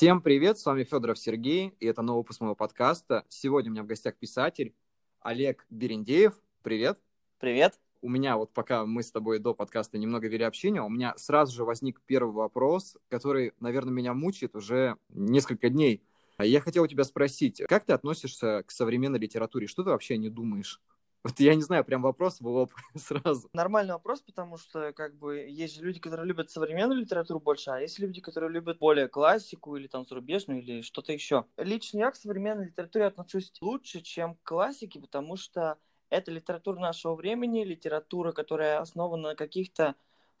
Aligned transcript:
Всем 0.00 0.22
привет, 0.22 0.58
с 0.58 0.64
вами 0.64 0.84
Федоров 0.84 1.18
Сергей, 1.18 1.74
и 1.78 1.84
это 1.84 2.00
новый 2.00 2.20
выпуск 2.20 2.40
моего 2.40 2.54
подкаста. 2.54 3.26
Сегодня 3.28 3.70
у 3.70 3.74
меня 3.74 3.82
в 3.82 3.86
гостях 3.86 4.16
писатель 4.16 4.74
Олег 5.20 5.66
Берендеев. 5.68 6.40
Привет. 6.62 6.98
Привет. 7.38 7.78
У 8.00 8.08
меня 8.08 8.38
вот 8.38 8.50
пока 8.54 8.86
мы 8.86 9.02
с 9.02 9.12
тобой 9.12 9.40
до 9.40 9.52
подкаста 9.52 9.98
немного 9.98 10.26
вели 10.26 10.42
общение, 10.42 10.80
у 10.80 10.88
меня 10.88 11.12
сразу 11.18 11.54
же 11.54 11.64
возник 11.64 12.00
первый 12.06 12.32
вопрос, 12.32 12.96
который, 13.10 13.52
наверное, 13.60 13.92
меня 13.92 14.14
мучает 14.14 14.56
уже 14.56 14.96
несколько 15.10 15.68
дней. 15.68 16.02
Я 16.38 16.62
хотел 16.62 16.84
у 16.84 16.86
тебя 16.86 17.04
спросить, 17.04 17.60
как 17.68 17.84
ты 17.84 17.92
относишься 17.92 18.64
к 18.66 18.70
современной 18.70 19.18
литературе? 19.18 19.66
Что 19.66 19.84
ты 19.84 19.90
вообще 19.90 20.16
не 20.16 20.30
думаешь? 20.30 20.80
Вот 21.22 21.38
я 21.38 21.54
не 21.54 21.62
знаю, 21.62 21.84
прям 21.84 22.00
вопрос 22.02 22.40
в 22.40 22.46
лоб 22.46 22.72
сразу. 22.96 23.48
Нормальный 23.52 23.92
вопрос, 23.92 24.22
потому 24.22 24.56
что 24.56 24.92
как 24.92 25.16
бы 25.16 25.36
есть 25.36 25.76
же 25.76 25.82
люди, 25.82 26.00
которые 26.00 26.26
любят 26.26 26.50
современную 26.50 27.00
литературу 27.00 27.40
больше, 27.40 27.70
а 27.70 27.80
есть 27.80 27.98
люди, 27.98 28.20
которые 28.20 28.50
любят 28.50 28.78
более 28.78 29.06
классику 29.06 29.76
или 29.76 29.86
там 29.86 30.06
зарубежную 30.06 30.62
или 30.62 30.80
что-то 30.80 31.12
еще. 31.12 31.44
Лично 31.58 31.98
я 31.98 32.10
к 32.10 32.16
современной 32.16 32.66
литературе 32.66 33.06
отношусь 33.06 33.52
лучше, 33.60 34.00
чем 34.00 34.36
к 34.36 34.42
классике, 34.44 34.98
потому 34.98 35.36
что 35.36 35.78
это 36.08 36.30
литература 36.30 36.78
нашего 36.80 37.14
времени, 37.14 37.64
литература, 37.64 38.32
которая 38.32 38.80
основана 38.80 39.30
на 39.30 39.34
каких-то 39.34 39.96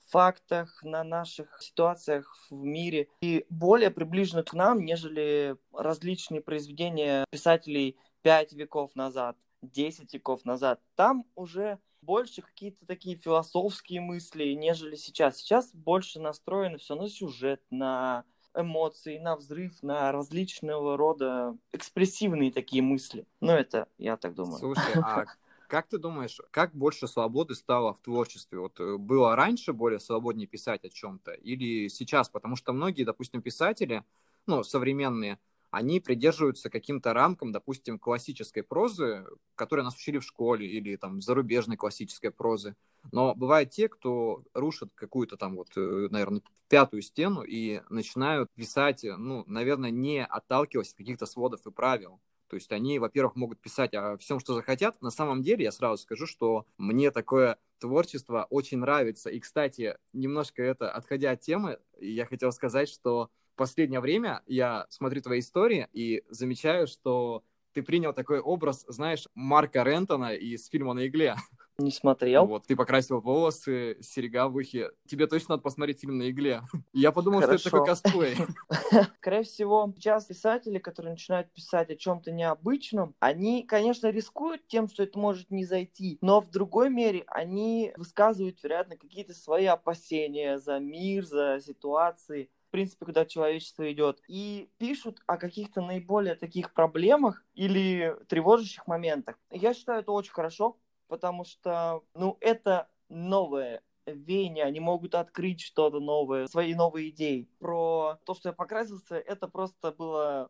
фактах, 0.08 0.82
на 0.82 1.04
наших 1.04 1.62
ситуациях 1.62 2.34
в 2.50 2.54
мире 2.54 3.08
и 3.20 3.44
более 3.50 3.90
приближена 3.90 4.42
к 4.42 4.54
нам, 4.54 4.84
нежели 4.84 5.56
различные 5.72 6.40
произведения 6.40 7.24
писателей 7.30 7.98
пять 8.22 8.52
веков 8.52 8.94
назад. 8.94 9.36
10 9.62 10.12
веков 10.14 10.44
назад. 10.44 10.80
Там 10.94 11.24
уже 11.34 11.78
больше 12.02 12.42
какие-то 12.42 12.86
такие 12.86 13.16
философские 13.16 14.00
мысли, 14.00 14.52
нежели 14.52 14.96
сейчас. 14.96 15.38
Сейчас 15.38 15.70
больше 15.74 16.20
настроено 16.20 16.78
все 16.78 16.94
на 16.94 17.08
сюжет, 17.08 17.62
на 17.70 18.24
эмоции, 18.54 19.18
на 19.18 19.36
взрыв, 19.36 19.82
на 19.82 20.10
различного 20.12 20.96
рода 20.96 21.56
экспрессивные 21.72 22.52
такие 22.52 22.82
мысли. 22.82 23.26
Ну, 23.40 23.52
это 23.52 23.86
я 23.98 24.16
так 24.16 24.34
думаю. 24.34 24.58
Слушай, 24.58 24.94
а 25.02 25.24
как 25.68 25.86
ты 25.86 25.98
думаешь, 25.98 26.40
как 26.50 26.74
больше 26.74 27.06
свободы 27.06 27.54
стало 27.54 27.94
в 27.94 28.00
творчестве? 28.00 28.58
Вот 28.58 28.80
э, 28.80 28.96
было 28.96 29.36
раньше 29.36 29.72
более 29.72 30.00
свободнее 30.00 30.48
писать 30.48 30.84
о 30.84 30.90
чем-то 30.90 31.32
или 31.32 31.88
сейчас? 31.88 32.28
Потому 32.28 32.56
что 32.56 32.72
многие, 32.72 33.04
допустим, 33.04 33.40
писатели, 33.40 34.04
ну, 34.46 34.64
современные, 34.64 35.38
они 35.70 36.00
придерживаются 36.00 36.70
каким-то 36.70 37.12
рамкам, 37.12 37.52
допустим, 37.52 37.98
классической 37.98 38.62
прозы, 38.62 39.26
которой 39.54 39.82
нас 39.82 39.94
учили 39.94 40.18
в 40.18 40.24
школе, 40.24 40.66
или 40.66 40.96
там 40.96 41.20
зарубежной 41.20 41.76
классической 41.76 42.30
прозы. 42.30 42.74
Но 43.12 43.34
бывают 43.34 43.70
те, 43.70 43.88
кто 43.88 44.42
рушит 44.54 44.90
какую-то 44.94 45.36
там 45.36 45.56
вот, 45.56 45.68
э, 45.76 46.08
наверное, 46.10 46.42
пятую 46.68 47.02
стену 47.02 47.42
и 47.42 47.82
начинают 47.88 48.50
писать, 48.54 49.04
ну, 49.04 49.44
наверное, 49.46 49.90
не 49.90 50.24
отталкиваясь 50.24 50.92
от 50.92 50.98
каких-то 50.98 51.26
сводов 51.26 51.66
и 51.66 51.70
правил. 51.70 52.20
То 52.48 52.56
есть 52.56 52.72
они, 52.72 52.98
во-первых, 52.98 53.36
могут 53.36 53.60
писать 53.60 53.94
о 53.94 54.16
всем, 54.16 54.40
что 54.40 54.54
захотят. 54.54 55.00
На 55.00 55.10
самом 55.10 55.40
деле, 55.40 55.64
я 55.64 55.70
сразу 55.72 56.02
скажу, 56.02 56.26
что 56.26 56.66
мне 56.78 57.12
такое 57.12 57.58
творчество 57.78 58.46
очень 58.50 58.78
нравится. 58.78 59.30
И, 59.30 59.38
кстати, 59.38 59.96
немножко 60.12 60.60
это, 60.60 60.90
отходя 60.90 61.30
от 61.30 61.40
темы, 61.40 61.78
я 62.00 62.26
хотел 62.26 62.50
сказать, 62.50 62.88
что 62.88 63.30
последнее 63.60 64.00
время 64.00 64.40
я 64.46 64.86
смотрю 64.88 65.20
твои 65.20 65.40
истории 65.40 65.86
и 65.92 66.24
замечаю, 66.30 66.86
что 66.86 67.44
ты 67.74 67.82
принял 67.82 68.14
такой 68.14 68.40
образ, 68.40 68.86
знаешь, 68.88 69.28
Марка 69.34 69.82
Рентона 69.82 70.32
из 70.34 70.66
фильма 70.68 70.94
«На 70.94 71.06
игле». 71.06 71.36
Не 71.76 71.90
смотрел. 71.90 72.46
Вот, 72.46 72.66
ты 72.66 72.74
покрасил 72.74 73.20
волосы, 73.20 73.98
серега 74.00 74.48
в 74.48 74.56
ухе. 74.56 74.90
Тебе 75.06 75.26
точно 75.26 75.54
надо 75.54 75.62
посмотреть 75.62 76.00
фильм 76.00 76.16
«На 76.16 76.30
игле». 76.30 76.62
Я 76.94 77.12
подумал, 77.12 77.40
Хорошо. 77.40 77.58
что 77.58 77.68
это 77.68 77.76
такой 77.76 77.86
косплей. 77.86 78.36
Скорее 79.18 79.42
всего, 79.42 79.92
сейчас 79.94 80.24
писатели, 80.24 80.78
которые 80.78 81.12
начинают 81.12 81.52
писать 81.52 81.90
о 81.90 81.96
чем-то 81.96 82.32
необычном, 82.32 83.14
они, 83.20 83.62
конечно, 83.64 84.10
рискуют 84.10 84.66
тем, 84.68 84.88
что 84.88 85.02
это 85.02 85.18
может 85.18 85.50
не 85.50 85.66
зайти, 85.66 86.16
но 86.22 86.40
в 86.40 86.50
другой 86.50 86.88
мере 86.88 87.24
они 87.26 87.92
высказывают, 87.98 88.62
вероятно, 88.62 88.96
какие-то 88.96 89.34
свои 89.34 89.66
опасения 89.66 90.58
за 90.58 90.78
мир, 90.78 91.26
за 91.26 91.60
ситуации 91.62 92.48
в 92.70 92.72
принципе, 92.72 93.04
куда 93.04 93.26
человечество 93.26 93.92
идет, 93.92 94.22
и 94.28 94.70
пишут 94.78 95.18
о 95.26 95.38
каких-то 95.38 95.80
наиболее 95.82 96.36
таких 96.36 96.72
проблемах 96.72 97.44
или 97.54 98.16
тревожащих 98.28 98.86
моментах. 98.86 99.40
Я 99.50 99.74
считаю 99.74 100.02
это 100.02 100.12
очень 100.12 100.30
хорошо, 100.30 100.78
потому 101.08 101.44
что, 101.44 102.04
ну, 102.14 102.38
это 102.40 102.88
новое 103.08 103.82
веяние, 104.06 104.64
они 104.64 104.78
могут 104.78 105.16
открыть 105.16 105.60
что-то 105.60 105.98
новое, 105.98 106.46
свои 106.46 106.76
новые 106.76 107.10
идеи. 107.10 107.48
Про 107.58 108.20
то, 108.24 108.34
что 108.34 108.50
я 108.50 108.52
покрасился, 108.52 109.16
это 109.16 109.48
просто 109.48 109.90
было 109.90 110.48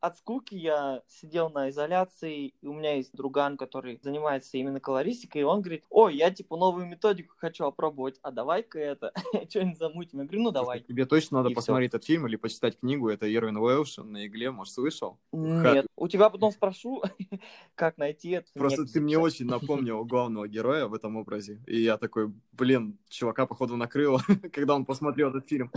от 0.00 0.16
скуки 0.16 0.54
я 0.54 1.02
сидел 1.06 1.50
на 1.50 1.70
изоляции, 1.70 2.54
и 2.60 2.66
у 2.66 2.72
меня 2.72 2.96
есть 2.96 3.14
друган, 3.14 3.56
который 3.56 4.00
занимается 4.02 4.56
именно 4.56 4.80
колористикой, 4.80 5.42
и 5.42 5.44
он 5.44 5.60
говорит, 5.60 5.84
ой, 5.90 6.16
я 6.16 6.30
типа 6.30 6.56
новую 6.56 6.86
методику 6.86 7.34
хочу 7.36 7.64
опробовать, 7.64 8.18
а 8.22 8.30
давай-ка 8.30 8.78
это, 8.78 9.12
что-нибудь 9.50 9.78
замутим. 9.78 10.20
Я 10.20 10.24
говорю, 10.24 10.42
ну 10.42 10.50
давай. 10.50 10.80
Тебе 10.80 11.06
точно 11.06 11.38
надо 11.38 11.50
и 11.50 11.54
посмотреть 11.54 11.90
все. 11.90 11.98
этот 11.98 12.06
фильм 12.06 12.26
или 12.26 12.36
почитать 12.36 12.78
книгу, 12.80 13.08
это 13.08 13.32
Ирвин 13.32 13.56
Уэлш 13.56 13.98
на 13.98 14.26
игле, 14.26 14.50
может, 14.50 14.74
слышал? 14.74 15.18
Нет, 15.32 15.86
у 15.96 16.08
тебя 16.08 16.30
потом 16.30 16.50
спрошу, 16.52 17.02
как 17.74 17.98
найти 17.98 18.30
это. 18.30 18.46
Просто 18.54 18.86
ты 18.86 19.00
мне 19.00 19.18
очень 19.18 19.46
напомнил 19.46 20.04
главного 20.06 20.48
героя 20.48 20.86
в 20.86 20.94
этом 20.94 21.16
образе, 21.16 21.60
и 21.66 21.80
я 21.82 21.98
такой, 21.98 22.32
блин, 22.52 22.98
чувака, 23.08 23.46
походу, 23.46 23.76
накрыло, 23.76 24.20
когда 24.52 24.74
он 24.74 24.84
посмотрел 24.84 25.30
этот 25.30 25.46
фильм. 25.48 25.70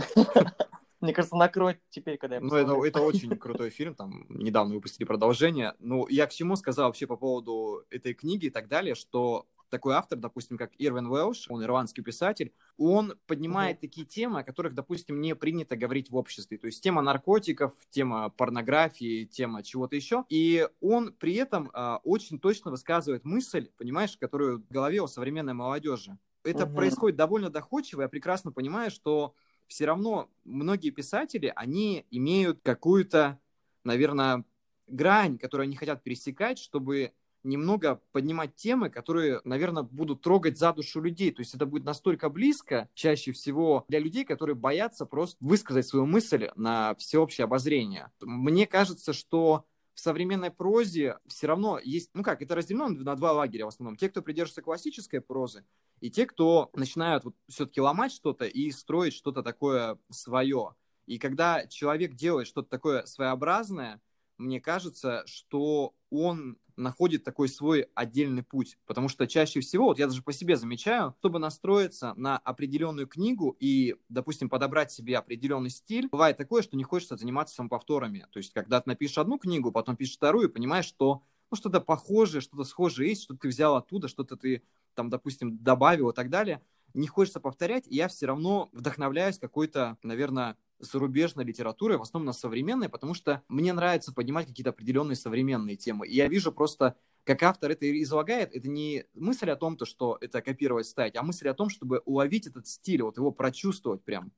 Мне 1.04 1.12
кажется, 1.12 1.36
накроет 1.36 1.80
теперь, 1.90 2.16
когда 2.16 2.36
я 2.36 2.40
Ну, 2.40 2.54
это, 2.54 2.82
это 2.84 3.00
очень 3.02 3.36
крутой 3.36 3.68
фильм, 3.68 3.94
там 3.94 4.24
недавно 4.30 4.74
выпустили 4.74 5.04
продолжение. 5.04 5.74
Ну, 5.78 6.08
я 6.08 6.26
к 6.26 6.32
чему 6.32 6.56
сказал 6.56 6.86
вообще 6.86 7.06
по 7.06 7.16
поводу 7.16 7.84
этой 7.90 8.14
книги 8.14 8.46
и 8.46 8.50
так 8.50 8.68
далее, 8.68 8.94
что 8.94 9.46
такой 9.68 9.94
автор, 9.94 10.18
допустим, 10.18 10.56
как 10.56 10.70
Ирвин 10.78 11.06
Уэлш, 11.06 11.46
он 11.50 11.62
ирландский 11.62 12.00
писатель, 12.00 12.54
он 12.78 13.14
поднимает 13.26 13.78
uh-huh. 13.78 13.80
такие 13.80 14.06
темы, 14.06 14.40
о 14.40 14.44
которых, 14.44 14.72
допустим, 14.72 15.20
не 15.20 15.34
принято 15.34 15.76
говорить 15.76 16.10
в 16.10 16.16
обществе. 16.16 16.56
То 16.56 16.68
есть 16.68 16.82
тема 16.82 17.02
наркотиков, 17.02 17.72
тема 17.90 18.30
порнографии, 18.30 19.24
тема 19.24 19.62
чего-то 19.62 19.96
еще. 19.96 20.24
И 20.30 20.66
он 20.80 21.12
при 21.12 21.34
этом 21.34 21.70
э, 21.74 21.98
очень 22.04 22.38
точно 22.38 22.70
высказывает 22.70 23.24
мысль, 23.24 23.68
понимаешь, 23.76 24.16
которую 24.16 24.62
в 24.62 24.72
голове 24.72 25.02
у 25.02 25.06
современной 25.06 25.54
молодежи. 25.54 26.16
Это 26.44 26.64
uh-huh. 26.64 26.74
происходит 26.74 27.16
довольно 27.18 27.50
доходчиво. 27.50 28.02
Я 28.02 28.08
прекрасно 28.08 28.52
понимаю, 28.52 28.90
что 28.90 29.34
все 29.68 29.86
равно 29.86 30.30
многие 30.44 30.90
писатели, 30.90 31.52
они 31.54 32.06
имеют 32.10 32.60
какую-то, 32.62 33.38
наверное, 33.84 34.44
грань, 34.86 35.38
которую 35.38 35.64
они 35.64 35.76
хотят 35.76 36.02
пересекать, 36.02 36.58
чтобы 36.58 37.12
немного 37.44 38.00
поднимать 38.12 38.54
темы, 38.56 38.90
которые, 38.90 39.40
наверное, 39.44 39.82
будут 39.82 40.22
трогать 40.22 40.58
за 40.58 40.72
душу 40.72 41.00
людей. 41.00 41.30
То 41.30 41.42
есть 41.42 41.54
это 41.54 41.66
будет 41.66 41.84
настолько 41.84 42.30
близко, 42.30 42.88
чаще 42.94 43.32
всего, 43.32 43.84
для 43.88 43.98
людей, 43.98 44.24
которые 44.24 44.56
боятся 44.56 45.06
просто 45.06 45.36
высказать 45.40 45.86
свою 45.86 46.06
мысль 46.06 46.50
на 46.56 46.94
всеобщее 46.96 47.44
обозрение. 47.44 48.10
Мне 48.20 48.66
кажется, 48.66 49.12
что 49.12 49.66
в 49.94 50.00
современной 50.00 50.50
прозе 50.50 51.18
все 51.26 51.46
равно 51.46 51.78
есть, 51.78 52.10
ну 52.14 52.22
как, 52.22 52.42
это 52.42 52.54
разделено 52.54 52.88
на 52.88 53.16
два 53.16 53.32
лагеря 53.32 53.64
в 53.64 53.68
основном. 53.68 53.96
Те, 53.96 54.08
кто 54.08 54.22
придерживается 54.22 54.62
классической 54.62 55.20
прозы, 55.20 55.64
и 56.00 56.10
те, 56.10 56.26
кто 56.26 56.70
начинают 56.74 57.24
вот 57.24 57.34
все-таки 57.48 57.80
ломать 57.80 58.12
что-то 58.12 58.44
и 58.44 58.70
строить 58.70 59.14
что-то 59.14 59.42
такое 59.42 59.98
свое. 60.10 60.74
И 61.06 61.18
когда 61.18 61.66
человек 61.66 62.14
делает 62.14 62.46
что-то 62.46 62.68
такое 62.68 63.04
своеобразное, 63.06 64.00
мне 64.36 64.60
кажется, 64.60 65.22
что 65.26 65.94
он 66.22 66.58
находит 66.76 67.24
такой 67.24 67.48
свой 67.48 67.86
отдельный 67.94 68.42
путь. 68.42 68.78
Потому 68.86 69.08
что 69.08 69.26
чаще 69.26 69.60
всего, 69.60 69.86
вот 69.86 69.98
я 69.98 70.06
даже 70.06 70.22
по 70.22 70.32
себе 70.32 70.56
замечаю, 70.56 71.14
чтобы 71.20 71.38
настроиться 71.38 72.14
на 72.16 72.38
определенную 72.38 73.06
книгу 73.06 73.56
и, 73.60 73.96
допустим, 74.08 74.48
подобрать 74.48 74.90
себе 74.90 75.16
определенный 75.16 75.70
стиль, 75.70 76.08
бывает 76.08 76.36
такое, 76.36 76.62
что 76.62 76.76
не 76.76 76.84
хочется 76.84 77.16
заниматься 77.16 77.54
самоповторами. 77.54 78.26
То 78.32 78.38
есть, 78.38 78.52
когда 78.52 78.80
ты 78.80 78.90
напишешь 78.90 79.18
одну 79.18 79.38
книгу, 79.38 79.72
потом 79.72 79.96
пишешь 79.96 80.16
вторую, 80.16 80.50
понимаешь, 80.50 80.86
что 80.86 81.22
ну, 81.50 81.56
что-то 81.56 81.80
похожее, 81.80 82.40
что-то 82.40 82.64
схожее 82.64 83.10
есть, 83.10 83.22
что 83.22 83.36
ты 83.36 83.48
взял 83.48 83.76
оттуда, 83.76 84.08
что-то 84.08 84.36
ты 84.36 84.62
там, 84.94 85.10
допустим, 85.10 85.58
добавил 85.58 86.10
и 86.10 86.14
так 86.14 86.30
далее. 86.30 86.62
Не 86.94 87.08
хочется 87.08 87.40
повторять, 87.40 87.86
и 87.88 87.96
я 87.96 88.08
все 88.08 88.26
равно 88.26 88.68
вдохновляюсь 88.72 89.38
какой-то, 89.38 89.98
наверное, 90.02 90.56
зарубежной 90.78 91.44
литературой, 91.44 91.98
в 91.98 92.02
основном 92.02 92.26
на 92.26 92.32
современной, 92.32 92.88
потому 92.88 93.14
что 93.14 93.42
мне 93.48 93.72
нравится 93.72 94.12
поднимать 94.12 94.46
какие-то 94.46 94.70
определенные 94.70 95.16
современные 95.16 95.76
темы. 95.76 96.06
И 96.06 96.14
я 96.14 96.28
вижу 96.28 96.52
просто, 96.52 96.96
как 97.24 97.42
автор 97.42 97.70
это 97.70 98.02
излагает, 98.02 98.54
это 98.54 98.68
не 98.68 99.04
мысль 99.14 99.50
о 99.50 99.56
том, 99.56 99.76
то, 99.76 99.84
что 99.84 100.18
это 100.20 100.42
копировать, 100.42 100.86
ставить, 100.86 101.16
а 101.16 101.22
мысль 101.22 101.48
о 101.48 101.54
том, 101.54 101.68
чтобы 101.68 102.02
уловить 102.04 102.46
этот 102.46 102.66
стиль, 102.66 103.02
вот 103.02 103.16
его 103.16 103.32
прочувствовать 103.32 104.02
прям 104.02 104.32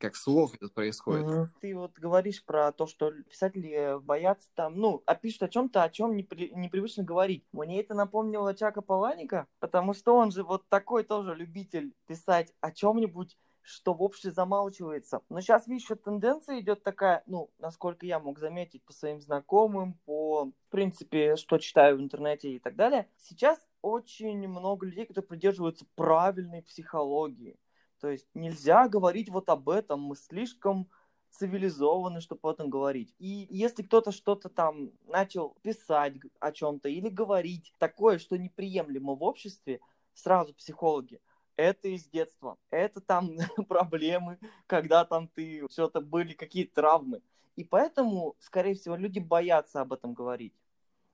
как 0.00 0.16
слов 0.16 0.54
это 0.54 0.68
происходит. 0.68 1.26
Угу. 1.26 1.48
Ты 1.60 1.76
вот 1.76 1.98
говоришь 1.98 2.42
про 2.42 2.72
то, 2.72 2.86
что 2.86 3.12
писатели 3.12 4.00
боятся 4.00 4.48
там, 4.54 4.76
ну, 4.76 5.02
а 5.06 5.14
пишут 5.14 5.42
о 5.42 5.48
чем-то, 5.48 5.82
о 5.82 5.90
чем 5.90 6.16
непри... 6.16 6.50
непривычно 6.54 7.04
говорить. 7.04 7.44
Мне 7.52 7.80
это 7.80 7.94
напомнило 7.94 8.54
Чака 8.54 8.80
Паланика, 8.80 9.46
потому 9.60 9.92
что 9.92 10.16
он 10.16 10.32
же 10.32 10.42
вот 10.42 10.66
такой 10.68 11.04
тоже 11.04 11.34
любитель 11.34 11.92
писать 12.06 12.52
о 12.60 12.72
чем-нибудь 12.72 13.36
что 13.62 13.94
в 13.94 14.02
обществе 14.02 14.32
замалчивается. 14.32 15.20
Но 15.28 15.40
сейчас, 15.40 15.66
видишь, 15.66 15.84
еще 15.84 15.94
тенденция 15.96 16.60
идет 16.60 16.82
такая, 16.82 17.22
ну, 17.26 17.50
насколько 17.58 18.06
я 18.06 18.18
мог 18.18 18.38
заметить 18.38 18.82
по 18.84 18.92
своим 18.92 19.20
знакомым, 19.20 19.94
по, 20.04 20.46
в 20.46 20.70
принципе, 20.70 21.36
что 21.36 21.58
читаю 21.58 21.96
в 21.98 22.00
интернете 22.00 22.50
и 22.50 22.58
так 22.58 22.76
далее. 22.76 23.08
Сейчас 23.18 23.58
очень 23.82 24.48
много 24.48 24.86
людей, 24.86 25.06
которые 25.06 25.28
придерживаются 25.28 25.86
правильной 25.94 26.62
психологии. 26.62 27.58
То 28.00 28.08
есть 28.08 28.26
нельзя 28.34 28.88
говорить 28.88 29.28
вот 29.28 29.48
об 29.50 29.68
этом, 29.68 30.00
мы 30.00 30.16
слишком 30.16 30.88
цивилизованы, 31.30 32.20
чтобы 32.20 32.40
об 32.42 32.54
этом 32.54 32.70
говорить. 32.70 33.14
И 33.18 33.46
если 33.50 33.82
кто-то 33.82 34.10
что-то 34.10 34.48
там 34.48 34.90
начал 35.06 35.56
писать 35.62 36.14
о 36.40 36.50
чем-то 36.50 36.88
или 36.88 37.08
говорить 37.08 37.72
такое, 37.78 38.18
что 38.18 38.36
неприемлемо 38.36 39.14
в 39.14 39.22
обществе, 39.22 39.80
сразу 40.14 40.54
психологи, 40.54 41.20
это 41.60 41.88
из 41.88 42.06
детства, 42.06 42.56
это 42.70 43.00
там 43.00 43.36
проблемы, 43.68 44.38
когда 44.66 45.04
там 45.04 45.28
ты 45.28 45.66
что-то 45.70 46.00
были 46.00 46.32
какие-то 46.32 46.74
травмы. 46.74 47.22
И 47.56 47.64
поэтому, 47.64 48.36
скорее 48.38 48.74
всего, 48.74 48.96
люди 48.96 49.18
боятся 49.18 49.80
об 49.80 49.92
этом 49.92 50.14
говорить. 50.14 50.54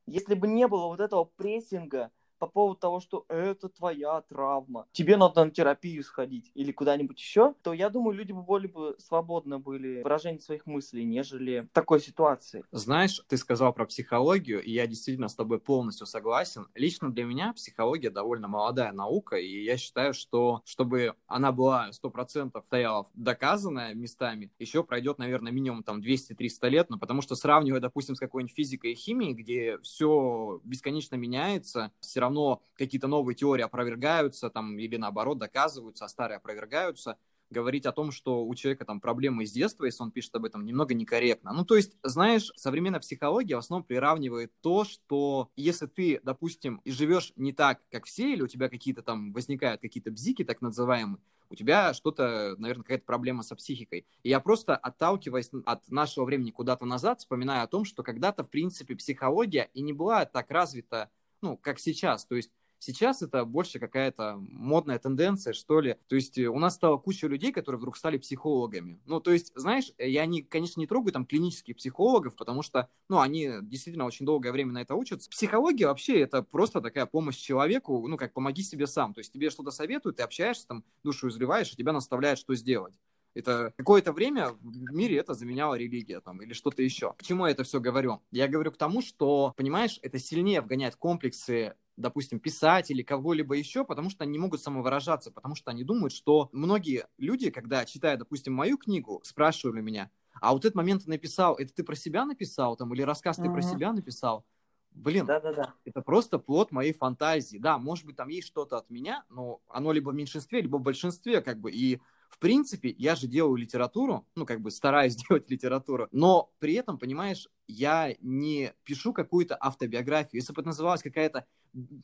Если 0.06 0.34
бы 0.34 0.46
не 0.46 0.68
было 0.68 0.86
вот 0.86 1.00
этого 1.00 1.24
прессинга 1.24 2.12
по 2.38 2.46
поводу 2.46 2.78
того, 2.78 3.00
что 3.00 3.24
это 3.28 3.68
твоя 3.68 4.20
травма, 4.22 4.86
тебе 4.92 5.16
надо 5.16 5.44
на 5.44 5.50
терапию 5.50 6.02
сходить 6.02 6.50
или 6.54 6.72
куда-нибудь 6.72 7.18
еще, 7.18 7.54
то 7.62 7.72
я 7.72 7.90
думаю, 7.90 8.16
люди 8.16 8.32
бы 8.32 8.42
более 8.42 8.70
бы 8.70 8.96
свободно 8.98 9.58
были 9.58 10.00
в 10.00 10.04
выражении 10.04 10.38
своих 10.38 10.66
мыслей, 10.66 11.04
нежели 11.04 11.60
в 11.60 11.74
такой 11.74 12.00
ситуации. 12.00 12.64
Знаешь, 12.72 13.22
ты 13.28 13.36
сказал 13.36 13.72
про 13.72 13.86
психологию, 13.86 14.62
и 14.62 14.72
я 14.72 14.86
действительно 14.86 15.28
с 15.28 15.34
тобой 15.34 15.58
полностью 15.58 16.06
согласен. 16.06 16.68
Лично 16.74 17.10
для 17.10 17.24
меня 17.24 17.52
психология 17.52 18.10
довольно 18.10 18.48
молодая 18.48 18.92
наука, 18.92 19.36
и 19.36 19.64
я 19.64 19.76
считаю, 19.76 20.14
что 20.14 20.62
чтобы 20.64 21.14
она 21.26 21.52
была 21.52 21.90
100% 21.90 22.62
стояла 22.66 23.06
доказанная 23.14 23.94
местами, 23.94 24.50
еще 24.58 24.84
пройдет, 24.84 25.18
наверное, 25.18 25.52
минимум 25.52 25.82
там 25.82 26.00
200-300 26.00 26.68
лет, 26.68 26.90
но 26.90 26.98
потому 26.98 27.22
что 27.22 27.34
сравнивая, 27.34 27.80
допустим, 27.80 28.14
с 28.14 28.18
какой-нибудь 28.18 28.54
физикой 28.54 28.92
и 28.92 28.94
химией, 28.94 29.34
где 29.34 29.78
все 29.78 30.60
бесконечно 30.64 31.16
меняется, 31.16 31.92
все 32.00 32.20
равно 32.26 32.62
какие-то 32.74 33.08
новые 33.08 33.34
теории 33.34 33.62
опровергаются 33.62 34.50
там, 34.50 34.78
или 34.78 34.96
наоборот 34.96 35.38
доказываются, 35.38 36.04
а 36.04 36.08
старые 36.08 36.36
опровергаются, 36.36 37.18
говорить 37.50 37.86
о 37.86 37.92
том, 37.92 38.10
что 38.10 38.44
у 38.44 38.54
человека 38.54 38.84
там 38.84 39.00
проблемы 39.00 39.46
с 39.46 39.52
детства, 39.52 39.84
если 39.84 40.02
он 40.02 40.10
пишет 40.10 40.34
об 40.34 40.44
этом, 40.44 40.64
немного 40.64 40.94
некорректно. 40.94 41.52
Ну, 41.52 41.64
то 41.64 41.76
есть, 41.76 41.96
знаешь, 42.02 42.50
современная 42.56 43.00
психология 43.00 43.56
в 43.56 43.60
основном 43.60 43.84
приравнивает 43.84 44.52
то, 44.60 44.84
что 44.84 45.50
если 45.56 45.86
ты, 45.86 46.20
допустим, 46.22 46.80
живешь 46.84 47.32
не 47.36 47.52
так, 47.52 47.80
как 47.90 48.06
все, 48.06 48.32
или 48.32 48.42
у 48.42 48.48
тебя 48.48 48.68
какие-то 48.68 49.02
там 49.02 49.32
возникают 49.32 49.80
какие-то 49.80 50.10
бзики, 50.10 50.44
так 50.44 50.60
называемые, 50.60 51.20
у 51.48 51.54
тебя 51.54 51.94
что-то, 51.94 52.56
наверное, 52.58 52.82
какая-то 52.82 53.04
проблема 53.04 53.42
со 53.44 53.54
психикой. 53.54 54.06
И 54.24 54.28
я 54.28 54.40
просто, 54.40 54.76
отталкиваясь 54.76 55.50
от 55.64 55.88
нашего 55.88 56.24
времени 56.24 56.50
куда-то 56.50 56.84
назад, 56.84 57.20
вспоминаю 57.20 57.62
о 57.62 57.68
том, 57.68 57.84
что 57.84 58.02
когда-то, 58.02 58.42
в 58.42 58.50
принципе, 58.50 58.96
психология 58.96 59.70
и 59.72 59.82
не 59.82 59.92
была 59.92 60.24
так 60.24 60.50
развита 60.50 61.10
ну, 61.46 61.56
как 61.56 61.78
сейчас. 61.78 62.24
То 62.26 62.34
есть 62.34 62.50
Сейчас 62.78 63.22
это 63.22 63.44
больше 63.44 63.78
какая-то 63.78 64.36
модная 64.38 64.98
тенденция, 64.98 65.52
что 65.54 65.80
ли. 65.80 65.96
То 66.08 66.16
есть 66.16 66.36
э, 66.38 66.46
у 66.46 66.58
нас 66.58 66.74
стало 66.74 66.98
куча 66.98 67.26
людей, 67.26 67.50
которые 67.50 67.78
вдруг 67.78 67.96
стали 67.96 68.18
психологами. 68.18 69.00
Ну, 69.06 69.20
то 69.20 69.32
есть, 69.32 69.52
знаешь, 69.54 69.92
я, 69.98 70.26
не, 70.26 70.42
конечно, 70.42 70.78
не 70.78 70.86
трогаю 70.86 71.12
там 71.12 71.24
клинических 71.24 71.76
психологов, 71.76 72.36
потому 72.36 72.62
что, 72.62 72.88
ну, 73.08 73.20
они 73.20 73.50
действительно 73.62 74.04
очень 74.04 74.26
долгое 74.26 74.52
время 74.52 74.72
на 74.72 74.82
это 74.82 74.94
учатся. 74.94 75.30
Психология 75.30 75.86
вообще 75.86 76.20
это 76.20 76.42
просто 76.42 76.80
такая 76.80 77.06
помощь 77.06 77.36
человеку, 77.36 78.06
ну, 78.06 78.16
как 78.16 78.34
помоги 78.34 78.62
себе 78.62 78.86
сам. 78.86 79.14
То 79.14 79.20
есть 79.20 79.32
тебе 79.32 79.50
что-то 79.50 79.70
советуют, 79.70 80.16
ты 80.16 80.22
общаешься, 80.22 80.68
там, 80.68 80.84
душу 81.02 81.28
изливаешь, 81.28 81.72
и 81.72 81.76
тебя 81.76 81.92
наставляют, 81.92 82.38
что 82.38 82.54
сделать. 82.54 82.94
Это 83.36 83.72
какое-то 83.76 84.12
время 84.12 84.50
в 84.60 84.94
мире 84.94 85.18
это 85.18 85.34
заменяла 85.34 85.74
религия 85.74 86.20
там 86.20 86.40
или 86.40 86.52
что-то 86.52 86.82
еще. 86.82 87.12
К 87.18 87.22
чему 87.22 87.46
я 87.46 87.52
это 87.52 87.64
все 87.64 87.80
говорю? 87.80 88.22
Я 88.30 88.48
говорю 88.48 88.72
к 88.72 88.76
тому, 88.76 89.02
что, 89.02 89.52
понимаешь, 89.56 89.98
это 90.02 90.18
сильнее 90.18 90.60
вгоняет 90.60 90.96
комплексы 90.96 91.74
допустим, 91.96 92.40
писателей, 92.40 93.02
кого-либо 93.02 93.54
еще, 93.54 93.82
потому 93.82 94.10
что 94.10 94.24
они 94.24 94.32
не 94.32 94.38
могут 94.38 94.60
самовыражаться, 94.60 95.30
потому 95.30 95.54
что 95.54 95.70
они 95.70 95.82
думают, 95.82 96.12
что 96.12 96.50
многие 96.52 97.06
люди, 97.16 97.50
когда 97.50 97.86
читая, 97.86 98.18
допустим, 98.18 98.52
мою 98.52 98.76
книгу, 98.76 99.22
спрашивали 99.24 99.80
меня, 99.80 100.10
а 100.40 100.52
вот 100.52 100.64
этот 100.64 100.74
момент 100.74 101.04
ты 101.04 101.10
написал, 101.10 101.54
это 101.54 101.72
ты 101.72 101.82
про 101.82 101.96
себя 101.96 102.26
написал 102.26 102.76
там, 102.76 102.92
или 102.92 103.02
рассказ 103.02 103.36
ты 103.36 103.44
uh-huh. 103.44 103.52
про 103.52 103.62
себя 103.62 103.92
написал? 103.94 104.44
Блин, 104.90 105.26
Да-да-да. 105.26 105.74
это 105.84 106.00
просто 106.00 106.38
плод 106.38 106.72
моей 106.72 106.92
фантазии. 106.92 107.58
Да, 107.58 107.78
может 107.78 108.06
быть, 108.06 108.16
там 108.16 108.28
есть 108.28 108.46
что-то 108.46 108.78
от 108.78 108.88
меня, 108.88 109.24
но 109.28 109.60
оно 109.68 109.92
либо 109.92 110.10
в 110.10 110.14
меньшинстве, 110.14 110.62
либо 110.62 110.76
в 110.76 110.82
большинстве, 110.82 111.42
как 111.42 111.60
бы, 111.60 111.70
и 111.70 112.00
в 112.28 112.38
принципе, 112.38 112.94
я 112.98 113.14
же 113.14 113.26
делаю 113.26 113.56
литературу, 113.56 114.26
ну, 114.34 114.46
как 114.46 114.60
бы 114.60 114.70
стараюсь 114.70 115.16
делать 115.28 115.48
литературу, 115.50 116.08
но 116.12 116.50
при 116.58 116.74
этом, 116.74 116.98
понимаешь, 116.98 117.48
я 117.66 118.14
не 118.20 118.72
пишу 118.84 119.12
какую-то 119.12 119.56
автобиографию. 119.58 120.40
Если 120.40 120.52
бы 120.52 120.60
это 120.60 120.68
называлась 120.68 121.02
какая-то 121.02 121.46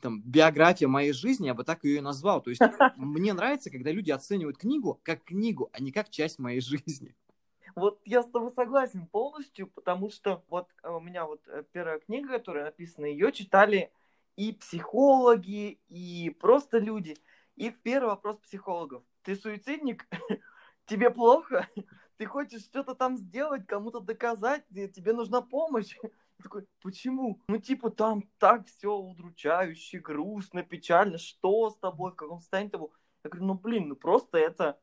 там, 0.01 0.23
биография 0.23 0.89
моей 0.89 1.13
жизни, 1.13 1.47
я 1.47 1.55
бы 1.55 1.65
так 1.65 1.85
ее 1.85 1.99
и 1.99 2.01
назвал. 2.01 2.43
То 2.43 2.51
есть 2.51 2.61
мне 2.97 3.33
нравится, 3.33 3.71
когда 3.71 3.91
люди 3.91 4.11
оценивают 4.11 4.59
книгу 4.59 5.01
как 5.03 5.25
книгу, 5.25 5.71
а 5.73 5.81
не 5.81 5.93
как 5.93 6.11
часть 6.11 6.39
моей 6.39 6.61
жизни. 6.63 7.15
Вот 7.75 8.01
я 8.05 8.23
с 8.23 8.29
тобой 8.29 8.51
согласен 8.51 9.07
полностью, 9.07 9.67
потому 9.67 10.11
что 10.11 10.45
вот 10.49 10.69
э, 10.83 10.91
у 10.91 11.01
меня 11.01 11.25
вот 11.25 11.41
э, 11.47 11.65
первая 11.73 12.01
книга, 12.01 12.29
которая 12.29 12.67
написана, 12.67 13.07
ее 13.07 13.33
читали 13.33 13.91
и 14.37 14.53
психологи, 14.53 15.79
и 15.89 16.37
просто 16.39 16.79
люди. 16.79 17.17
И 17.57 17.71
первый 17.71 18.09
вопрос 18.09 18.37
психологов 18.39 19.03
ты 19.23 19.37
суицидник, 19.37 20.07
тебе 20.87 21.11
плохо, 21.11 21.69
ты 22.17 22.27
хочешь 22.27 22.63
что-то 22.63 22.95
там 22.95 23.17
сделать, 23.17 23.67
кому-то 23.67 24.01
доказать, 24.01 24.67
тебе 24.69 25.13
нужна 25.13 25.41
помощь. 25.41 25.97
Я 26.03 26.43
такой, 26.43 26.67
почему? 26.81 27.41
Ну, 27.49 27.59
типа, 27.59 27.91
там 27.91 28.25
так 28.39 28.67
все 28.67 28.95
удручающе, 28.97 30.01
грустно, 30.01 30.63
печально, 30.63 31.19
что 31.19 31.71
с 31.71 31.77
тобой, 31.79 32.13
в 32.13 32.17
каком 32.17 32.41
состоянии 32.41 32.71
был? 32.71 32.93
Я 33.25 33.31
говорю, 33.31 33.47
ну, 33.47 33.55
блин, 33.55 33.89
ну 33.89 33.97
просто 33.97 34.39
это 34.39 34.81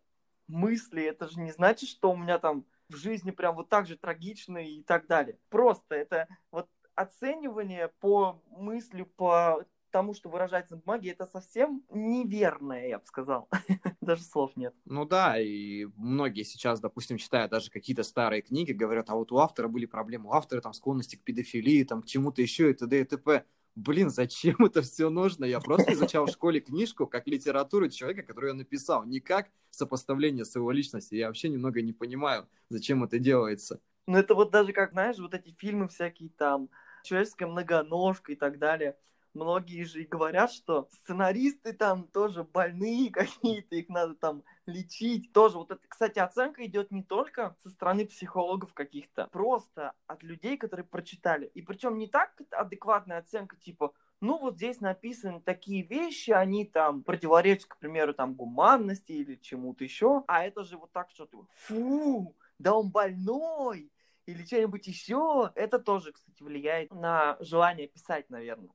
мысли, 0.48 1.04
это 1.04 1.28
же 1.28 1.40
не 1.40 1.52
значит, 1.52 1.90
что 1.90 2.12
у 2.12 2.16
меня 2.16 2.40
там 2.40 2.66
в 2.88 2.96
жизни 2.96 3.32
прям 3.32 3.56
вот 3.56 3.70
так 3.70 3.88
же 3.88 3.98
трагично 3.98 4.58
и 4.58 4.84
так 4.84 5.08
далее. 5.08 5.38
Просто 5.50 5.96
это 5.96 6.28
вот 6.52 6.70
оценивание 6.96 7.90
по 8.00 8.42
мысли, 8.48 9.04
по 9.04 9.66
тому, 9.92 10.14
что 10.14 10.30
выражается 10.30 10.76
на 10.76 10.82
бумаге, 10.82 11.12
это 11.12 11.26
совсем 11.26 11.84
неверное, 11.90 12.88
я 12.88 13.00
бы 13.00 13.06
сказал. 13.06 13.50
даже 14.10 14.24
слов 14.24 14.52
нет. 14.56 14.74
Ну 14.86 15.06
да, 15.06 15.40
и 15.40 15.86
многие 15.96 16.44
сейчас, 16.44 16.80
допустим, 16.80 17.18
читая 17.18 17.48
даже 17.48 17.70
какие-то 17.70 18.04
старые 18.04 18.42
книги, 18.42 18.72
говорят, 18.72 19.10
а 19.10 19.16
вот 19.16 19.32
у 19.32 19.38
автора 19.38 19.68
были 19.68 19.86
проблемы, 19.86 20.30
у 20.30 20.34
автора 20.34 20.62
там 20.62 20.74
склонности 20.74 21.16
к 21.16 21.24
педофилии, 21.24 21.84
там 21.84 22.02
к 22.02 22.06
чему-то 22.08 22.42
еще 22.42 22.72
и 22.72 22.74
т.д. 22.74 23.02
и 23.02 23.04
т.п. 23.04 23.46
Блин, 23.76 24.10
зачем 24.10 24.56
это 24.66 24.82
все 24.82 25.10
нужно? 25.10 25.46
Я 25.46 25.60
просто 25.60 25.94
изучал 25.94 26.26
в 26.26 26.32
школе 26.32 26.60
книжку 26.60 27.06
как 27.06 27.28
литературу 27.28 27.88
человека, 27.90 28.24
который 28.24 28.50
я 28.50 28.54
написал, 28.56 29.06
не 29.06 29.20
как 29.20 29.50
сопоставление 29.70 30.44
с 30.44 30.56
его 30.56 30.72
личностью. 30.72 31.20
Я 31.20 31.28
вообще 31.28 31.50
немного 31.50 31.82
не 31.82 31.94
понимаю, 31.94 32.48
зачем 32.70 33.04
это 33.04 33.20
делается. 33.20 33.80
Ну 34.08 34.18
это 34.18 34.34
вот 34.34 34.50
даже 34.50 34.74
как, 34.74 34.92
знаешь, 34.92 35.20
вот 35.20 35.36
эти 35.36 35.54
фильмы 35.60 35.88
всякие 35.88 36.30
там, 36.30 36.70
человеческая 37.04 37.46
многоножка 37.46 38.32
и 38.32 38.36
так 38.36 38.58
далее 38.58 38.96
многие 39.34 39.84
же 39.84 40.04
и 40.04 40.08
говорят, 40.08 40.52
что 40.52 40.88
сценаристы 40.92 41.74
там 41.74 42.08
тоже 42.08 42.44
больные 42.44 43.10
какие-то, 43.12 43.76
их 43.76 43.90
надо 43.90 44.16
там 44.16 44.44
лечить. 44.66 45.32
Тоже 45.34 45.58
вот 45.58 45.72
это, 45.72 45.82
кстати, 45.88 46.20
оценка 46.20 46.66
идет 46.66 46.92
не 46.92 47.04
только 47.04 47.56
со 47.64 47.70
стороны 47.70 48.06
психологов 48.06 48.74
каких-то, 48.74 49.28
просто 49.32 49.94
от 50.08 50.24
людей, 50.24 50.58
которые 50.58 50.86
прочитали. 50.86 51.48
И 51.54 51.62
причем 51.62 51.98
не 51.98 52.08
так 52.08 52.40
адекватная 52.52 53.20
оценка, 53.20 53.56
типа, 53.58 53.94
ну 54.22 54.38
вот 54.38 54.56
здесь 54.56 54.82
написаны 54.82 55.42
такие 55.42 55.84
вещи, 55.84 56.32
они 56.32 56.66
там 56.66 57.04
противоречат, 57.04 57.66
к 57.66 57.78
примеру, 57.78 58.14
там 58.14 58.34
гуманности 58.34 59.14
или 59.14 59.36
чему-то 59.36 59.84
еще, 59.84 60.24
а 60.28 60.44
это 60.44 60.64
же 60.64 60.78
вот 60.78 60.92
так 60.92 61.10
что-то, 61.10 61.48
фу, 61.56 62.36
да 62.58 62.76
он 62.76 62.92
больной, 62.92 63.92
или 64.26 64.46
что-нибудь 64.46 64.86
еще, 64.88 65.52
это 65.56 65.80
тоже, 65.80 66.12
кстати, 66.12 66.44
влияет 66.44 66.94
на 66.94 67.38
желание 67.40 67.88
писать, 67.88 68.30
наверное. 68.30 68.70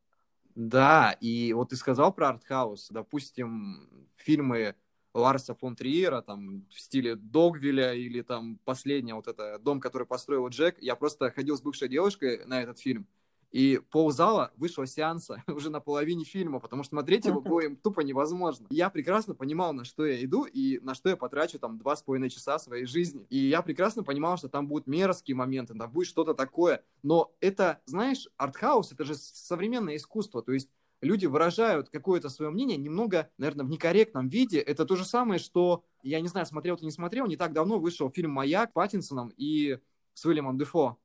Да, 0.55 1.17
и 1.21 1.53
вот 1.53 1.71
ты 1.71 1.77
сказал 1.77 2.13
про 2.13 2.29
артхаус. 2.29 2.89
Допустим, 2.91 3.89
фильмы 4.17 4.77
Ларса 5.13 5.55
фон 5.55 5.75
Триера, 5.77 6.23
там, 6.23 6.67
в 6.71 6.81
стиле 6.81 7.17
Догвиля 7.17 7.95
или 7.95 8.23
там 8.23 8.59
последний 8.65 9.13
вот 9.13 9.27
это 9.29 9.59
«Дом, 9.59 9.81
который 9.81 10.07
построил 10.07 10.49
Джек». 10.49 10.77
Я 10.81 10.95
просто 10.97 11.31
ходил 11.31 11.57
с 11.57 11.63
бывшей 11.63 11.89
девушкой 11.89 12.45
на 12.47 12.63
этот 12.63 12.79
фильм, 12.79 13.07
и 13.55 13.79
ползала 13.79 14.51
вышла 14.57 14.85
сеанса 14.85 15.45
уже 15.47 15.71
на 15.71 15.79
половине 15.79 16.25
фильма, 16.25 16.59
потому 16.59 16.83
что 16.83 16.91
смотреть 16.91 17.25
его 17.25 17.41
было 17.41 17.61
им 17.61 17.77
тупо 17.77 18.01
невозможно. 18.01 18.67
Я 18.71 18.91
прекрасно 18.91 19.37
понимал, 19.37 19.73
на 19.73 19.85
что 19.85 20.05
я 20.05 20.23
иду 20.25 20.45
и 20.45 20.81
на 20.81 20.95
что 20.97 21.09
я 21.09 21.17
потрачу 21.17 21.61
там 21.61 21.79
два 21.79 21.95
с 21.95 22.03
половиной 22.03 22.31
часа 22.31 22.59
своей 22.59 22.85
жизни. 22.85 23.27
И 23.31 23.39
я 23.39 23.63
прекрасно 23.63 24.03
понимал, 24.03 24.39
что 24.39 24.49
там 24.49 24.67
будут 24.67 24.89
мерзкие 24.89 25.37
моменты, 25.37 25.73
там 25.75 25.89
будет 25.89 26.09
что-то 26.09 26.35
такое. 26.35 26.83
Но 27.05 27.33
это, 27.41 27.81
знаешь, 27.87 28.29
артхаус, 28.39 28.91
это 28.91 29.05
же 29.05 29.15
современное 29.15 29.95
искусство, 29.95 30.43
то 30.43 30.51
есть 30.51 30.69
люди 31.01 31.27
выражают 31.27 31.91
какое-то 31.91 32.31
свое 32.31 32.51
мнение 32.51 32.77
немного, 32.77 33.31
наверное, 33.39 33.65
в 33.65 33.71
некорректном 33.71 34.29
виде. 34.29 34.59
Это 34.59 34.85
то 34.85 34.97
же 34.97 35.05
самое, 35.05 35.39
что 35.39 35.85
я 36.03 36.21
не 36.21 36.27
знаю, 36.27 36.47
смотрел 36.47 36.77
ты 36.77 36.85
не 36.85 36.91
смотрел, 36.91 37.27
не 37.27 37.37
так 37.37 37.53
давно 37.53 37.79
вышел 37.79 38.11
фильм 38.11 38.33
«Маяк» 38.33 38.73
Паттинсоном 38.73 39.33
и 39.37 39.79
с 40.13 40.25
Уильямом 40.25 40.59
Дефо. 40.59 40.99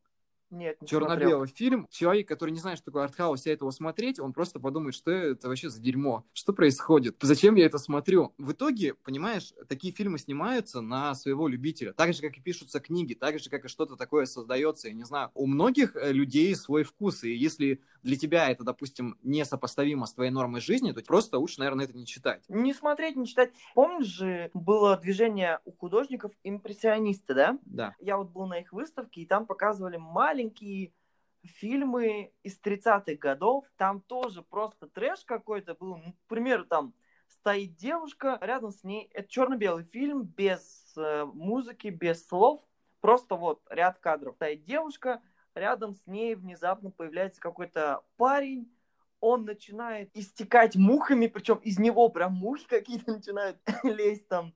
Нет, 0.51 0.81
не 0.81 0.87
черно-белый 0.87 1.47
фильм. 1.47 1.87
Человек, 1.89 2.27
который 2.27 2.51
не 2.51 2.59
знает, 2.59 2.77
что 2.77 2.85
такое 2.85 3.03
артхаус, 3.03 3.45
я 3.45 3.53
этого 3.53 3.71
смотреть, 3.71 4.19
он 4.19 4.33
просто 4.33 4.59
подумает, 4.59 4.95
что 4.95 5.11
это 5.11 5.47
вообще 5.47 5.69
за 5.69 5.79
дерьмо. 5.79 6.25
Что 6.33 6.53
происходит? 6.53 7.17
Зачем 7.21 7.55
я 7.55 7.65
это 7.65 7.77
смотрю? 7.77 8.33
В 8.37 8.51
итоге, 8.51 8.95
понимаешь, 8.95 9.53
такие 9.67 9.93
фильмы 9.93 10.17
снимаются 10.17 10.81
на 10.81 11.13
своего 11.15 11.47
любителя. 11.47 11.93
Так 11.93 12.13
же, 12.13 12.21
как 12.21 12.37
и 12.37 12.41
пишутся 12.41 12.79
книги, 12.79 13.13
так 13.13 13.39
же, 13.39 13.49
как 13.49 13.65
и 13.65 13.67
что-то 13.67 13.95
такое 13.95 14.25
создается. 14.25 14.87
Я 14.87 14.93
не 14.93 15.03
знаю, 15.03 15.29
у 15.35 15.45
многих 15.45 15.95
э, 15.95 16.11
людей 16.11 16.55
свой 16.55 16.83
вкус, 16.83 17.23
и 17.23 17.33
если 17.33 17.81
для 18.01 18.17
тебя 18.17 18.49
это, 18.49 18.63
допустим, 18.63 19.17
несопоставимо 19.23 20.05
с 20.05 20.13
твоей 20.13 20.31
нормой 20.31 20.61
жизни, 20.61 20.91
то 20.91 21.01
просто 21.03 21.37
лучше, 21.37 21.59
наверное, 21.59 21.85
это 21.85 21.95
не 21.97 22.05
читать. 22.05 22.43
Не 22.49 22.73
смотреть, 22.73 23.15
не 23.15 23.27
читать. 23.27 23.51
Помнишь 23.75 24.07
же, 24.07 24.49
было 24.53 24.97
движение 24.97 25.59
у 25.65 25.71
художников 25.71 26.31
импрессионисты, 26.43 27.33
да? 27.33 27.59
Да. 27.65 27.95
Я 27.99 28.17
вот 28.17 28.29
был 28.29 28.47
на 28.47 28.59
их 28.59 28.73
выставке, 28.73 29.21
и 29.21 29.25
там 29.25 29.45
показывали 29.45 29.97
маленькие 29.97 30.38
фильмы 31.43 32.31
из 32.43 32.59
30-х 32.59 33.15
годов. 33.15 33.65
Там 33.77 34.01
тоже 34.01 34.41
просто 34.41 34.87
трэш 34.87 35.23
какой-то 35.25 35.75
был. 35.75 35.97
К 35.97 36.27
примеру, 36.27 36.65
там 36.65 36.93
стоит 37.27 37.75
девушка, 37.75 38.37
рядом 38.41 38.71
с 38.71 38.83
ней... 38.83 39.09
Это 39.13 39.29
черно-белый 39.29 39.83
фильм, 39.83 40.23
без 40.23 40.93
э, 40.97 41.25
музыки, 41.25 41.87
без 41.87 42.27
слов. 42.27 42.61
Просто 43.01 43.35
вот 43.35 43.61
ряд 43.69 43.99
кадров. 43.99 44.35
Стоит 44.35 44.63
девушка, 44.63 45.21
рядом 45.55 45.95
с 45.95 46.05
ней 46.07 46.35
внезапно 46.35 46.91
появляется 46.91 47.39
какой-то 47.39 48.03
парень, 48.17 48.71
он 49.21 49.43
начинает 49.43 50.15
истекать 50.15 50.75
мухами, 50.75 51.27
причем 51.27 51.57
из 51.57 51.77
него 51.77 52.09
прям 52.09 52.33
мухи 52.33 52.65
какие-то 52.67 53.13
начинают 53.13 53.57
лезть 53.83 54.27
там 54.27 54.53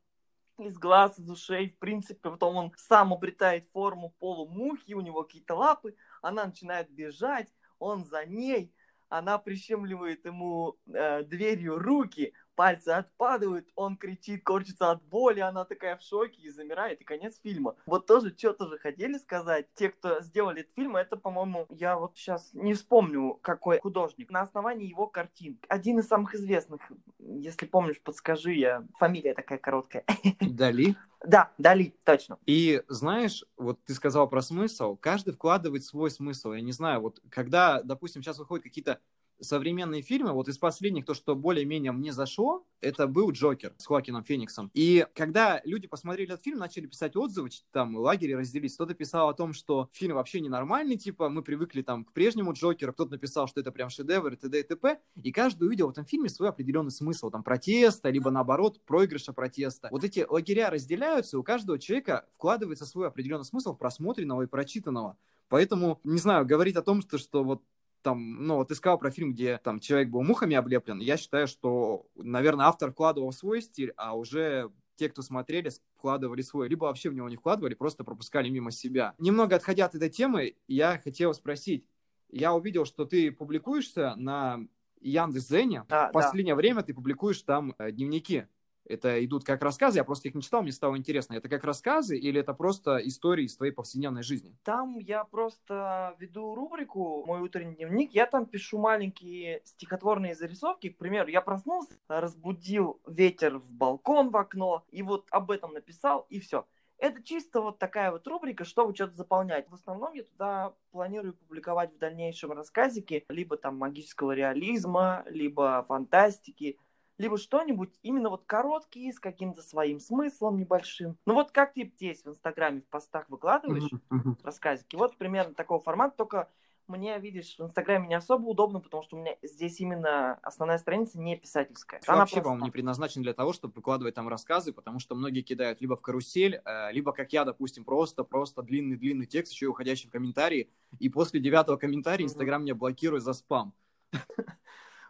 из 0.57 0.77
глаз, 0.77 1.19
из 1.19 1.29
ушей, 1.29 1.69
в 1.69 1.77
принципе, 1.79 2.29
потом 2.29 2.55
он 2.55 2.71
сам 2.77 3.13
обретает 3.13 3.67
форму 3.71 4.13
полумухи, 4.19 4.93
у 4.93 5.01
него 5.01 5.23
какие-то 5.23 5.55
лапы, 5.55 5.95
она 6.21 6.45
начинает 6.45 6.89
бежать, 6.91 7.53
он 7.79 8.05
за 8.05 8.25
ней, 8.25 8.73
она 9.09 9.37
прищемливает 9.37 10.25
ему 10.25 10.77
э, 10.87 11.23
дверью 11.23 11.77
руки, 11.77 12.33
пальцы 12.55 12.89
отпадают, 12.89 13.67
он 13.75 13.97
кричит, 13.97 14.43
корчится 14.43 14.91
от 14.91 15.03
боли, 15.03 15.39
она 15.39 15.65
такая 15.65 15.97
в 15.97 16.01
шоке 16.01 16.41
и 16.41 16.49
замирает, 16.49 17.01
и 17.01 17.03
конец 17.03 17.39
фильма. 17.41 17.75
Вот 17.85 18.05
тоже 18.05 18.33
что-то 18.37 18.67
же 18.67 18.77
хотели 18.77 19.17
сказать 19.17 19.67
те, 19.75 19.89
кто 19.89 20.21
сделали 20.21 20.61
этот 20.61 20.73
фильм, 20.75 20.95
это, 20.95 21.17
по-моему, 21.17 21.65
я 21.69 21.97
вот 21.97 22.15
сейчас 22.15 22.49
не 22.53 22.73
вспомню, 22.73 23.39
какой 23.41 23.79
художник, 23.79 24.29
на 24.29 24.41
основании 24.41 24.87
его 24.87 25.07
картин. 25.07 25.59
Один 25.67 25.99
из 25.99 26.07
самых 26.07 26.35
известных, 26.35 26.81
если 27.19 27.65
помнишь, 27.65 28.01
подскажи, 28.01 28.53
я 28.53 28.85
фамилия 28.97 29.33
такая 29.33 29.57
короткая. 29.57 30.03
Дали? 30.39 30.95
Да, 31.25 31.51
Дали, 31.57 31.95
точно. 32.03 32.37
И 32.45 32.83
знаешь, 32.89 33.45
вот 33.57 33.83
ты 33.85 33.93
сказал 33.93 34.27
про 34.27 34.41
смысл, 34.41 34.97
каждый 34.97 35.33
вкладывает 35.33 35.85
свой 35.85 36.11
смысл. 36.11 36.51
Я 36.51 36.61
не 36.61 36.73
знаю, 36.73 36.99
вот 37.01 37.21
когда, 37.29 37.81
допустим, 37.81 38.21
сейчас 38.21 38.39
выходят 38.39 38.63
какие-то 38.63 38.99
современные 39.43 40.01
фильмы, 40.01 40.31
вот 40.31 40.47
из 40.47 40.57
последних, 40.57 41.05
то, 41.05 41.13
что 41.13 41.35
более-менее 41.35 41.91
мне 41.91 42.11
зашло, 42.11 42.65
это 42.81 43.07
был 43.07 43.31
Джокер 43.31 43.73
с 43.77 43.85
Хоакином 43.85 44.23
Фениксом. 44.23 44.71
И 44.73 45.05
когда 45.13 45.61
люди 45.63 45.87
посмотрели 45.87 46.33
этот 46.33 46.43
фильм, 46.43 46.57
начали 46.57 46.87
писать 46.87 47.15
отзывы, 47.15 47.49
там 47.71 47.95
лагеря 47.95 48.37
разделились, 48.37 48.75
кто-то 48.75 48.93
писал 48.93 49.29
о 49.29 49.33
том, 49.33 49.53
что 49.53 49.89
фильм 49.91 50.15
вообще 50.15 50.41
ненормальный, 50.41 50.97
типа, 50.97 51.29
мы 51.29 51.43
привыкли 51.43 51.81
там 51.81 52.05
к 52.05 52.13
прежнему 52.13 52.53
Джокеру, 52.53 52.93
кто-то 52.93 53.11
написал, 53.11 53.47
что 53.47 53.61
это 53.61 53.71
прям 53.71 53.89
шедевр, 53.89 54.33
и 54.33 54.35
т.д. 54.35 54.59
и 54.59 54.63
т.п. 54.63 54.99
И 55.21 55.31
каждый 55.31 55.67
увидел 55.67 55.87
в 55.87 55.91
этом 55.91 56.05
фильме 56.05 56.29
свой 56.29 56.49
определенный 56.49 56.91
смысл, 56.91 57.29
там, 57.29 57.43
протеста, 57.43 58.09
либо 58.09 58.31
наоборот, 58.31 58.79
проигрыша 58.85 59.33
протеста. 59.33 59.89
Вот 59.91 60.03
эти 60.03 60.25
лагеря 60.27 60.69
разделяются, 60.69 61.37
и 61.37 61.39
у 61.39 61.43
каждого 61.43 61.79
человека 61.79 62.25
вкладывается 62.31 62.85
свой 62.85 63.07
определенный 63.07 63.45
смысл 63.45 63.75
просмотренного 63.75 64.43
и 64.43 64.47
прочитанного. 64.47 65.17
Поэтому, 65.49 65.99
не 66.03 66.17
знаю, 66.17 66.45
говорить 66.45 66.75
о 66.77 66.81
том, 66.81 67.01
что, 67.01 67.17
что 67.17 67.43
вот 67.43 67.61
там, 68.03 68.45
ну, 68.45 68.57
вот 68.57 68.67
ты 68.67 68.75
сказал 68.75 68.99
про 68.99 69.09
фильм, 69.09 69.33
где 69.33 69.57
там 69.57 69.79
человек 69.79 70.09
был 70.09 70.21
мухами 70.21 70.55
облеплен, 70.55 70.99
я 70.99 71.17
считаю, 71.17 71.47
что, 71.47 72.05
наверное, 72.15 72.67
автор 72.67 72.91
вкладывал 72.91 73.31
свой 73.31 73.61
стиль, 73.61 73.93
а 73.97 74.15
уже 74.15 74.71
те, 74.95 75.09
кто 75.09 75.21
смотрели, 75.21 75.71
вкладывали 75.95 76.41
свой, 76.41 76.69
либо 76.69 76.85
вообще 76.85 77.09
в 77.09 77.13
него 77.15 77.27
не 77.29 77.37
вкладывали, 77.37 77.73
просто 77.73 78.03
пропускали 78.03 78.49
мимо 78.49 78.71
себя. 78.71 79.15
Немного 79.17 79.55
отходя 79.55 79.85
от 79.85 79.95
этой 79.95 80.09
темы, 80.09 80.55
я 80.67 80.99
хотел 81.03 81.33
спросить, 81.33 81.85
я 82.29 82.53
увидел, 82.53 82.85
что 82.85 83.05
ты 83.05 83.31
публикуешься 83.31 84.13
на 84.15 84.59
Яндекс.Зене, 85.01 85.85
да, 85.87 86.09
в 86.09 86.11
последнее 86.11 86.55
да. 86.55 86.57
время 86.57 86.83
ты 86.83 86.93
публикуешь 86.93 87.41
там 87.41 87.75
э, 87.77 87.91
дневники. 87.91 88.47
Это 88.85 89.23
идут 89.23 89.43
как 89.45 89.61
рассказы, 89.61 89.99
я 89.99 90.03
просто 90.03 90.27
их 90.27 90.35
не 90.35 90.41
читал, 90.41 90.61
мне 90.61 90.71
стало 90.71 90.97
интересно. 90.97 91.35
Это 91.35 91.47
как 91.47 91.63
рассказы 91.63 92.17
или 92.17 92.39
это 92.39 92.53
просто 92.53 92.97
истории 92.97 93.45
из 93.45 93.55
твоей 93.55 93.71
повседневной 93.71 94.23
жизни? 94.23 94.57
Там 94.63 94.97
я 94.99 95.23
просто 95.23 96.15
веду 96.19 96.53
рубрику 96.53 97.23
«Мой 97.25 97.41
утренний 97.41 97.75
дневник». 97.75 98.11
Я 98.13 98.25
там 98.25 98.45
пишу 98.45 98.77
маленькие 98.77 99.61
стихотворные 99.63 100.35
зарисовки. 100.35 100.89
К 100.89 100.97
примеру, 100.97 101.29
я 101.29 101.41
проснулся, 101.41 101.95
разбудил 102.07 102.99
ветер 103.07 103.57
в 103.57 103.71
балкон, 103.71 104.29
в 104.31 104.37
окно, 104.37 104.83
и 104.91 105.01
вот 105.01 105.27
об 105.31 105.51
этом 105.51 105.73
написал, 105.73 106.25
и 106.29 106.39
все. 106.39 106.65
Это 106.97 107.21
чисто 107.21 107.61
вот 107.61 107.79
такая 107.79 108.11
вот 108.11 108.25
рубрика, 108.27 108.63
чтобы 108.63 108.95
что-то 108.95 109.13
заполнять. 109.13 109.69
В 109.69 109.73
основном 109.73 110.13
я 110.13 110.23
туда 110.23 110.73
планирую 110.91 111.33
публиковать 111.33 111.93
в 111.93 111.97
дальнейшем 111.97 112.51
рассказики, 112.51 113.25
либо 113.27 113.57
там 113.57 113.77
магического 113.77 114.31
реализма, 114.31 115.25
либо 115.27 115.83
фантастики, 115.87 116.77
либо 117.17 117.37
что-нибудь 117.37 117.93
именно 118.01 118.29
вот 118.29 118.43
короткий, 118.45 119.11
с 119.11 119.19
каким-то 119.19 119.61
своим 119.61 119.99
смыслом 119.99 120.57
небольшим. 120.57 121.17
Ну 121.25 121.33
вот 121.33 121.51
как 121.51 121.73
ты 121.73 121.91
здесь 121.95 122.23
в 122.23 122.29
Инстаграме 122.29 122.81
в 122.81 122.87
постах 122.87 123.29
выкладываешь 123.29 123.89
Мгм. 124.09 124.37
рассказики, 124.43 124.95
вот 124.95 125.17
примерно 125.17 125.53
такого 125.53 125.81
формата, 125.81 126.15
только 126.17 126.49
мне, 126.87 127.17
видишь, 127.17 127.55
в 127.57 127.63
Инстаграме 127.63 128.09
не 128.09 128.15
особо 128.15 128.45
удобно, 128.45 128.81
потому 128.81 129.03
что 129.03 129.15
у 129.15 129.19
меня 129.19 129.37
здесь 129.41 129.79
именно 129.79 130.33
основная 130.43 130.77
страница 130.77 131.17
не 131.17 131.37
писательская. 131.37 132.01
Она 132.05 132.19
вообще, 132.19 132.35
просто- 132.35 132.49
по-моему, 132.49 132.65
не 132.65 132.71
предназначен 132.71 133.21
для 133.21 133.33
того, 133.33 133.53
чтобы 133.53 133.75
выкладывать 133.75 134.15
там 134.15 134.27
рассказы, 134.27 134.73
потому 134.73 134.99
что 134.99 135.15
многие 135.15 135.43
кидают 135.43 135.79
либо 135.79 135.95
в 135.95 136.01
карусель, 136.01 136.61
э, 136.65 136.91
либо, 136.91 137.13
как 137.13 137.31
я, 137.31 137.45
допустим, 137.45 137.85
просто, 137.85 138.25
просто 138.25 138.63
длинный-длинный 138.63 139.27
текст, 139.27 139.53
еще 139.53 139.67
и 139.67 139.69
уходящий 139.69 140.09
в 140.09 140.11
комментарии, 140.11 140.69
и 140.99 141.07
после 141.07 141.39
девятого 141.39 141.77
комментария. 141.77 142.25
Инстаграм 142.25 142.61
меня 142.61 142.75
блокирует 142.75 143.23
за 143.23 143.31
спам. 143.31 143.73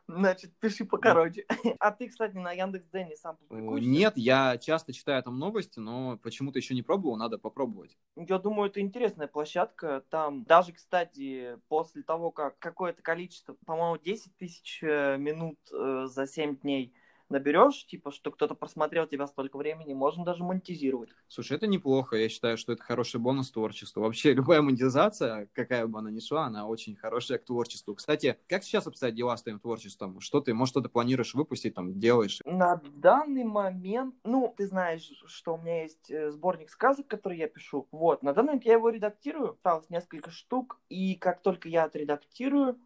Значит, 0.08 0.52
пиши 0.60 0.86
покороче. 0.86 1.46
А 1.80 1.92
ты, 1.92 2.10
кстати, 2.10 2.36
на 2.36 2.52
Яндекс.Дзене 2.52 3.16
сам 3.16 3.36
Э, 3.36 3.38
публикуешься? 3.48 3.90
Нет, 3.90 4.14
я 4.18 4.58
часто 4.58 4.94
читаю 4.94 5.24
там 5.24 5.40
новости, 5.40 5.80
но 5.80 6.18
почему-то 6.18 6.60
еще 6.60 6.76
не 6.76 6.82
пробовал, 6.82 7.16
надо 7.16 7.38
попробовать. 7.38 7.98
Я 8.16 8.38
думаю, 8.38 8.70
это 8.70 8.82
интересная 8.82 9.28
площадка. 9.28 10.04
Там 10.10 10.44
даже, 10.44 10.74
кстати, 10.74 11.58
после 11.70 12.04
того, 12.04 12.32
как 12.32 12.60
какое-то 12.60 13.02
количество, 13.02 13.56
по-моему, 13.66 13.98
10 13.98 14.36
тысяч 14.38 14.84
э, 14.84 15.18
минут 15.18 15.58
э, 15.72 16.06
за 16.08 16.28
7 16.28 16.58
дней 16.58 16.94
наберешь, 17.34 17.86
типа, 17.86 18.12
что 18.12 18.32
кто-то 18.32 18.56
просмотрел 18.56 19.08
тебя 19.08 19.28
столько 19.28 19.58
времени, 19.58 19.94
можно 19.94 20.24
даже 20.24 20.44
монетизировать. 20.44 21.10
Слушай, 21.28 21.58
это 21.58 21.68
неплохо, 21.68 22.16
я 22.16 22.30
считаю, 22.30 22.58
что 22.58 22.72
это 22.72 22.84
хороший 22.84 23.20
бонус 23.20 23.52
творчеству. 23.52 24.02
Вообще, 24.02 24.34
любая 24.34 24.62
монетизация, 24.62 25.50
какая 25.54 25.88
бы 25.88 26.00
она 26.00 26.12
ни 26.12 26.20
шла, 26.20 26.46
она 26.46 26.68
очень 26.68 26.96
хорошая 26.96 27.40
к 27.40 27.46
творчеству. 27.46 27.96
Кстати, 27.96 28.38
как 28.48 28.64
сейчас 28.64 28.88
обстоят 28.88 29.16
дела 29.16 29.36
с 29.36 29.44
твоим 29.44 29.60
творчеством? 29.60 30.20
Что 30.22 30.40
ты, 30.40 30.54
может, 30.54 30.74
что-то 30.74 30.90
планируешь 30.90 31.34
выпустить, 31.34 31.74
там, 31.74 32.00
делаешь? 32.00 32.40
На 32.46 32.82
данный 32.96 33.44
момент, 33.44 34.16
ну, 34.24 34.54
ты 34.56 34.68
знаешь, 34.68 35.12
что 35.26 35.56
у 35.56 35.58
меня 35.58 35.84
есть 35.84 36.10
э, 36.10 36.32
сборник 36.32 36.70
сказок, 36.70 37.08
который 37.08 37.38
я 37.38 37.48
пишу. 37.48 37.88
Вот, 37.92 38.24
на 38.24 38.34
данный 38.34 38.48
момент 38.48 38.66
я 38.66 38.74
его 38.74 38.90
редактирую, 38.90 39.52
осталось 39.52 39.90
несколько 39.90 40.32
штук, 40.32 40.80
и 40.90 41.16
как 41.16 41.42
только 41.42 41.68
я 41.70 41.86
отредактирую, 41.86 42.78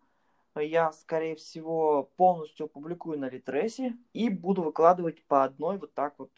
я, 0.60 0.92
скорее 0.92 1.36
всего, 1.36 2.12
полностью 2.18 2.66
опубликую 2.66 3.20
на 3.20 3.30
Литресе 3.30 3.98
и 4.14 4.30
буду 4.30 4.64
выкладывать 4.64 5.24
по 5.26 5.44
одной 5.44 5.78
вот 5.78 5.94
так 5.94 6.16
вот 6.18 6.32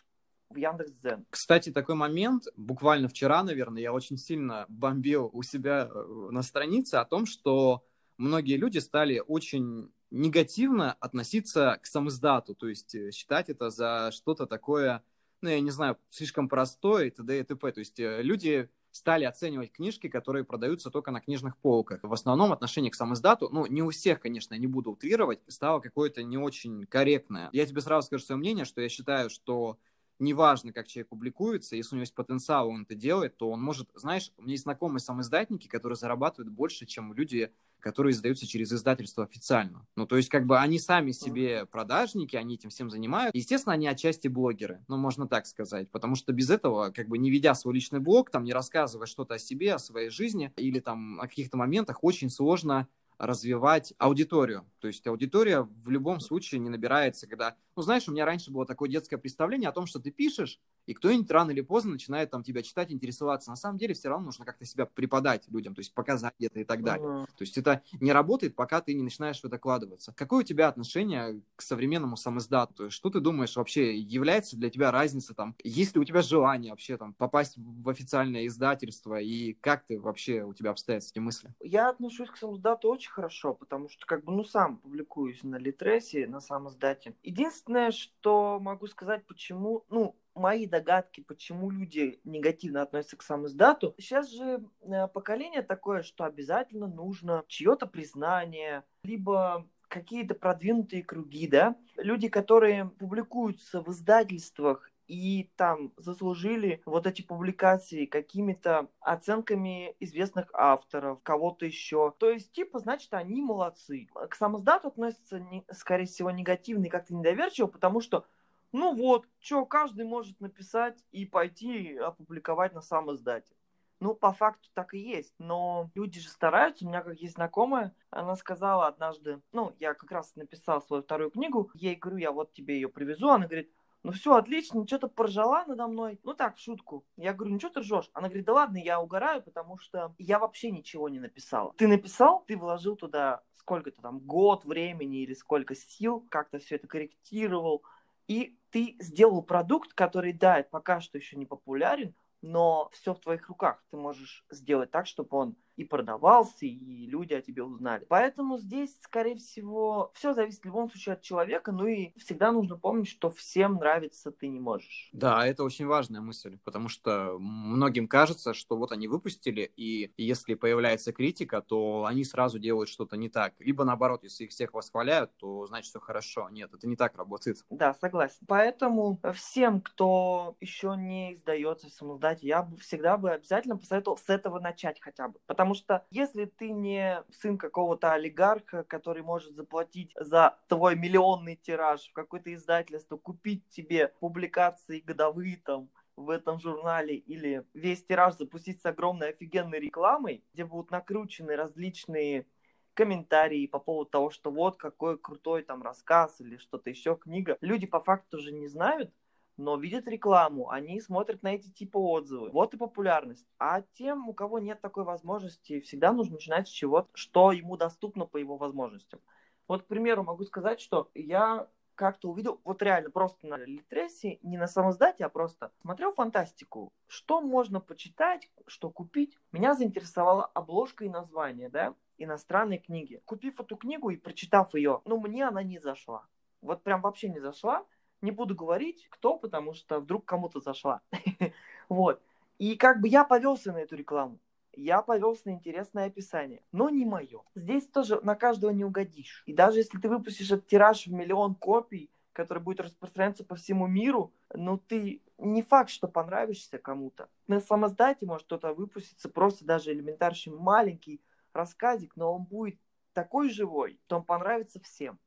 в 0.49 0.55
Яндекс.Дзен. 0.55 1.25
Кстати, 1.29 1.71
такой 1.71 1.95
момент, 1.95 2.45
буквально 2.55 3.07
вчера, 3.07 3.43
наверное, 3.43 3.81
я 3.81 3.93
очень 3.93 4.17
сильно 4.17 4.65
бомбил 4.67 5.29
у 5.31 5.43
себя 5.43 5.89
э, 5.89 6.27
на 6.31 6.41
странице 6.41 6.95
о 6.95 7.05
том, 7.05 7.25
что 7.25 7.85
многие 8.17 8.57
люди 8.57 8.79
стали 8.79 9.21
очень 9.25 9.91
негативно 10.11 10.93
относиться 10.93 11.79
к 11.81 11.85
самоиздату, 11.85 12.55
то 12.55 12.67
есть 12.67 12.95
э, 12.95 13.11
считать 13.11 13.49
это 13.49 13.69
за 13.69 14.11
что-то 14.11 14.47
такое, 14.47 15.03
ну, 15.41 15.49
я 15.49 15.59
не 15.59 15.71
знаю, 15.71 15.97
слишком 16.09 16.49
простое 16.49 17.05
и 17.05 17.09
т.д. 17.11 17.39
и 17.39 17.43
т.п. 17.43 17.71
То 17.71 17.79
есть 17.79 17.99
э, 17.99 18.21
люди 18.23 18.69
стали 18.91 19.25
оценивать 19.25 19.71
книжки, 19.71 20.07
которые 20.07 20.43
продаются 20.43 20.89
только 20.89 21.11
на 21.11 21.21
книжных 21.21 21.57
полках. 21.57 21.99
В 22.03 22.13
основном 22.13 22.51
отношение 22.51 22.91
к 22.91 22.95
самоиздату, 22.95 23.49
ну, 23.51 23.65
не 23.65 23.81
у 23.81 23.89
всех, 23.91 24.19
конечно, 24.19 24.55
не 24.55 24.67
буду 24.67 24.91
утрировать, 24.91 25.39
стало 25.47 25.79
какое-то 25.79 26.23
не 26.23 26.37
очень 26.37 26.85
корректное. 26.85 27.49
Я 27.53 27.65
тебе 27.65 27.81
сразу 27.81 28.07
скажу 28.07 28.23
свое 28.23 28.39
мнение, 28.39 28.65
что 28.65 28.81
я 28.81 28.89
считаю, 28.89 29.29
что 29.29 29.77
неважно, 30.19 30.73
как 30.73 30.87
человек 30.87 31.09
публикуется, 31.09 31.75
если 31.75 31.95
у 31.95 31.97
него 31.97 32.03
есть 32.03 32.13
потенциал, 32.13 32.69
он 32.69 32.83
это 32.83 32.95
делает, 32.95 33.37
то 33.37 33.49
он 33.49 33.61
может, 33.61 33.89
знаешь, 33.95 34.31
у 34.37 34.43
меня 34.43 34.51
есть 34.51 34.63
знакомые 34.63 34.99
самоиздатники, 34.99 35.67
которые 35.67 35.95
зарабатывают 35.95 36.51
больше, 36.51 36.85
чем 36.85 37.13
люди, 37.13 37.51
которые 37.79 38.11
издаются 38.11 38.45
через 38.45 38.71
издательство 38.73 39.23
официально. 39.23 39.87
Ну, 39.95 40.05
то 40.05 40.17
есть, 40.17 40.29
как 40.29 40.45
бы 40.45 40.59
они 40.59 40.79
сами 40.79 41.11
себе 41.11 41.65
продажники, 41.65 42.35
они 42.35 42.55
этим 42.55 42.69
всем 42.69 42.89
занимают. 42.89 43.33
Естественно, 43.33 43.73
они 43.73 43.87
отчасти 43.87 44.27
блогеры, 44.27 44.83
ну, 44.87 44.97
можно 44.97 45.27
так 45.27 45.45
сказать, 45.45 45.89
потому 45.89 46.15
что 46.15 46.33
без 46.33 46.49
этого, 46.49 46.91
как 46.91 47.07
бы 47.07 47.17
не 47.17 47.31
ведя 47.31 47.55
свой 47.55 47.73
личный 47.73 47.99
блог, 47.99 48.29
там, 48.29 48.43
не 48.43 48.53
рассказывая 48.53 49.07
что-то 49.07 49.35
о 49.35 49.39
себе, 49.39 49.73
о 49.73 49.79
своей 49.79 50.09
жизни 50.09 50.51
или 50.57 50.79
там 50.79 51.19
о 51.21 51.27
каких-то 51.27 51.57
моментах, 51.57 52.03
очень 52.03 52.29
сложно 52.29 52.87
развивать 53.19 53.93
аудиторию. 53.97 54.65
То 54.79 54.87
есть 54.87 55.05
аудитория 55.05 55.61
в 55.61 55.89
любом 55.89 56.21
случае 56.21 56.59
не 56.59 56.69
набирается, 56.69 57.27
когда... 57.27 57.57
Ну, 57.75 57.81
знаешь, 57.81 58.07
у 58.07 58.11
меня 58.11 58.25
раньше 58.25 58.49
было 58.49 58.65
такое 58.65 58.89
детское 58.89 59.17
представление 59.17 59.69
о 59.69 59.73
том, 59.73 59.85
что 59.85 59.99
ты 59.99 60.09
пишешь, 60.09 60.59
и 60.89 60.93
кто-нибудь 60.93 61.29
рано 61.29 61.51
или 61.51 61.61
поздно 61.61 61.91
начинает 61.91 62.31
там 62.31 62.43
тебя 62.43 62.63
читать, 62.63 62.91
интересоваться. 62.91 63.51
На 63.51 63.55
самом 63.55 63.77
деле 63.77 63.93
все 63.93 64.09
равно 64.09 64.25
нужно 64.25 64.43
как-то 64.43 64.65
себя 64.65 64.87
преподать 64.87 65.47
людям, 65.47 65.75
то 65.75 65.81
есть 65.81 65.93
показать 65.93 66.33
где-то 66.39 66.59
и 66.59 66.63
так 66.63 66.83
далее. 66.83 67.07
Uh-huh. 67.07 67.25
То 67.25 67.41
есть 67.41 67.57
это 67.57 67.83
не 67.99 68.11
работает, 68.11 68.55
пока 68.55 68.81
ты 68.81 68.93
не 68.93 69.03
начинаешь 69.03 69.39
в 69.39 69.45
это 69.45 69.57
вкладываться. 69.69 70.13
Какое 70.13 70.39
у 70.39 70.43
тебя 70.43 70.67
отношение 70.67 71.41
к 71.55 71.61
современному 71.61 72.17
есть 72.17 72.89
что 72.89 73.11
ты 73.11 73.19
думаешь 73.19 73.55
вообще, 73.55 73.95
является 73.99 74.57
для 74.57 74.71
тебя 74.71 74.89
разница 74.91 75.35
там? 75.35 75.55
Есть 75.63 75.93
ли 75.93 76.01
у 76.01 76.03
тебя 76.03 76.23
желание 76.23 76.71
вообще 76.71 76.97
там 76.97 77.13
попасть 77.13 77.55
в 77.55 77.87
официальное 77.87 78.47
издательство? 78.47 79.21
И 79.21 79.53
как 79.53 79.85
ты 79.85 79.99
вообще, 79.99 80.43
у 80.43 80.55
тебя 80.55 80.71
обстоят 80.71 81.03
эти 81.03 81.19
мысли? 81.19 81.53
Я 81.59 81.89
отношусь 81.89 82.31
к 82.31 82.37
самоиздату 82.37 82.89
очень 82.89 83.11
хорошо, 83.11 83.53
потому 83.53 83.89
что 83.89 84.07
как 84.07 84.23
бы, 84.23 84.31
ну, 84.31 84.43
сам 84.43 84.77
публикуюсь 84.77 85.43
на 85.43 85.57
Литресе, 85.57 86.25
на 86.25 86.39
самоиздате. 86.39 87.13
Единственное, 87.21 87.91
что 87.91 88.59
могу 88.59 88.87
сказать, 88.87 89.27
почему, 89.27 89.85
ну, 89.89 90.15
мои 90.39 90.65
догадки, 90.65 91.21
почему 91.21 91.69
люди 91.69 92.19
негативно 92.23 92.81
относятся 92.81 93.17
к 93.17 93.23
самоиздату. 93.23 93.93
Сейчас 93.97 94.31
же 94.31 94.63
э, 94.81 95.07
поколение 95.07 95.61
такое, 95.61 96.01
что 96.01 96.23
обязательно 96.23 96.87
нужно 96.87 97.43
чье-то 97.47 97.85
признание, 97.85 98.83
либо 99.03 99.67
какие-то 99.87 100.35
продвинутые 100.35 101.03
круги, 101.03 101.47
да, 101.47 101.75
люди, 101.97 102.29
которые 102.29 102.85
публикуются 102.85 103.81
в 103.81 103.89
издательствах 103.89 104.89
и 105.09 105.49
там 105.55 105.91
заслужили 105.97 106.83
вот 106.85 107.07
эти 107.07 107.23
публикации 107.23 108.05
какими-то 108.05 108.89
оценками 108.99 109.95
известных 109.99 110.49
авторов, 110.53 111.19
кого-то 111.23 111.65
еще. 111.65 112.13
То 112.19 112.29
есть, 112.29 112.51
типа, 112.51 112.77
значит, 112.77 113.11
они 113.15 113.41
молодцы. 113.41 114.07
К 114.29 114.35
самоздату 114.35 114.89
относятся, 114.89 115.43
скорее 115.71 116.05
всего, 116.05 116.29
негативно 116.29 116.85
и 116.85 116.89
как-то 116.89 117.15
недоверчиво, 117.15 117.65
потому 117.65 118.01
что 118.01 118.25
ну 118.71 118.95
вот, 118.95 119.27
что 119.39 119.65
каждый 119.65 120.05
может 120.05 120.39
написать 120.39 121.03
и 121.11 121.25
пойти 121.25 121.97
опубликовать 121.97 122.73
на 122.73 122.81
самом 122.81 123.15
издате. 123.15 123.55
Ну, 123.99 124.13
по 124.15 124.31
факту 124.31 124.69
так 124.73 124.93
и 124.93 124.99
есть. 124.99 125.33
Но 125.39 125.91
люди 125.93 126.21
же 126.21 126.29
стараются. 126.29 126.85
У 126.85 126.87
меня 126.87 127.01
как 127.01 127.19
есть 127.19 127.33
знакомая, 127.33 127.93
она 128.11 128.35
сказала 128.37 128.87
однажды, 128.87 129.41
ну, 129.51 129.75
я 129.79 129.93
как 129.93 130.11
раз 130.11 130.35
написал 130.35 130.81
свою 130.81 131.03
вторую 131.03 131.31
книгу, 131.31 131.69
ей 131.73 131.95
говорю, 131.95 132.17
я 132.17 132.31
вот 132.31 132.53
тебе 132.53 132.75
ее 132.75 132.87
привезу. 132.87 133.29
Она 133.29 133.45
говорит, 133.45 133.69
ну 134.03 134.13
все, 134.13 134.35
отлично, 134.35 134.87
что-то 134.87 135.09
поржала 135.09 135.65
надо 135.67 135.87
мной. 135.87 136.19
Ну 136.23 136.33
так, 136.33 136.55
в 136.55 136.61
шутку. 136.61 137.05
Я 137.17 137.33
говорю, 137.33 137.53
ну 137.53 137.59
что 137.59 137.69
ты 137.69 137.79
ржешь? 137.81 138.09
Она 138.13 138.29
говорит, 138.29 138.45
да 138.45 138.53
ладно, 138.53 138.77
я 138.77 139.01
угораю, 139.01 139.43
потому 139.43 139.77
что 139.77 140.15
я 140.17 140.39
вообще 140.39 140.71
ничего 140.71 141.09
не 141.09 141.19
написала. 141.19 141.73
Ты 141.77 141.87
написал, 141.87 142.43
ты 142.47 142.55
вложил 142.55 142.95
туда 142.95 143.41
сколько-то 143.55 144.01
там, 144.01 144.19
год 144.19 144.63
времени 144.63 145.23
или 145.23 145.33
сколько 145.33 145.75
сил, 145.75 146.25
как-то 146.29 146.59
все 146.59 146.75
это 146.75 146.87
корректировал, 146.87 147.83
и 148.29 148.59
ты 148.69 148.95
сделал 148.99 149.41
продукт, 149.41 149.93
который, 149.93 150.33
да, 150.33 150.63
пока 150.69 151.01
что 151.01 151.17
еще 151.17 151.35
не 151.35 151.47
популярен, 151.47 152.13
но 152.41 152.89
все 152.93 153.13
в 153.13 153.19
твоих 153.19 153.49
руках. 153.49 153.83
Ты 153.89 153.97
можешь 153.97 154.45
сделать 154.51 154.91
так, 154.91 155.07
чтобы 155.07 155.35
он 155.35 155.55
и 155.79 155.85
продавался, 155.85 156.65
и 156.65 157.07
люди 157.07 157.33
о 157.33 157.41
тебе 157.41 157.63
узнали. 157.63 158.05
Поэтому 158.09 158.57
здесь, 158.57 158.99
скорее 159.01 159.37
всего, 159.37 160.11
все 160.13 160.33
зависит 160.33 160.61
в 160.61 160.65
любом 160.65 160.89
случае 160.89 161.13
от 161.13 161.21
человека, 161.21 161.71
ну 161.71 161.87
и 161.87 162.11
всегда 162.19 162.51
нужно 162.51 162.77
помнить, 162.77 163.07
что 163.07 163.29
всем 163.29 163.75
нравится 163.75 164.31
ты 164.31 164.49
не 164.49 164.59
можешь. 164.59 165.09
Да, 165.13 165.45
это 165.47 165.63
очень 165.63 165.85
важная 165.85 166.19
мысль, 166.19 166.57
потому 166.65 166.89
что 166.89 167.37
многим 167.39 168.09
кажется, 168.09 168.53
что 168.53 168.75
вот 168.75 168.91
они 168.91 169.07
выпустили, 169.07 169.71
и 169.77 170.11
если 170.17 170.55
появляется 170.55 171.13
критика, 171.13 171.61
то 171.61 172.05
они 172.05 172.25
сразу 172.25 172.59
делают 172.59 172.89
что-то 172.89 173.15
не 173.15 173.29
так. 173.29 173.53
Либо 173.59 173.85
наоборот, 173.85 174.23
если 174.23 174.43
их 174.43 174.51
всех 174.51 174.73
восхваляют, 174.73 175.31
то 175.37 175.65
значит 175.65 175.91
все 175.91 175.99
хорошо. 176.01 176.49
Нет, 176.49 176.73
это 176.73 176.87
не 176.87 176.97
так 176.97 177.15
работает. 177.15 177.63
Да, 177.69 177.93
согласен. 177.93 178.39
Поэтому 178.47 179.17
всем, 179.33 179.79
кто 179.79 180.57
еще 180.59 180.95
не 180.97 181.35
издается 181.35 181.87
в 181.87 181.91
самоздате, 181.93 182.47
я 182.47 182.63
бы 182.63 182.75
всегда 182.77 183.17
бы 183.17 183.31
обязательно 183.31 183.77
посоветовал 183.77 184.17
с 184.17 184.29
этого 184.29 184.59
начать 184.59 184.99
хотя 184.99 185.29
бы. 185.29 185.39
Потому 185.45 185.68
Потому 185.69 185.83
что 185.83 186.03
если 186.09 186.45
ты 186.45 186.71
не 186.71 187.23
сын 187.29 187.55
какого-то 187.55 188.13
олигарха, 188.13 188.83
который 188.83 189.21
может 189.21 189.53
заплатить 189.53 190.11
за 190.15 190.57
твой 190.67 190.95
миллионный 190.95 191.57
тираж 191.57 192.09
в 192.09 192.13
какое-то 192.13 192.51
издательство, 192.55 193.17
купить 193.17 193.69
тебе 193.69 194.07
публикации 194.19 194.99
годовые 194.99 195.57
там, 195.57 195.91
в 196.15 196.31
этом 196.31 196.59
журнале 196.59 197.17
или 197.17 197.67
весь 197.75 198.03
тираж 198.03 198.35
запустить 198.35 198.81
с 198.81 198.85
огромной 198.87 199.29
офигенной 199.29 199.79
рекламой, 199.79 200.43
где 200.55 200.65
будут 200.65 200.89
накручены 200.89 201.55
различные 201.55 202.47
комментарии 202.95 203.67
по 203.67 203.77
поводу 203.77 204.09
того, 204.09 204.31
что 204.31 204.49
вот 204.49 204.77
какой 204.77 205.19
крутой 205.19 205.61
там 205.61 205.83
рассказ 205.83 206.41
или 206.41 206.57
что-то 206.57 206.89
еще, 206.89 207.15
книга. 207.15 207.59
Люди 207.61 207.85
по 207.85 207.99
факту 207.99 208.39
же 208.39 208.51
не 208.51 208.67
знают, 208.67 209.13
но 209.59 209.75
видят 209.75 210.07
рекламу, 210.07 210.69
они 210.69 211.01
смотрят 211.01 211.43
на 211.43 211.53
эти 211.53 211.69
типа 211.69 211.97
отзывы. 211.97 212.49
Вот 212.51 212.73
и 212.73 212.77
популярность. 212.77 213.45
А 213.59 213.81
тем, 213.93 214.29
у 214.29 214.33
кого 214.33 214.59
нет 214.59 214.79
такой 214.79 215.03
возможности, 215.03 215.81
всегда 215.81 216.13
нужно 216.13 216.35
начинать 216.35 216.67
с 216.67 216.71
чего-то, 216.71 217.09
что 217.13 217.51
ему 217.51 217.75
доступно 217.75 218.25
по 218.25 218.37
его 218.37 218.55
возможностям. 218.57 219.19
Вот, 219.67 219.83
к 219.83 219.87
примеру, 219.87 220.23
могу 220.23 220.45
сказать, 220.45 220.79
что 220.79 221.11
я 221.13 221.67
как-то 221.95 222.29
увидел, 222.29 222.61
вот 222.63 222.81
реально 222.81 223.11
просто 223.11 223.45
на 223.45 223.57
Литресе, 223.57 224.39
не 224.41 224.57
на 224.57 224.67
самоздате, 224.67 225.25
а 225.25 225.29
просто 225.29 225.73
смотрел 225.81 226.13
фантастику. 226.13 226.93
Что 227.07 227.41
можно 227.41 227.81
почитать, 227.81 228.49
что 228.65 228.89
купить? 228.89 229.37
Меня 229.51 229.73
заинтересовала 229.73 230.45
обложка 230.45 231.03
и 231.03 231.09
название, 231.09 231.67
да, 231.67 231.93
иностранной 232.17 232.77
книги. 232.77 233.21
Купив 233.25 233.59
эту 233.59 233.75
книгу 233.75 234.09
и 234.09 234.15
прочитав 234.15 234.73
ее, 234.73 235.01
ну, 235.03 235.19
мне 235.19 235.45
она 235.45 235.61
не 235.63 235.79
зашла. 235.79 236.25
Вот 236.61 236.81
прям 236.81 237.01
вообще 237.01 237.27
не 237.27 237.41
зашла. 237.41 237.85
Не 238.21 238.31
буду 238.31 238.55
говорить, 238.55 239.07
кто, 239.09 239.37
потому 239.37 239.73
что 239.73 239.99
вдруг 239.99 240.25
кому-то 240.25 240.59
зашла. 240.59 241.01
вот. 241.89 242.21
И 242.57 242.75
как 242.75 242.99
бы 242.99 243.07
я 243.07 243.23
повелся 243.23 243.71
на 243.71 243.77
эту 243.77 243.95
рекламу. 243.95 244.39
Я 244.73 245.01
повелся 245.01 245.49
на 245.49 245.51
интересное 245.51 246.05
описание, 246.05 246.61
но 246.71 246.89
не 246.89 247.05
мое. 247.05 247.41
Здесь 247.55 247.87
тоже 247.87 248.19
на 248.21 248.35
каждого 248.35 248.71
не 248.71 248.85
угодишь. 248.85 249.43
И 249.45 249.53
даже 249.53 249.79
если 249.79 249.97
ты 249.97 250.07
выпустишь 250.09 250.51
этот 250.51 250.67
тираж 250.67 251.07
в 251.07 251.11
миллион 251.11 251.55
копий, 251.55 252.09
который 252.33 252.63
будет 252.63 252.81
распространяться 252.81 253.43
по 253.43 253.55
всему 253.55 253.87
миру, 253.87 254.33
ну 254.53 254.77
ты 254.77 255.21
не 255.37 255.61
факт, 255.61 255.89
что 255.89 256.07
понравишься 256.07 256.77
кому-то. 256.77 257.29
На 257.47 257.59
самоздате 257.59 258.25
может 258.25 258.45
кто-то 258.45 258.73
выпуститься 258.73 259.29
просто 259.29 259.65
даже 259.65 259.91
элементарный 259.91 260.57
маленький 260.57 261.21
рассказик, 261.53 262.15
но 262.15 262.33
он 262.33 262.43
будет 262.43 262.79
такой 263.13 263.49
живой, 263.49 263.99
что 264.05 264.17
он 264.17 264.23
понравится 264.23 264.79
всем. 264.79 265.19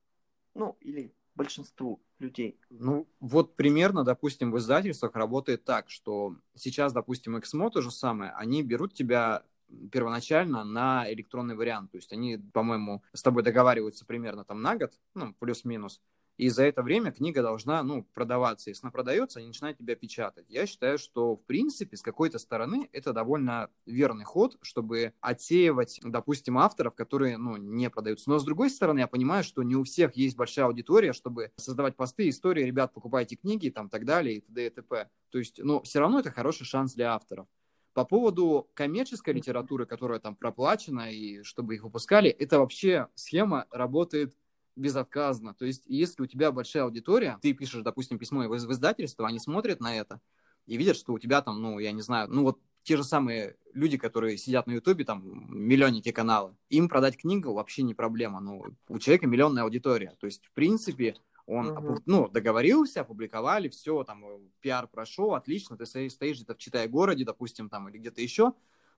Ну, 0.54 0.76
или 0.80 1.14
большинству 1.34 2.00
людей. 2.18 2.58
Ну, 2.70 3.08
вот 3.20 3.56
примерно, 3.56 4.04
допустим, 4.04 4.52
в 4.52 4.58
издательствах 4.58 5.14
работает 5.14 5.64
так, 5.64 5.90
что 5.90 6.36
сейчас, 6.54 6.92
допустим, 6.92 7.38
Эксмо 7.38 7.70
то 7.70 7.80
же 7.80 7.90
самое, 7.90 8.32
они 8.32 8.62
берут 8.62 8.94
тебя 8.94 9.42
первоначально 9.90 10.64
на 10.64 11.10
электронный 11.12 11.56
вариант. 11.56 11.92
То 11.92 11.96
есть 11.96 12.12
они, 12.12 12.36
по-моему, 12.36 13.02
с 13.12 13.22
тобой 13.22 13.42
договариваются 13.42 14.04
примерно 14.04 14.44
там 14.44 14.62
на 14.62 14.76
год, 14.76 14.92
ну, 15.14 15.34
плюс-минус. 15.38 16.00
И 16.38 16.48
за 16.48 16.64
это 16.64 16.82
время 16.82 17.12
книга 17.12 17.42
должна, 17.42 17.82
ну, 17.82 18.04
продаваться. 18.14 18.70
Если 18.70 18.84
она 18.84 18.90
продается, 18.90 19.38
они 19.38 19.48
начинают 19.48 19.78
тебя 19.78 19.94
печатать. 19.94 20.46
Я 20.48 20.66
считаю, 20.66 20.98
что, 20.98 21.36
в 21.36 21.44
принципе, 21.44 21.96
с 21.96 22.02
какой-то 22.02 22.38
стороны 22.38 22.88
это 22.92 23.12
довольно 23.12 23.70
верный 23.86 24.24
ход, 24.24 24.56
чтобы 24.62 25.12
отсеивать, 25.20 26.00
допустим, 26.02 26.58
авторов, 26.58 26.94
которые, 26.94 27.36
ну, 27.36 27.56
не 27.56 27.90
продаются. 27.90 28.30
Но, 28.30 28.38
с 28.38 28.44
другой 28.44 28.70
стороны, 28.70 29.00
я 29.00 29.06
понимаю, 29.06 29.44
что 29.44 29.62
не 29.62 29.76
у 29.76 29.84
всех 29.84 30.16
есть 30.16 30.36
большая 30.36 30.66
аудитория, 30.66 31.12
чтобы 31.12 31.52
создавать 31.56 31.96
посты, 31.96 32.28
истории, 32.28 32.64
ребят, 32.64 32.92
покупайте 32.92 33.36
книги, 33.36 33.68
там, 33.68 33.88
так 33.88 34.04
далее, 34.04 34.36
и 34.36 34.40
т.д. 34.40 34.66
и 34.66 34.70
т.п. 34.70 35.08
То 35.30 35.38
есть, 35.38 35.60
ну, 35.62 35.82
все 35.82 36.00
равно 36.00 36.20
это 36.20 36.30
хороший 36.30 36.64
шанс 36.64 36.94
для 36.94 37.14
авторов. 37.14 37.46
По 37.94 38.06
поводу 38.06 38.70
коммерческой 38.72 39.34
литературы, 39.34 39.84
которая 39.84 40.18
там 40.18 40.34
проплачена, 40.34 41.12
и 41.12 41.42
чтобы 41.42 41.74
их 41.74 41.84
выпускали, 41.84 42.30
это 42.30 42.58
вообще 42.58 43.08
схема 43.14 43.66
работает 43.70 44.34
безотказно. 44.76 45.54
То 45.54 45.64
есть, 45.64 45.84
если 45.86 46.22
у 46.22 46.26
тебя 46.26 46.52
большая 46.52 46.84
аудитория, 46.84 47.38
ты 47.42 47.52
пишешь, 47.52 47.82
допустим, 47.82 48.18
письмо 48.18 48.48
в 48.48 48.72
издательство, 48.72 49.26
они 49.26 49.38
смотрят 49.38 49.80
на 49.80 49.96
это 49.96 50.20
и 50.66 50.76
видят, 50.76 50.96
что 50.96 51.12
у 51.12 51.18
тебя 51.18 51.42
там, 51.42 51.60
ну, 51.60 51.78
я 51.78 51.92
не 51.92 52.02
знаю, 52.02 52.28
ну 52.30 52.42
вот 52.42 52.58
те 52.82 52.96
же 52.96 53.04
самые 53.04 53.56
люди, 53.74 53.96
которые 53.96 54.36
сидят 54.36 54.66
на 54.66 54.72
Ютубе, 54.72 55.04
там, 55.04 55.22
миллионники 55.48 56.10
каналы, 56.10 56.56
им 56.68 56.88
продать 56.88 57.16
книгу 57.16 57.52
вообще 57.52 57.82
не 57.82 57.94
проблема. 57.94 58.40
Ну, 58.40 58.64
у 58.88 58.98
человека 58.98 59.26
миллионная 59.26 59.62
аудитория. 59.62 60.14
То 60.20 60.26
есть, 60.26 60.46
в 60.46 60.52
принципе, 60.52 61.14
Он, 61.46 61.70
угу. 61.70 61.98
ну, 62.06 62.28
договорился, 62.28 63.00
опубликовали, 63.00 63.68
все, 63.68 64.02
там, 64.04 64.24
пиар 64.60 64.88
прошел, 64.88 65.34
отлично, 65.34 65.76
ты 65.76 65.86
стоишь 65.86 66.36
где-то 66.36 66.54
в 66.54 66.58
Читай-городе, 66.58 67.24
допустим, 67.24 67.68
там, 67.68 67.88
или 67.88 67.98
где-то 67.98 68.20
еще, 68.20 68.52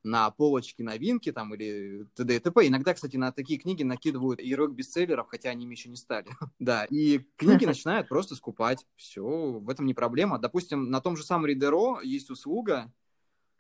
на 0.05 0.31
полочке 0.31 0.85
новинки 0.85 1.33
там 1.33 1.55
или 1.55 2.07
т.д. 2.14 2.37
и 2.37 2.38
т.п. 2.38 2.69
Иногда, 2.69 2.95
кстати, 2.95 3.17
на 3.17 3.33
такие 3.33 3.59
книги 3.59 3.83
накидывают 3.83 4.40
ярлык 4.40 4.73
бестселлеров, 4.73 5.29
хотя 5.29 5.51
они 5.51 5.64
ими 5.64 5.73
еще 5.75 5.88
не 5.88 5.97
стали. 5.97 6.29
да, 6.59 6.85
и 6.85 7.27
книги 7.37 7.64
начинают 7.67 8.09
просто 8.09 8.37
скупать. 8.37 8.87
Все, 8.97 9.23
в 9.23 9.69
этом 9.69 9.87
не 9.87 9.95
проблема. 9.95 10.38
Допустим, 10.38 10.90
на 10.90 11.01
том 11.01 11.17
же 11.17 11.25
самом 11.25 11.47
Ридеро 11.47 12.01
есть 12.03 12.31
услуга, 12.31 12.93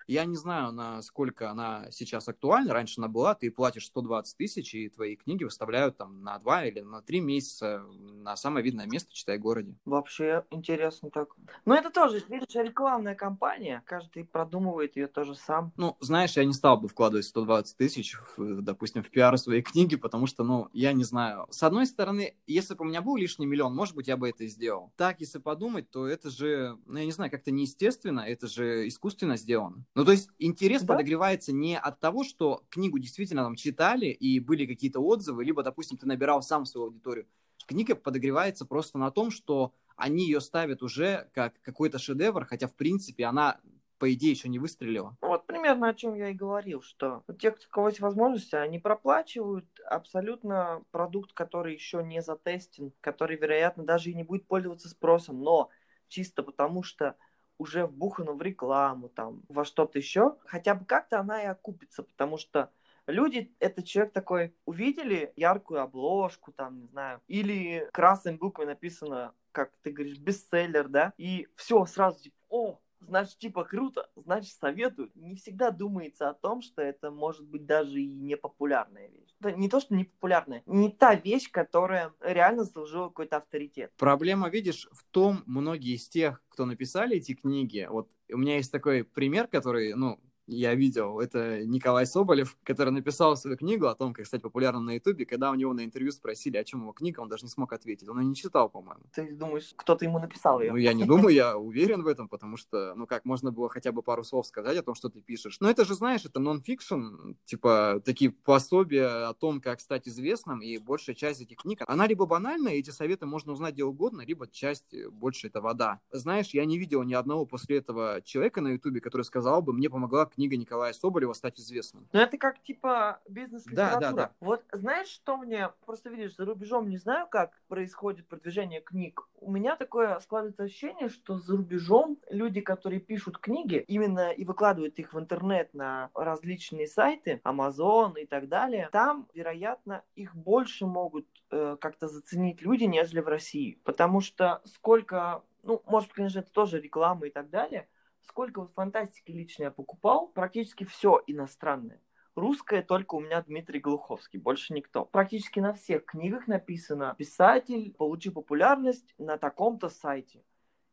я 0.06 0.24
не 0.24 0.36
знаю, 0.36 0.72
насколько 0.72 1.50
она 1.50 1.90
сейчас 1.90 2.28
актуальна. 2.28 2.72
Раньше 2.72 3.00
она 3.00 3.08
была, 3.08 3.34
ты 3.34 3.50
платишь 3.50 3.86
120 3.86 4.36
тысяч, 4.36 4.74
и 4.74 4.88
твои 4.88 5.16
книги 5.16 5.44
выставляют 5.44 5.96
там 5.96 6.22
на 6.22 6.38
два 6.38 6.64
или 6.64 6.80
на 6.80 7.02
три 7.02 7.20
месяца 7.20 7.84
на 7.98 8.36
самое 8.36 8.64
видное 8.64 8.86
место, 8.86 9.12
читай, 9.12 9.38
городе. 9.38 9.74
Вообще 9.84 10.44
интересно 10.50 11.10
так. 11.10 11.28
Но 11.64 11.74
это 11.74 11.90
тоже, 11.90 12.22
видишь, 12.28 12.54
рекламная 12.54 13.14
кампания. 13.14 13.82
Каждый 13.86 14.24
продумывает 14.24 14.96
ее 14.96 15.06
тоже 15.06 15.34
сам. 15.34 15.72
Ну, 15.76 15.96
знаешь, 16.00 16.36
я 16.36 16.44
не 16.44 16.52
стал 16.52 16.78
бы 16.78 16.88
вкладывать 16.88 17.26
120 17.26 17.76
тысяч, 17.76 18.16
допустим, 18.38 19.02
в 19.02 19.10
пиар 19.10 19.36
своей 19.38 19.62
книги, 19.62 19.96
потому 19.96 20.26
что, 20.26 20.44
ну, 20.44 20.68
я 20.72 20.92
не 20.92 21.04
знаю. 21.04 21.46
С 21.50 21.62
одной 21.62 21.86
стороны, 21.86 22.36
если 22.46 22.74
бы 22.74 22.84
у 22.84 22.88
меня 22.88 23.02
был 23.02 23.16
лишний 23.16 23.46
миллион, 23.46 23.74
может 23.74 23.94
быть, 23.94 24.08
я 24.08 24.16
бы 24.16 24.28
это 24.28 24.44
и 24.44 24.48
сделал. 24.48 24.92
Так, 24.96 25.20
если 25.20 25.38
подумать, 25.38 25.90
то 25.90 26.06
это 26.06 26.30
же, 26.30 26.78
ну, 26.86 26.98
я 26.98 27.04
не 27.04 27.12
знаю, 27.12 27.30
как-то 27.30 27.50
неестественно, 27.50 28.20
это 28.20 28.46
же 28.46 28.88
искусственно 28.88 29.36
сделано. 29.36 29.84
Ну, 29.94 30.04
то 30.04 30.10
есть 30.10 30.28
интерес 30.38 30.82
да? 30.82 30.94
подогревается 30.94 31.52
не 31.52 31.78
от 31.78 32.00
того, 32.00 32.24
что 32.24 32.64
книгу 32.68 32.98
действительно 32.98 33.44
там 33.44 33.54
читали 33.54 34.06
и 34.06 34.40
были 34.40 34.66
какие-то 34.66 35.00
отзывы, 35.00 35.44
либо, 35.44 35.62
допустим, 35.62 35.96
ты 35.96 36.06
набирал 36.06 36.42
сам 36.42 36.66
свою 36.66 36.88
аудиторию. 36.88 37.26
Книга 37.66 37.94
подогревается 37.94 38.66
просто 38.66 38.98
на 38.98 39.10
том, 39.10 39.30
что 39.30 39.72
они 39.96 40.24
ее 40.24 40.40
ставят 40.40 40.82
уже 40.82 41.30
как 41.32 41.60
какой-то 41.62 41.98
шедевр, 41.98 42.44
хотя, 42.44 42.66
в 42.66 42.74
принципе, 42.74 43.24
она 43.24 43.60
по 43.98 44.12
идее, 44.12 44.32
еще 44.32 44.48
не 44.48 44.58
выстрелила. 44.58 45.16
Вот 45.22 45.46
примерно 45.46 45.88
о 45.88 45.94
чем 45.94 46.14
я 46.14 46.28
и 46.28 46.34
говорил, 46.34 46.82
что 46.82 47.22
те, 47.38 47.50
у 47.50 47.54
кого 47.70 47.88
есть 47.88 48.00
возможности, 48.00 48.54
они 48.54 48.78
проплачивают 48.78 49.66
абсолютно 49.86 50.82
продукт, 50.90 51.32
который 51.32 51.74
еще 51.74 52.02
не 52.02 52.20
затестен, 52.20 52.92
который, 53.00 53.36
вероятно, 53.38 53.84
даже 53.84 54.10
и 54.10 54.14
не 54.14 54.22
будет 54.22 54.46
пользоваться 54.46 54.88
спросом, 54.88 55.40
но 55.40 55.70
чисто 56.08 56.42
потому 56.42 56.82
что 56.82 57.16
уже 57.58 57.86
вбухана 57.86 58.32
в 58.32 58.42
рекламу, 58.42 59.08
там, 59.08 59.42
во 59.48 59.64
что-то 59.64 59.98
еще, 59.98 60.36
хотя 60.46 60.74
бы 60.74 60.84
как-то 60.84 61.20
она 61.20 61.42
и 61.42 61.46
окупится, 61.46 62.02
потому 62.02 62.36
что 62.36 62.70
люди, 63.06 63.54
это 63.60 63.82
человек 63.82 64.12
такой, 64.12 64.54
увидели 64.64 65.32
яркую 65.36 65.80
обложку, 65.80 66.52
там, 66.52 66.80
не 66.80 66.86
знаю, 66.86 67.20
или 67.28 67.88
красной 67.92 68.36
буквой 68.36 68.66
написано, 68.66 69.34
как 69.52 69.72
ты 69.82 69.92
говоришь, 69.92 70.18
бестселлер, 70.18 70.88
да, 70.88 71.12
и 71.16 71.48
все, 71.56 71.84
сразу, 71.86 72.20
типа, 72.20 72.36
о, 72.48 72.80
значит, 73.00 73.38
типа, 73.38 73.64
круто, 73.64 74.10
значит, 74.16 74.54
советуют. 74.54 75.14
Не 75.14 75.36
всегда 75.36 75.70
думается 75.70 76.28
о 76.28 76.34
том, 76.34 76.62
что 76.62 76.82
это 76.82 77.10
может 77.10 77.46
быть 77.46 77.66
даже 77.66 78.00
и 78.00 78.06
непопулярная 78.06 79.08
вещь. 79.08 79.23
Не 79.52 79.68
то, 79.68 79.80
что 79.80 79.94
непопулярная, 79.94 80.62
не 80.66 80.90
та 80.90 81.14
вещь, 81.14 81.50
которая 81.50 82.12
реально 82.20 82.64
заслужила 82.64 83.08
какой-то 83.08 83.38
авторитет. 83.38 83.92
Проблема, 83.96 84.48
видишь, 84.48 84.88
в 84.92 85.04
том, 85.10 85.42
многие 85.46 85.94
из 85.94 86.08
тех, 86.08 86.42
кто 86.48 86.64
написали 86.66 87.16
эти 87.16 87.34
книги, 87.34 87.86
вот 87.90 88.10
у 88.32 88.36
меня 88.36 88.56
есть 88.56 88.72
такой 88.72 89.04
пример, 89.04 89.46
который, 89.48 89.94
ну, 89.94 90.18
я 90.46 90.74
видел, 90.74 91.20
это 91.20 91.64
Николай 91.64 92.06
Соболев, 92.06 92.56
который 92.64 92.90
написал 92.90 93.36
свою 93.36 93.56
книгу 93.56 93.86
о 93.86 93.94
том, 93.94 94.12
как 94.12 94.26
стать 94.26 94.42
популярным 94.42 94.84
на 94.84 94.94
Ютубе, 94.94 95.24
когда 95.24 95.50
у 95.50 95.54
него 95.54 95.72
на 95.72 95.84
интервью 95.84 96.12
спросили, 96.12 96.56
о 96.56 96.64
чем 96.64 96.82
его 96.82 96.92
книга, 96.92 97.20
он 97.20 97.28
даже 97.28 97.44
не 97.44 97.50
смог 97.50 97.72
ответить. 97.72 98.08
Он 98.08 98.20
ее 98.20 98.26
не 98.26 98.34
читал, 98.34 98.68
по-моему. 98.68 99.02
Ты 99.12 99.32
думаешь, 99.32 99.72
кто-то 99.76 100.04
ему 100.04 100.18
написал 100.18 100.60
ее? 100.60 100.72
Ну, 100.72 100.76
я 100.76 100.92
не 100.92 101.04
думаю, 101.04 101.34
я 101.34 101.56
уверен 101.56 102.02
в 102.02 102.06
этом, 102.06 102.28
потому 102.28 102.56
что, 102.56 102.94
ну, 102.94 103.06
как 103.06 103.24
можно 103.24 103.52
было 103.52 103.68
хотя 103.68 103.92
бы 103.92 104.02
пару 104.02 104.24
слов 104.24 104.46
сказать 104.46 104.76
о 104.76 104.82
том, 104.82 104.94
что 104.94 105.08
ты 105.08 105.20
пишешь. 105.20 105.58
Но 105.60 105.70
это 105.70 105.84
же, 105.84 105.94
знаешь, 105.94 106.24
это 106.24 106.40
нон-фикшн, 106.40 107.34
типа, 107.44 108.02
такие 108.04 108.30
пособия 108.30 109.28
о 109.28 109.34
том, 109.34 109.60
как 109.60 109.80
стать 109.80 110.08
известным, 110.08 110.60
и 110.60 110.78
большая 110.78 111.16
часть 111.16 111.40
этих 111.40 111.58
книг, 111.58 111.82
она 111.86 112.06
либо 112.06 112.26
банальная, 112.26 112.74
эти 112.74 112.90
советы 112.90 113.26
можно 113.26 113.52
узнать 113.52 113.74
где 113.74 113.84
угодно, 113.84 114.22
либо 114.22 114.46
часть 114.46 114.94
э, 114.94 115.08
больше 115.10 115.48
это 115.48 115.60
вода. 115.60 116.00
Знаешь, 116.12 116.50
я 116.50 116.64
не 116.64 116.78
видел 116.78 117.02
ни 117.02 117.14
одного 117.14 117.44
после 117.46 117.78
этого 117.78 118.22
человека 118.24 118.60
на 118.60 118.68
Ютубе, 118.68 119.00
который 119.00 119.22
сказал 119.22 119.62
бы, 119.62 119.72
мне 119.72 119.90
помогла 119.90 120.26
книга 120.34 120.56
Николая 120.56 120.92
Соболева 120.92 121.32
стать 121.32 121.58
известным. 121.60 122.08
Ну, 122.12 122.20
это 122.20 122.36
как, 122.38 122.62
типа, 122.62 123.20
бизнес-литература. 123.28 124.00
Да, 124.00 124.10
да, 124.10 124.16
да. 124.16 124.32
Вот 124.40 124.62
знаешь, 124.72 125.08
что 125.08 125.36
мне... 125.36 125.70
Просто 125.86 126.10
видишь, 126.10 126.36
за 126.36 126.44
рубежом 126.44 126.88
не 126.88 126.98
знаю, 126.98 127.26
как 127.28 127.60
происходит 127.68 128.26
продвижение 128.28 128.80
книг. 128.80 129.28
У 129.40 129.50
меня 129.50 129.76
такое 129.76 130.18
складывается 130.20 130.64
ощущение, 130.64 131.08
что 131.08 131.38
за 131.38 131.56
рубежом 131.56 132.18
люди, 132.30 132.60
которые 132.60 133.00
пишут 133.00 133.38
книги, 133.38 133.84
именно 133.86 134.30
и 134.30 134.44
выкладывают 134.44 134.98
их 134.98 135.12
в 135.12 135.18
интернет 135.18 135.72
на 135.74 136.10
различные 136.14 136.86
сайты, 136.86 137.40
Amazon 137.44 138.20
и 138.20 138.26
так 138.26 138.48
далее, 138.48 138.88
там, 138.92 139.28
вероятно, 139.34 140.02
их 140.14 140.34
больше 140.34 140.86
могут 140.86 141.26
э, 141.50 141.76
как-то 141.80 142.08
заценить 142.08 142.62
люди, 142.62 142.84
нежели 142.84 143.20
в 143.20 143.28
России. 143.28 143.78
Потому 143.84 144.20
что 144.20 144.62
сколько 144.64 145.42
ну, 145.64 145.82
может, 145.86 146.12
конечно, 146.12 146.40
это 146.40 146.52
тоже 146.52 146.80
реклама 146.80 147.26
и 147.26 147.30
так 147.30 147.50
далее, 147.50 147.88
сколько 148.26 148.60
вот 148.60 148.72
фантастики 148.74 149.30
лично 149.30 149.64
я 149.64 149.70
покупал, 149.70 150.28
практически 150.28 150.84
все 150.84 151.22
иностранное. 151.26 152.00
Русское 152.34 152.82
только 152.82 153.14
у 153.14 153.20
меня 153.20 153.42
Дмитрий 153.42 153.78
Глуховский, 153.78 154.40
больше 154.40 154.74
никто. 154.74 155.04
Практически 155.04 155.60
на 155.60 155.72
всех 155.72 156.04
книгах 156.04 156.48
написано 156.48 157.14
«Писатель 157.16 157.94
получил 157.94 158.32
популярность 158.32 159.14
на 159.18 159.38
таком-то 159.38 159.88
сайте». 159.88 160.44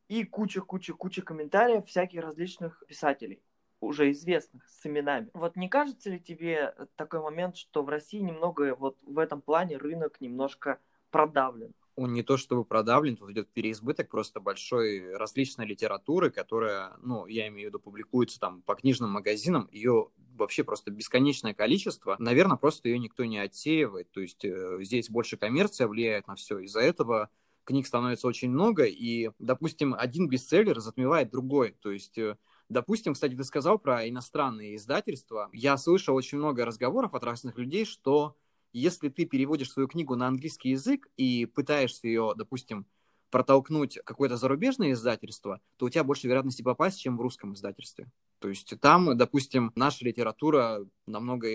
И 0.07 0.23
куча-куча-куча 0.23 1.23
комментариев 1.23 1.87
всяких 1.87 2.21
различных 2.21 2.83
писателей 2.87 3.41
уже 3.79 4.11
известных 4.11 4.67
с 4.67 4.85
именами. 4.85 5.29
Вот 5.33 5.55
не 5.55 5.67
кажется 5.67 6.11
ли 6.11 6.19
тебе 6.19 6.75
такой 6.95 7.21
момент, 7.21 7.57
что 7.57 7.81
в 7.81 7.89
России 7.89 8.19
немного 8.19 8.75
вот 8.75 8.99
в 9.01 9.17
этом 9.17 9.41
плане 9.41 9.77
рынок 9.77 10.21
немножко 10.21 10.79
продавлен? 11.09 11.73
Он 11.95 12.13
не 12.13 12.23
то 12.23 12.37
чтобы 12.37 12.65
продавлен, 12.65 13.17
тут 13.17 13.29
идет 13.31 13.49
переизбыток 13.51 14.09
просто 14.09 14.39
большой 14.39 15.15
различной 15.15 15.65
литературы, 15.65 16.31
которая, 16.31 16.93
ну, 17.01 17.25
я 17.25 17.47
имею 17.47 17.67
в 17.67 17.69
виду, 17.69 17.79
публикуется 17.79 18.39
там 18.39 18.61
по 18.61 18.75
книжным 18.75 19.11
магазинам, 19.11 19.69
ее 19.71 20.09
вообще 20.35 20.63
просто 20.63 20.91
бесконечное 20.91 21.53
количество. 21.53 22.15
Наверное, 22.19 22.57
просто 22.57 22.89
ее 22.89 22.99
никто 22.99 23.25
не 23.25 23.37
отсеивает. 23.37 24.09
То 24.11 24.21
есть 24.21 24.43
э, 24.45 24.77
здесь 24.81 25.09
больше 25.09 25.37
коммерция 25.37 25.87
влияет 25.87 26.27
на 26.27 26.35
все. 26.35 26.59
Из-за 26.59 26.79
этого 26.79 27.29
книг 27.63 27.85
становится 27.85 28.27
очень 28.27 28.49
много, 28.49 28.85
и, 28.85 29.29
допустим, 29.37 29.93
один 29.97 30.27
бестселлер 30.27 30.79
затмевает 30.79 31.29
другой. 31.29 31.75
То 31.81 31.91
есть 31.91 32.17
э, 32.17 32.37
Допустим, 32.71 33.15
кстати, 33.15 33.35
ты 33.35 33.43
сказал 33.43 33.77
про 33.79 34.07
иностранные 34.07 34.77
издательства. 34.77 35.49
Я 35.51 35.75
слышал 35.75 36.15
очень 36.15 36.37
много 36.37 36.63
разговоров 36.63 37.13
от 37.13 37.21
разных 37.25 37.57
людей, 37.57 37.83
что 37.83 38.37
если 38.73 39.09
ты 39.09 39.25
переводишь 39.25 39.71
свою 39.71 39.87
книгу 39.87 40.15
на 40.15 40.27
английский 40.27 40.69
язык 40.69 41.07
и 41.17 41.45
пытаешься 41.45 42.07
ее, 42.07 42.33
допустим, 42.35 42.85
протолкнуть 43.31 43.97
какое-то 44.03 44.37
зарубежное 44.37 44.91
издательство, 44.91 45.61
то 45.77 45.85
у 45.85 45.89
тебя 45.89 46.03
больше 46.03 46.27
вероятности 46.27 46.61
попасть, 46.61 46.99
чем 46.99 47.17
в 47.17 47.21
русском 47.21 47.53
издательстве. 47.53 48.11
То 48.39 48.49
есть 48.49 48.73
там, 48.81 49.15
допустим, 49.15 49.71
наша 49.75 50.03
литература 50.03 50.85
намного 51.05 51.47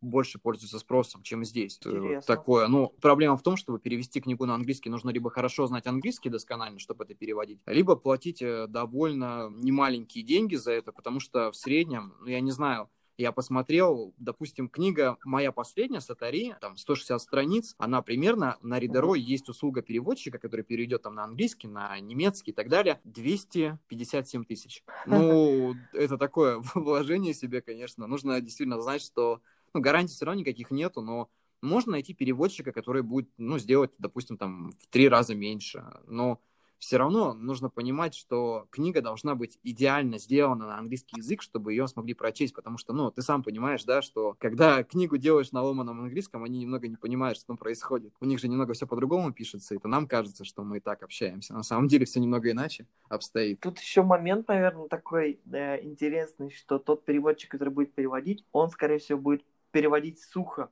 больше 0.00 0.38
пользуется 0.38 0.78
спросом, 0.78 1.22
чем 1.22 1.44
здесь. 1.44 1.78
Интересно. 1.84 2.22
Такое. 2.22 2.68
Ну, 2.68 2.92
проблема 3.00 3.36
в 3.36 3.42
том, 3.42 3.56
чтобы 3.56 3.78
перевести 3.78 4.20
книгу 4.20 4.44
на 4.44 4.54
английский, 4.54 4.90
нужно 4.90 5.10
либо 5.10 5.30
хорошо 5.30 5.66
знать 5.66 5.86
английский 5.86 6.28
досконально, 6.28 6.80
чтобы 6.80 7.04
это 7.04 7.14
переводить, 7.14 7.60
либо 7.66 7.96
платить 7.96 8.42
э, 8.42 8.66
довольно 8.68 9.50
немаленькие 9.50 10.24
деньги 10.24 10.56
за 10.56 10.72
это, 10.72 10.92
потому 10.92 11.20
что 11.20 11.50
в 11.52 11.56
среднем, 11.56 12.14
ну, 12.20 12.26
я 12.26 12.40
не 12.40 12.50
знаю, 12.50 12.90
я 13.18 13.32
посмотрел, 13.32 14.14
допустим, 14.18 14.68
книга 14.68 15.16
«Моя 15.24 15.52
последняя» 15.52 16.00
Сатари, 16.00 16.54
там 16.60 16.76
160 16.76 17.20
страниц, 17.20 17.74
она 17.78 18.02
примерно 18.02 18.58
на 18.62 18.78
Ридеро 18.78 19.14
есть 19.14 19.48
услуга 19.48 19.82
переводчика, 19.82 20.38
который 20.38 20.62
перейдет 20.64 21.02
там 21.02 21.14
на 21.14 21.24
английский, 21.24 21.68
на 21.68 21.98
немецкий 22.00 22.50
и 22.50 22.54
так 22.54 22.68
далее, 22.68 23.00
257 23.04 24.44
тысяч. 24.44 24.84
Ну, 25.06 25.74
это 25.92 26.18
такое 26.18 26.62
вложение 26.74 27.32
себе, 27.32 27.62
конечно. 27.62 28.06
Нужно 28.06 28.40
действительно 28.40 28.80
знать, 28.80 29.02
что 29.02 29.40
ну, 29.72 29.80
гарантий 29.80 30.14
все 30.14 30.26
равно 30.26 30.40
никаких 30.40 30.70
нету, 30.70 31.00
но 31.00 31.30
можно 31.62 31.92
найти 31.92 32.12
переводчика, 32.12 32.72
который 32.72 33.02
будет, 33.02 33.30
ну, 33.38 33.58
сделать, 33.58 33.92
допустим, 33.98 34.36
там 34.36 34.72
в 34.72 34.86
три 34.88 35.08
раза 35.08 35.34
меньше. 35.34 35.84
Но 36.06 36.40
все 36.78 36.98
равно 36.98 37.34
нужно 37.34 37.70
понимать, 37.70 38.14
что 38.14 38.66
книга 38.70 39.00
должна 39.00 39.34
быть 39.34 39.58
идеально 39.62 40.18
сделана 40.18 40.66
на 40.66 40.78
английский 40.78 41.16
язык, 41.18 41.42
чтобы 41.42 41.72
ее 41.72 41.88
смогли 41.88 42.14
прочесть, 42.14 42.54
потому 42.54 42.78
что, 42.78 42.92
ну, 42.92 43.10
ты 43.10 43.22
сам 43.22 43.42
понимаешь, 43.42 43.84
да, 43.84 44.02
что 44.02 44.36
когда 44.38 44.82
книгу 44.84 45.16
делаешь 45.16 45.52
на 45.52 45.62
ломаном 45.62 46.00
английском, 46.00 46.44
они 46.44 46.60
немного 46.60 46.88
не 46.88 46.96
понимают, 46.96 47.38
что 47.38 47.48
там 47.48 47.56
происходит. 47.56 48.12
У 48.20 48.26
них 48.26 48.38
же 48.38 48.48
немного 48.48 48.74
все 48.74 48.86
по-другому 48.86 49.32
пишется, 49.32 49.74
и 49.74 49.78
то 49.78 49.88
нам 49.88 50.06
кажется, 50.06 50.44
что 50.44 50.62
мы 50.64 50.78
и 50.78 50.80
так 50.80 51.02
общаемся. 51.02 51.54
На 51.54 51.62
самом 51.62 51.88
деле 51.88 52.04
все 52.04 52.20
немного 52.20 52.50
иначе 52.50 52.86
обстоит. 53.08 53.60
Тут 53.60 53.78
еще 53.78 54.02
момент, 54.02 54.48
наверное, 54.48 54.88
такой 54.88 55.40
да, 55.44 55.78
интересный, 55.82 56.50
что 56.50 56.78
тот 56.78 57.04
переводчик, 57.04 57.50
который 57.50 57.70
будет 57.70 57.94
переводить, 57.94 58.44
он, 58.52 58.70
скорее 58.70 58.98
всего, 58.98 59.18
будет 59.18 59.44
переводить 59.70 60.20
сухо. 60.20 60.70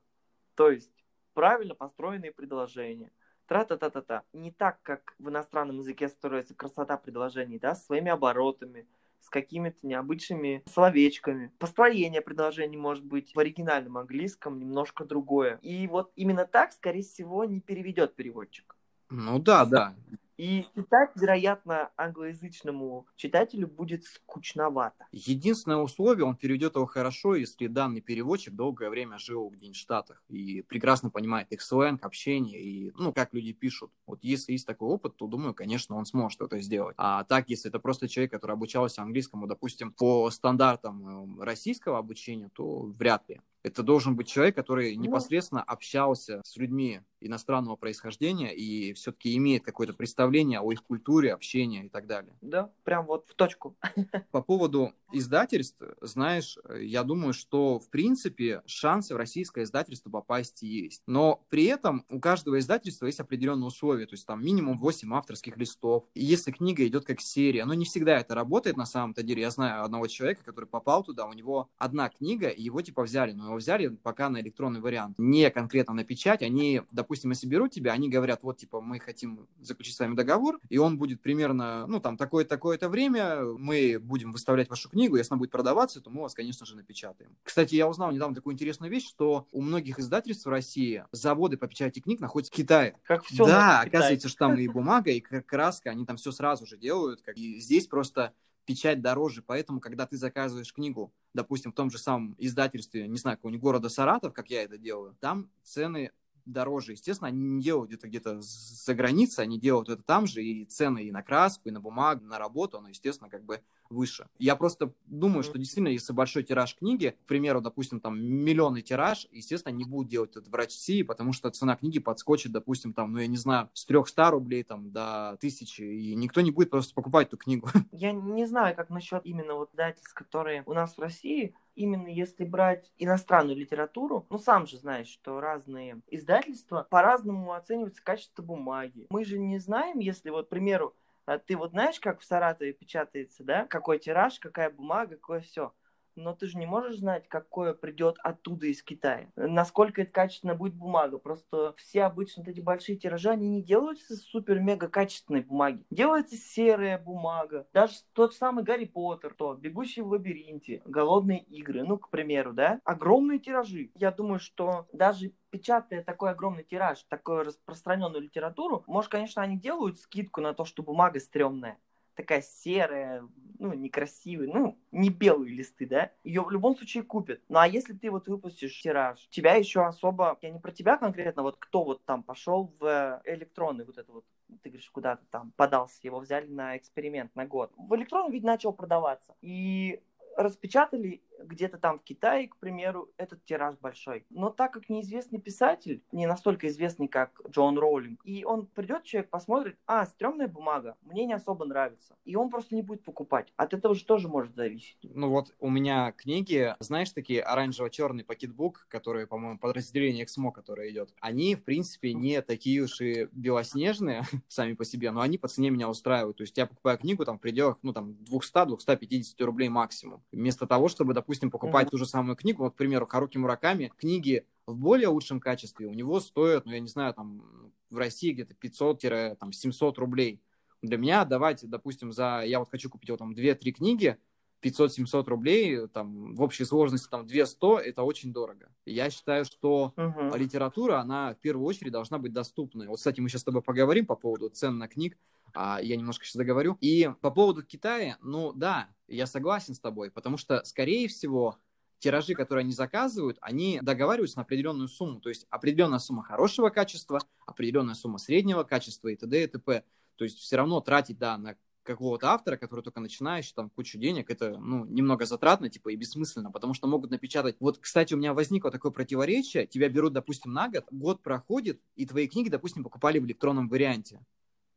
То 0.55 0.71
есть 0.71 0.91
правильно 1.33 1.75
построенные 1.75 2.33
предложения– 2.33 3.11
тра-та-та-та-та. 3.47 4.23
Не 4.33 4.51
так, 4.51 4.79
как 4.83 5.15
в 5.19 5.29
иностранном 5.29 5.79
языке 5.79 6.09
строится 6.09 6.55
красота 6.55 6.97
предложений, 6.97 7.59
да, 7.61 7.75
с 7.75 7.87
своими 7.87 8.11
оборотами, 8.11 8.87
с 9.21 9.31
какими-то 9.31 9.79
необычными 9.83 10.63
словечками. 10.67 11.51
Построение 11.59 12.21
предложений 12.21 12.77
может 12.77 13.05
быть 13.05 13.35
в 13.35 13.39
оригинальном 13.39 13.97
английском 13.97 14.59
немножко 14.59 15.05
другое. 15.05 15.59
И 15.63 15.87
вот 15.89 16.13
именно 16.15 16.45
так, 16.45 16.73
скорее 16.73 17.03
всего, 17.03 17.45
не 17.45 17.61
переведет 17.61 18.15
переводчик. 18.15 18.77
Ну 19.11 19.39
да, 19.39 19.65
да. 19.65 19.95
И 20.37 20.67
читать, 20.75 21.11
вероятно, 21.15 21.91
англоязычному 21.97 23.07
читателю 23.17 23.69
будет 23.69 24.05
скучновато. 24.05 25.07
Единственное 25.13 25.77
условие, 25.77 26.25
он 26.25 26.37
переведет 26.37 26.75
его 26.75 26.87
хорошо, 26.87 27.37
если 27.37 27.69
данный 27.69 28.01
переводчик 28.01 28.55
долгое 28.55 28.91
время 28.91 29.19
жил 29.19 29.49
где-нибудь 29.51 29.77
в 29.77 29.81
Штатах 29.81 30.23
и 30.29 30.63
прекрасно 30.63 31.11
понимает 31.11 31.53
их 31.53 31.63
сленг, 31.63 32.05
общение 32.05 32.61
и, 32.61 32.93
ну, 32.97 33.13
как 33.13 33.33
люди 33.33 33.53
пишут. 33.53 33.93
Вот 34.07 34.25
если 34.25 34.53
есть 34.53 34.67
такой 34.67 34.89
опыт, 34.89 35.17
то, 35.17 35.27
думаю, 35.27 35.55
конечно, 35.55 35.97
он 35.97 36.05
сможет 36.05 36.41
это 36.41 36.61
сделать. 36.61 36.95
А 36.99 37.25
так, 37.25 37.49
если 37.49 37.69
это 37.69 37.79
просто 37.79 38.09
человек, 38.09 38.33
который 38.33 38.53
обучался 38.53 39.03
английскому, 39.03 39.47
допустим, 39.47 39.93
по 39.93 40.31
стандартам 40.31 41.39
э, 41.41 41.45
российского 41.45 41.99
обучения, 41.99 42.51
то 42.55 42.83
вряд 42.83 43.29
ли. 43.29 43.41
Это 43.65 43.83
должен 43.83 44.15
быть 44.15 44.29
человек, 44.29 44.55
который 44.55 44.95
ну. 44.95 45.03
непосредственно 45.03 45.63
общался 45.63 46.43
с 46.45 46.57
людьми 46.57 47.01
иностранного 47.21 47.77
происхождения 47.77 48.55
и 48.55 48.93
все-таки 48.93 49.35
имеет 49.37 49.65
какое-то 49.65 49.95
представление 49.95 50.61
о 50.61 50.71
их 50.71 50.85
культуре, 50.85 51.33
общении 51.33 51.87
и 51.87 51.89
так 51.89 52.07
далее. 52.07 52.37
Да, 52.43 52.71
прям 52.85 53.07
вот 53.07 53.27
в 53.27 53.35
точку. 53.35 53.75
По 54.31 54.43
поводу 54.43 54.93
издательств, 55.15 55.81
знаешь, 56.01 56.59
я 56.79 57.03
думаю, 57.05 57.33
что 57.33 57.79
в 57.79 57.89
принципе 57.89 58.63
шансы 58.67 59.15
в 59.15 59.17
российское 59.17 59.65
издательство 59.65 60.11
попасть 60.11 60.63
есть. 60.63 61.03
Но 61.07 61.45
при 61.49 61.65
этом 61.65 62.05
у 62.11 62.21
каждого 62.21 62.59
издательства 62.59 63.07
есть 63.07 63.21
определенные 63.21 63.67
условия, 63.67 64.07
то 64.07 64.15
есть 64.15 64.27
там 64.27 64.45
минимум 64.45 64.79
8 64.79 65.13
авторских 65.15 65.57
листов. 65.57 66.05
И 66.15 66.25
если 66.25 66.51
книга 66.51 66.87
идет 66.87 67.05
как 67.05 67.21
серия, 67.21 67.65
но 67.65 67.75
не 67.75 67.85
всегда 67.85 68.19
это 68.19 68.35
работает 68.35 68.77
на 68.77 68.87
самом-то 68.87 69.23
деле. 69.23 69.43
Я 69.43 69.51
знаю 69.51 69.85
одного 69.85 70.07
человека, 70.07 70.43
который 70.45 70.67
попал 70.67 71.03
туда, 71.05 71.27
у 71.27 71.33
него 71.33 71.69
одна 71.79 72.09
книга, 72.09 72.49
и 72.49 72.63
его 72.63 72.83
типа 72.83 73.03
взяли, 73.03 73.33
но 73.33 73.47
его 73.47 73.57
взяли 73.57 73.89
пока 73.89 74.29
на 74.29 74.41
электронный 74.41 74.81
вариант, 74.81 75.19
не 75.19 75.51
конкретно 75.51 75.95
на 75.95 76.05
печать. 76.05 76.43
Они, 76.43 76.83
допустим, 76.91 77.31
если 77.31 77.47
берут 77.47 77.73
тебя, 77.73 77.93
они 77.93 78.09
говорят, 78.09 78.43
вот, 78.43 78.59
типа, 78.59 78.81
мы 78.81 78.99
хотим 78.99 79.47
заключить 79.61 79.97
с 79.97 80.01
вами 80.01 80.15
договор, 80.15 80.61
и 80.69 80.79
он 80.79 80.99
будет 80.99 81.21
примерно, 81.21 81.87
ну, 81.87 82.01
там, 82.01 82.17
такое-такое-то 82.17 82.89
время, 82.89 83.45
мы 83.45 83.99
будем 84.01 84.33
выставлять 84.33 84.71
вашу 84.71 84.89
книгу, 84.89 85.04
если 85.13 85.33
она 85.33 85.39
будет 85.39 85.51
продаваться, 85.51 86.01
то 86.01 86.11
мы 86.11 86.23
вас, 86.23 86.35
конечно 86.35 86.67
же, 86.67 86.77
напечатаем. 86.77 87.37
Кстати, 87.43 87.75
я 87.75 87.89
узнал 87.89 88.13
недавно 88.13 88.35
такую 88.35 88.55
интересную 88.55 88.91
вещь, 88.91 89.07
что 89.09 89.47
у 89.53 89.61
многих 89.61 89.99
издательств 89.99 90.47
в 90.47 90.49
России 90.49 91.05
заводы 91.13 91.57
по 91.57 91.67
печати 91.67 92.01
книг 92.01 92.21
находятся 92.21 92.53
в 92.53 92.57
Китае. 92.57 92.97
Как 93.05 93.25
все 93.25 93.45
Да, 93.45 93.81
оказывается, 93.81 94.29
что 94.29 94.39
там 94.39 94.59
и 94.59 94.69
бумага, 94.69 95.11
и 95.11 95.21
краска, 95.21 95.91
они 95.91 96.05
там 96.05 96.17
все 96.17 96.33
сразу 96.33 96.67
же 96.67 96.77
делают. 96.77 97.23
И 97.35 97.61
здесь 97.61 97.87
просто 97.87 98.33
печать 98.65 99.03
дороже, 99.03 99.43
поэтому, 99.43 99.81
когда 99.81 100.07
ты 100.07 100.17
заказываешь 100.17 100.73
книгу, 100.73 101.13
допустим, 101.35 101.73
в 101.73 101.75
том 101.75 101.91
же 101.91 101.99
самом 101.99 102.35
издательстве, 102.39 103.07
не 103.09 103.19
знаю, 103.19 103.37
какого-нибудь 103.37 103.63
города 103.63 103.89
Саратов, 103.89 104.33
как 104.33 104.51
я 104.51 104.63
это 104.63 104.79
делаю, 104.79 105.17
там 105.21 105.51
цены 105.63 106.13
дороже. 106.47 106.93
Естественно, 106.93 107.29
они 107.29 107.43
не 107.43 107.63
делают 107.63 107.89
где-то 107.89 108.09
где-то 108.09 108.41
за 108.41 108.95
границей, 108.95 109.45
они 109.45 109.59
делают 109.59 109.89
это 109.89 110.03
там 110.03 110.27
же, 110.27 110.43
и 110.43 110.65
цены 110.65 111.05
и 111.05 111.11
на 111.11 111.23
краску, 111.23 111.69
и 111.69 111.73
на 111.73 111.81
бумагу, 111.81 112.25
на 112.25 112.39
работу, 112.39 112.79
оно, 112.79 112.89
естественно, 112.89 113.31
как 113.31 113.45
бы 113.45 113.61
выше. 113.95 114.27
Я 114.39 114.57
просто 114.57 114.93
думаю, 115.07 115.43
что 115.43 115.59
действительно, 115.59 115.89
если 115.89 116.13
большой 116.13 116.43
тираж 116.43 116.77
книги, 116.77 117.17
к 117.25 117.29
примеру, 117.29 117.61
допустим, 117.61 118.01
там 118.01 118.21
миллионный 118.21 118.83
тираж, 118.83 119.27
естественно, 119.33 119.73
не 119.73 119.85
будут 119.85 120.11
делать 120.11 120.37
это 120.37 120.51
в 120.51 120.55
России, 120.55 121.03
потому 121.03 121.33
что 121.33 121.51
цена 121.51 121.77
книги 121.77 121.99
подскочит, 121.99 122.53
допустим, 122.53 122.93
там, 122.93 123.13
ну, 123.13 123.19
я 123.21 123.27
не 123.27 123.37
знаю, 123.37 123.71
с 123.73 123.85
300 123.87 124.31
рублей 124.31 124.63
там 124.65 124.91
до 124.91 125.31
1000, 125.31 125.85
и 125.85 126.15
никто 126.15 126.41
не 126.41 126.51
будет 126.51 126.71
просто 126.71 126.95
покупать 126.95 127.29
эту 127.29 127.37
книгу. 127.37 127.69
Я 127.93 128.13
не 128.13 128.47
знаю, 128.47 128.75
как 128.75 128.91
насчет 128.91 129.25
именно 129.25 129.55
вот 129.55 129.71
издательств, 129.73 130.15
которые 130.15 130.63
у 130.67 130.73
нас 130.73 130.97
в 130.97 131.01
России, 131.01 131.55
именно 131.75 132.09
если 132.09 132.45
брать 132.45 132.91
иностранную 132.99 133.57
литературу, 133.57 134.27
ну, 134.31 134.39
сам 134.39 134.67
же 134.67 134.77
знаешь, 134.79 135.09
что 135.09 135.41
разные 135.41 136.01
издательства 136.11 136.87
по-разному 136.89 137.53
оцениваются 137.53 138.03
качество 138.03 138.43
бумаги. 138.43 139.07
Мы 139.11 139.25
же 139.25 139.39
не 139.39 139.59
знаем, 139.59 139.99
если 139.99 140.31
вот, 140.31 140.47
к 140.47 140.49
примеру, 140.51 140.95
а 141.27 141.39
ты 141.39 141.57
вот 141.57 141.71
знаешь, 141.71 142.01
как 142.01 142.21
в 142.21 142.25
Саратове 142.25 142.73
печатается, 142.73 143.45
да? 143.45 143.67
Какой 143.67 143.99
тираж, 143.99 144.39
какая 144.39 144.71
бумага, 144.71 145.17
какое 145.17 145.41
все. 145.41 145.73
Но 146.17 146.35
ты 146.35 146.47
же 146.47 146.59
не 146.59 146.67
можешь 146.67 146.99
знать, 146.99 147.29
какое 147.29 147.75
придет 147.75 148.17
оттуда 148.23 148.67
из 148.67 148.83
Китая. 148.83 149.29
Насколько 149.37 150.03
это 150.03 150.13
качественно 150.13 150.55
будет 150.55 150.75
бумага. 150.75 151.19
Просто 151.19 151.75
все 151.77 152.05
обычно 152.05 152.45
эти 152.47 152.61
большие 152.61 152.97
тиражи, 152.97 153.31
они 153.31 153.49
не 153.49 153.63
делаются 153.63 154.15
из 154.15 154.25
супер-мега 154.25 154.89
качественной 154.89 155.43
бумаги. 155.43 155.85
Делается 155.91 156.37
серая 156.37 156.99
бумага. 156.99 157.67
Даже 157.73 157.95
тот 158.13 158.35
самый 158.35 158.65
Гарри 158.65 158.85
Поттер, 158.85 159.35
то 159.35 159.55
«Бегущий 159.55 160.03
в 160.03 160.09
лабиринте», 160.09 160.83
«Голодные 160.85 161.41
игры», 161.41 161.85
ну, 161.85 161.99
к 161.99 162.11
примеру, 162.11 162.53
да? 162.53 162.81
Огромные 162.85 163.39
тиражи. 163.39 163.91
Я 163.95 164.11
думаю, 164.11 164.39
что 164.39 164.87
даже 164.93 165.33
печатая 165.51 166.03
такой 166.03 166.31
огромный 166.31 166.65
тираж, 166.65 167.03
такую 167.05 167.45
распространенную 167.45 168.23
литературу, 168.23 168.83
может, 168.89 169.11
конечно, 169.11 169.41
они 169.41 169.57
делают 169.57 169.99
скидку 170.01 170.41
на 170.41 170.53
то, 170.53 170.65
что 170.65 170.83
бумага 170.83 171.21
стрёмная, 171.21 171.79
такая 172.15 172.43
серая, 172.43 173.27
ну, 173.59 173.73
некрасивая, 173.75 174.47
ну, 174.47 174.79
не 174.93 175.11
белые 175.11 175.55
листы, 175.55 175.87
да, 175.87 176.13
ее 176.23 176.43
в 176.43 176.51
любом 176.51 176.77
случае 176.77 177.03
купят. 177.03 177.41
Ну, 177.49 177.59
а 177.59 177.67
если 177.67 177.93
ты 177.93 178.11
вот 178.11 178.29
выпустишь 178.29 178.81
тираж, 178.81 179.29
тебя 179.31 179.55
еще 179.55 179.85
особо, 179.85 180.39
я 180.43 180.51
не 180.51 180.59
про 180.59 180.73
тебя 180.73 180.97
конкретно, 180.97 181.43
вот 181.43 181.57
кто 181.59 181.85
вот 181.85 182.05
там 182.05 182.23
пошел 182.23 182.73
в 182.79 183.23
электронный 183.25 183.85
вот 183.85 183.99
это 183.99 184.13
вот, 184.13 184.25
ты 184.63 184.71
говоришь, 184.71 184.91
куда-то 184.91 185.25
там 185.31 185.53
подался, 185.57 185.99
его 186.03 186.21
взяли 186.21 186.47
на 186.47 186.77
эксперимент 186.77 187.35
на 187.35 187.47
год. 187.47 187.73
В 187.77 187.95
электронном 187.97 188.33
виде 188.33 188.47
начал 188.47 188.73
продаваться. 188.73 189.35
И 189.41 190.03
распечатали 190.37 191.23
где-то 191.43 191.79
там 191.79 191.99
в 191.99 192.03
Китае, 192.03 192.49
к 192.49 192.57
примеру, 192.57 193.11
этот 193.17 193.45
тираж 193.45 193.77
большой. 193.79 194.25
Но 194.31 194.51
так 194.51 194.73
как 194.73 194.89
неизвестный 194.89 195.41
писатель, 195.41 196.03
не 196.13 196.27
настолько 196.27 196.69
известный, 196.69 197.09
как 197.09 197.41
Джон 197.49 197.79
Роулинг, 197.79 198.21
и 198.25 198.45
он 198.45 198.67
придет, 198.67 199.05
человек 199.05 199.31
посмотрит, 199.31 199.79
а, 199.87 200.07
стрёмная 200.07 200.49
бумага, 200.49 200.97
мне 201.03 201.27
не 201.27 201.35
особо 201.35 201.65
нравится. 201.65 202.17
И 202.25 202.37
он 202.37 202.51
просто 202.51 202.75
не 202.75 202.83
будет 202.83 203.05
покупать. 203.05 203.53
От 203.57 203.75
этого 203.75 203.95
же 203.95 204.05
тоже 204.05 204.29
может 204.29 204.55
зависеть. 204.55 204.97
Ну 205.03 205.31
вот 205.31 205.55
у 205.61 205.71
меня 205.71 206.13
книги, 206.13 206.75
знаешь, 206.81 207.11
такие 207.13 207.43
оранжево-черный 207.43 208.25
пакетбук, 208.25 208.87
которые, 208.89 209.27
по-моему, 209.27 209.59
подразделение 209.59 210.25
Эксмо, 210.25 210.53
которое 210.53 210.91
идет, 210.91 211.13
они, 211.21 211.55
в 211.55 211.65
принципе, 211.65 212.15
не 212.15 212.41
такие 212.43 212.83
уж 212.83 213.01
и 213.01 213.29
белоснежные 213.33 214.23
сами 214.49 214.75
по 214.75 214.85
себе, 214.85 215.11
но 215.11 215.21
они 215.21 215.39
по 215.39 215.49
цене 215.49 215.71
меня 215.71 215.89
устраивают. 215.89 216.39
То 216.39 216.43
есть 216.43 216.57
я 216.57 216.67
покупаю 216.67 216.99
книгу 216.99 217.25
там 217.25 217.39
в 217.39 217.41
пределах, 217.41 217.79
ну 217.83 217.93
там 217.93 218.17
200-250 218.31 219.45
рублей 219.45 219.69
максимум. 219.69 220.23
Вместо 220.33 220.67
того, 220.67 220.89
чтобы, 220.89 221.15
допустим, 221.15 221.24
покупать 221.51 221.89
mm-hmm. 221.89 221.91
ту 221.91 221.99
же 221.99 222.07
самую 222.07 222.37
книгу, 222.37 222.65
вот, 222.65 222.75
к 222.75 222.77
примеру, 222.77 223.07
Харуки 223.07 223.39
Мураками, 223.39 223.93
книги 223.97 224.47
в 224.67 224.79
более 224.79 225.09
лучшем 225.09 225.41
качестве 225.41 225.87
у 225.87 225.93
него 225.93 226.21
стоят, 226.21 226.65
ну, 226.67 226.73
я 226.73 226.81
не 226.81 226.89
знаю, 226.89 227.15
там, 227.15 227.73
в 227.91 227.99
России 227.99 228.33
где-то 228.33 228.55
500-700 228.55 229.95
рублей. 229.97 230.41
Для 230.83 230.97
меня 230.97 231.25
давайте, 231.25 231.67
допустим, 231.67 232.13
за, 232.13 232.43
я 232.45 232.59
вот 232.59 232.71
хочу 232.71 232.91
купить 232.91 233.11
вот 233.11 233.19
там 233.19 233.33
2-3 233.33 233.73
книги, 233.73 234.19
500-700 234.63 235.25
рублей, 235.29 235.89
там, 235.89 236.35
в 236.35 236.43
общей 236.43 236.65
сложности 236.65 237.09
там 237.09 237.27
200, 237.27 237.83
это 237.83 238.03
очень 238.03 238.33
дорого. 238.33 238.69
Я 238.87 239.11
считаю, 239.11 239.45
что 239.45 239.93
uh-huh. 239.97 240.37
литература, 240.39 241.01
она 241.01 241.35
в 241.35 241.39
первую 241.39 241.67
очередь 241.67 241.93
должна 241.93 242.19
быть 242.19 242.33
доступной. 242.33 242.87
Вот, 242.87 242.97
кстати, 242.97 243.21
мы 243.21 243.29
сейчас 243.29 243.43
с 243.43 243.45
тобой 243.45 243.63
поговорим 243.63 244.07
по 244.07 244.17
поводу 244.17 244.49
цен 244.49 244.79
на 244.79 244.89
книг, 244.89 245.19
а 245.55 245.81
я 245.81 245.97
немножко 245.97 246.25
сейчас 246.25 246.37
договорю. 246.37 246.77
И 246.81 247.11
по 247.21 247.31
поводу 247.31 247.63
Китая, 247.63 248.19
ну 248.21 248.53
да, 248.53 248.89
я 249.09 249.27
согласен 249.27 249.75
с 249.75 249.81
тобой, 249.81 250.11
потому 250.11 250.37
что, 250.37 250.63
скорее 250.65 251.09
всего, 251.09 251.59
тиражи, 251.99 252.35
которые 252.35 252.65
они 252.65 252.73
заказывают, 252.73 253.39
они 253.41 253.79
договариваются 253.83 254.39
на 254.39 254.43
определенную 254.43 254.89
сумму. 254.89 255.21
То 255.21 255.31
есть 255.31 255.47
определенная 255.51 255.99
сумма 255.99 256.23
хорошего 256.23 256.69
качества, 256.69 257.21
определенная 257.47 257.95
сумма 257.95 258.19
среднего 258.19 258.63
качества 258.65 259.09
и 259.09 259.17
т.д. 259.17 259.45
и 259.45 259.47
т.п. 259.47 259.85
То 260.17 260.25
есть 260.25 260.39
все 260.39 260.57
равно 260.57 260.81
тратить, 260.81 261.19
да, 261.19 261.39
на 261.39 261.57
какого-то 261.83 262.31
автора, 262.33 262.57
который 262.57 262.81
только 262.81 263.01
начинающий, 263.01 263.53
там, 263.55 263.71
кучу 263.71 263.99
денег, 263.99 264.31
это, 264.31 264.59
ну, 264.59 264.85
немного 264.85 265.27
затратно, 265.27 265.69
типа, 265.69 265.91
и 265.91 265.97
бессмысленно, 265.97 266.51
потому 266.51 266.75
что 266.75 266.89
могут 266.89 267.11
напечатать... 267.11 267.57
Вот, 267.61 267.79
кстати, 267.79 268.15
у 268.15 268.17
меня 268.17 268.35
возникло 268.35 268.71
такое 268.71 268.91
противоречие, 268.91 269.67
тебя 269.67 269.89
берут, 269.89 270.15
допустим, 270.15 270.53
на 270.53 270.69
год, 270.69 270.87
год 270.91 271.23
проходит, 271.23 271.81
и 271.95 272.07
твои 272.07 272.27
книги, 272.27 272.49
допустим, 272.49 272.83
покупали 272.83 273.19
в 273.19 273.27
электронном 273.27 273.69
варианте. 273.69 274.25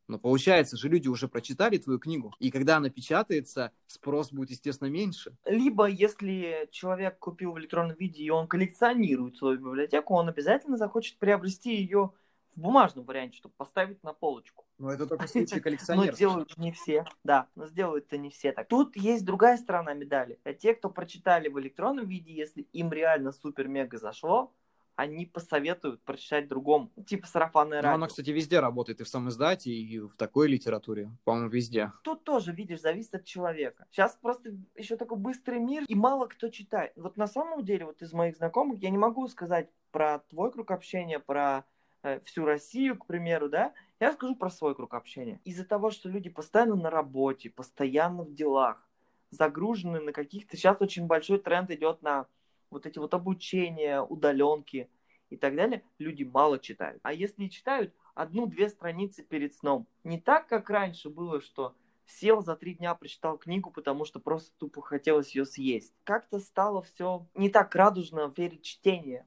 Но 0.08 0.18
получается 0.18 0.76
же, 0.76 0.88
люди 0.88 1.06
уже 1.06 1.28
прочитали 1.28 1.76
твою 1.76 1.98
книгу, 1.98 2.34
и 2.38 2.50
когда 2.50 2.78
она 2.78 2.88
печатается, 2.88 3.72
спрос 3.86 4.32
будет, 4.32 4.50
естественно, 4.50 4.88
меньше. 4.88 5.36
Либо, 5.44 5.86
если 5.86 6.68
человек 6.72 7.18
купил 7.18 7.52
в 7.52 7.58
электронном 7.58 7.96
виде, 7.96 8.22
и 8.22 8.30
он 8.30 8.48
коллекционирует 8.48 9.36
свою 9.36 9.58
библиотеку, 9.58 10.14
он 10.14 10.28
обязательно 10.28 10.78
захочет 10.78 11.18
приобрести 11.18 11.76
ее 11.76 12.12
в 12.56 12.60
бумажном 12.60 13.04
варианте, 13.04 13.36
чтобы 13.36 13.54
поставить 13.56 14.02
на 14.02 14.14
полочку. 14.14 14.64
Но 14.78 14.90
это 14.90 15.06
только 15.06 15.26
в 15.26 15.30
случае 15.30 15.60
коллекционеров. 15.60 16.12
Но 16.12 16.16
делают 16.16 16.56
не 16.56 16.72
все, 16.72 17.04
да, 17.22 17.48
но 17.54 17.66
сделают 17.66 18.06
это 18.06 18.16
не 18.16 18.30
все 18.30 18.52
так. 18.52 18.66
Тут 18.66 18.96
есть 18.96 19.26
другая 19.26 19.58
сторона 19.58 19.92
медали. 19.92 20.40
А 20.44 20.54
те, 20.54 20.74
кто 20.74 20.88
прочитали 20.88 21.48
в 21.48 21.60
электронном 21.60 22.06
виде, 22.06 22.32
если 22.32 22.62
им 22.72 22.90
реально 22.90 23.32
супер-мега 23.32 23.98
зашло, 23.98 24.54
они 24.98 25.26
посоветуют 25.26 26.02
прочитать 26.02 26.48
другому. 26.48 26.90
Типа 27.06 27.28
сарафанное 27.28 27.80
радио. 27.80 27.90
Ну, 27.90 27.94
оно, 27.94 28.06
кстати, 28.08 28.30
везде 28.30 28.58
работает, 28.58 29.00
и 29.00 29.04
в 29.04 29.08
самом 29.08 29.28
издате, 29.28 29.70
и 29.70 30.00
в 30.00 30.16
такой 30.16 30.48
литературе, 30.48 31.08
по-моему, 31.22 31.48
везде. 31.50 31.92
Тут 32.02 32.24
тоже, 32.24 32.50
видишь, 32.50 32.80
зависит 32.80 33.14
от 33.14 33.24
человека. 33.24 33.86
Сейчас 33.92 34.18
просто 34.20 34.56
еще 34.74 34.96
такой 34.96 35.16
быстрый 35.16 35.60
мир, 35.60 35.84
и 35.86 35.94
мало 35.94 36.26
кто 36.26 36.48
читает. 36.48 36.94
Вот 36.96 37.16
на 37.16 37.28
самом 37.28 37.64
деле, 37.64 37.84
вот 37.84 38.02
из 38.02 38.12
моих 38.12 38.36
знакомых, 38.36 38.80
я 38.82 38.90
не 38.90 38.98
могу 38.98 39.28
сказать 39.28 39.70
про 39.92 40.18
твой 40.30 40.50
круг 40.50 40.72
общения, 40.72 41.20
про 41.20 41.64
э, 42.02 42.18
всю 42.24 42.44
Россию, 42.44 42.98
к 42.98 43.06
примеру, 43.06 43.48
да, 43.48 43.72
я 44.00 44.12
скажу 44.12 44.34
про 44.34 44.50
свой 44.50 44.74
круг 44.74 44.94
общения. 44.94 45.40
Из-за 45.44 45.64
того, 45.64 45.92
что 45.92 46.08
люди 46.08 46.28
постоянно 46.28 46.74
на 46.74 46.90
работе, 46.90 47.50
постоянно 47.50 48.24
в 48.24 48.34
делах, 48.34 48.84
загружены 49.30 50.00
на 50.00 50.12
каких-то... 50.12 50.56
Сейчас 50.56 50.80
очень 50.80 51.06
большой 51.06 51.38
тренд 51.38 51.70
идет 51.70 52.02
на 52.02 52.26
вот 52.70 52.86
эти 52.86 52.98
вот 52.98 53.14
обучения, 53.14 54.00
удаленки 54.00 54.88
и 55.30 55.36
так 55.36 55.54
далее, 55.54 55.82
люди 55.98 56.24
мало 56.24 56.58
читают. 56.58 57.00
А 57.02 57.12
если 57.12 57.48
читают, 57.48 57.92
одну-две 58.14 58.68
страницы 58.68 59.22
перед 59.22 59.54
сном. 59.54 59.86
Не 60.04 60.20
так, 60.20 60.48
как 60.48 60.70
раньше 60.70 61.08
было, 61.08 61.40
что 61.40 61.74
сел 62.06 62.42
за 62.42 62.56
три 62.56 62.74
дня, 62.74 62.94
прочитал 62.94 63.38
книгу, 63.38 63.70
потому 63.70 64.04
что 64.04 64.18
просто 64.18 64.50
тупо 64.58 64.82
хотелось 64.82 65.34
ее 65.34 65.44
съесть. 65.44 65.92
Как-то 66.04 66.40
стало 66.40 66.82
все 66.82 67.26
не 67.34 67.48
так 67.50 67.74
радужно 67.74 68.30
перед 68.30 68.62
чтением. 68.62 69.24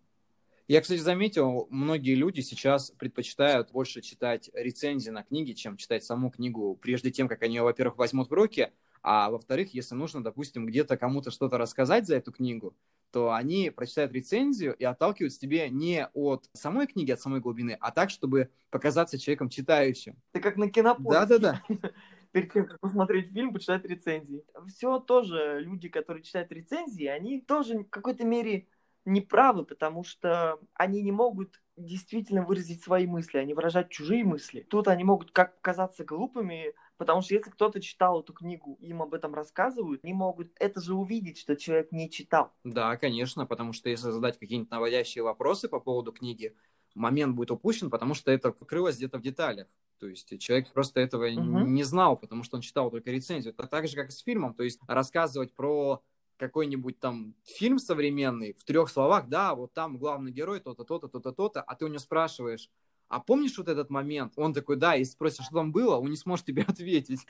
Я, 0.68 0.82
кстати, 0.82 1.00
заметил, 1.00 1.68
многие 1.70 2.16
люди 2.16 2.40
сейчас 2.40 2.92
предпочитают 2.92 3.72
больше 3.72 4.02
читать 4.02 4.50
рецензии 4.54 5.10
на 5.10 5.24
книги, 5.24 5.52
чем 5.52 5.76
читать 5.76 6.04
саму 6.04 6.32
книгу, 6.32 6.78
прежде 6.82 7.12
тем, 7.12 7.28
как 7.28 7.44
они 7.44 7.56
ее, 7.56 7.64
во-первых, 7.64 7.98
возьмут 7.98 8.30
в 8.30 8.34
руки, 8.34 8.72
а 9.04 9.30
во-вторых, 9.32 9.74
если 9.74 9.96
нужно, 9.96 10.24
допустим, 10.24 10.66
где-то 10.66 10.96
кому-то 10.96 11.30
что-то 11.32 11.58
рассказать 11.58 12.08
за 12.08 12.16
эту 12.16 12.32
книгу, 12.32 12.74
то 13.12 13.34
они 13.34 13.70
прочитают 13.70 14.14
рецензию 14.14 14.74
и 14.74 14.84
отталкиваются 14.84 15.40
тебе 15.40 15.70
не 15.70 16.08
от 16.14 16.50
самой 16.54 16.88
книги, 16.88 17.12
от 17.12 17.22
самой 17.22 17.42
глубины, 17.42 17.78
а 17.80 17.92
так, 17.92 18.10
чтобы 18.10 18.50
показаться 18.70 19.20
человеком 19.20 19.50
читающим. 19.50 20.16
Ты 20.32 20.40
как 20.40 20.58
на 20.58 20.70
кинопоиске. 20.70 21.38
Да-да-да. 21.38 21.64
Перед 22.32 22.54
тем, 22.54 22.66
как 22.66 22.80
посмотреть 22.80 23.34
фильм, 23.34 23.54
почитать 23.54 23.84
рецензии. 23.84 24.46
Все 24.68 25.00
тоже 25.00 25.60
люди, 25.60 25.90
которые 25.90 26.24
читают 26.24 26.52
рецензии, 26.52 27.06
они 27.06 27.42
тоже 27.42 27.80
в 27.80 27.90
какой-то 27.90 28.24
мере 28.24 28.68
неправы, 29.04 29.66
потому 29.66 30.04
что 30.04 30.60
они 30.74 31.02
не 31.02 31.12
могут 31.12 31.62
действительно 31.76 32.44
выразить 32.44 32.84
свои 32.84 33.08
мысли, 33.08 33.38
они 33.38 33.54
выражают 33.54 33.90
чужие 33.90 34.24
мысли. 34.24 34.66
Тут 34.70 34.88
они 34.88 35.04
могут 35.04 35.32
как 35.32 35.60
казаться 35.62 36.06
глупыми, 36.06 36.74
Потому 37.02 37.24
что 37.24 37.34
если 37.34 37.50
кто-то 37.50 37.82
читал 37.82 38.22
эту 38.22 38.32
книгу, 38.32 38.78
им 38.80 39.02
об 39.02 39.16
этом 39.16 39.34
рассказывают, 39.34 40.02
они 40.04 40.14
могут 40.14 40.52
это 40.60 40.80
же 40.80 40.94
увидеть, 40.94 41.40
что 41.40 41.56
человек 41.56 41.92
не 41.92 42.12
читал. 42.12 42.54
Да, 42.64 42.96
конечно, 42.96 43.48
потому 43.48 43.74
что 43.74 43.90
если 43.90 44.12
задать 44.12 44.38
какие-нибудь 44.38 44.70
наводящие 44.70 45.24
вопросы 45.24 45.68
по 45.68 45.80
поводу 45.80 46.12
книги, 46.12 46.56
момент 46.94 47.36
будет 47.36 47.50
упущен, 47.50 47.90
потому 47.90 48.14
что 48.14 48.32
это 48.32 48.52
покрылось 48.52 48.98
где-то 48.98 49.18
в 49.18 49.24
деталях. 49.24 49.68
То 49.98 50.06
есть 50.06 50.40
человек 50.40 50.72
просто 50.72 51.02
этого 51.02 51.26
угу. 51.26 51.42
не 51.42 51.82
знал, 51.82 52.18
потому 52.18 52.44
что 52.44 52.58
он 52.58 52.62
читал 52.62 52.92
только 52.92 53.10
рецензию. 53.10 53.56
Это 53.58 53.66
так 53.66 53.88
же, 53.88 53.96
как 53.96 54.10
и 54.10 54.12
с 54.12 54.20
фильмом. 54.20 54.54
То 54.54 54.62
есть 54.62 54.80
рассказывать 54.86 55.56
про 55.56 56.04
какой-нибудь 56.38 57.00
там 57.00 57.34
фильм 57.46 57.80
современный 57.80 58.54
в 58.54 58.64
трех 58.64 58.92
словах, 58.92 59.28
да, 59.28 59.56
вот 59.56 59.74
там 59.74 59.98
главный 59.98 60.32
герой 60.32 60.60
то-то, 60.60 60.84
то-то, 60.84 61.08
то-то, 61.08 61.32
то-то, 61.32 61.62
а 61.64 61.74
ты 61.74 61.86
у 61.86 61.88
него 61.88 61.98
спрашиваешь, 61.98 62.70
а 63.12 63.20
помнишь 63.20 63.58
вот 63.58 63.68
этот 63.68 63.90
момент? 63.90 64.34
Он 64.38 64.54
такой, 64.54 64.78
да, 64.78 64.96
и 64.96 65.04
спросишь, 65.04 65.46
что 65.46 65.56
там 65.56 65.74
было, 65.74 65.98
он 65.98 66.10
не 66.10 66.16
сможет 66.16 66.46
тебе 66.46 66.64
ответить. 66.68 67.28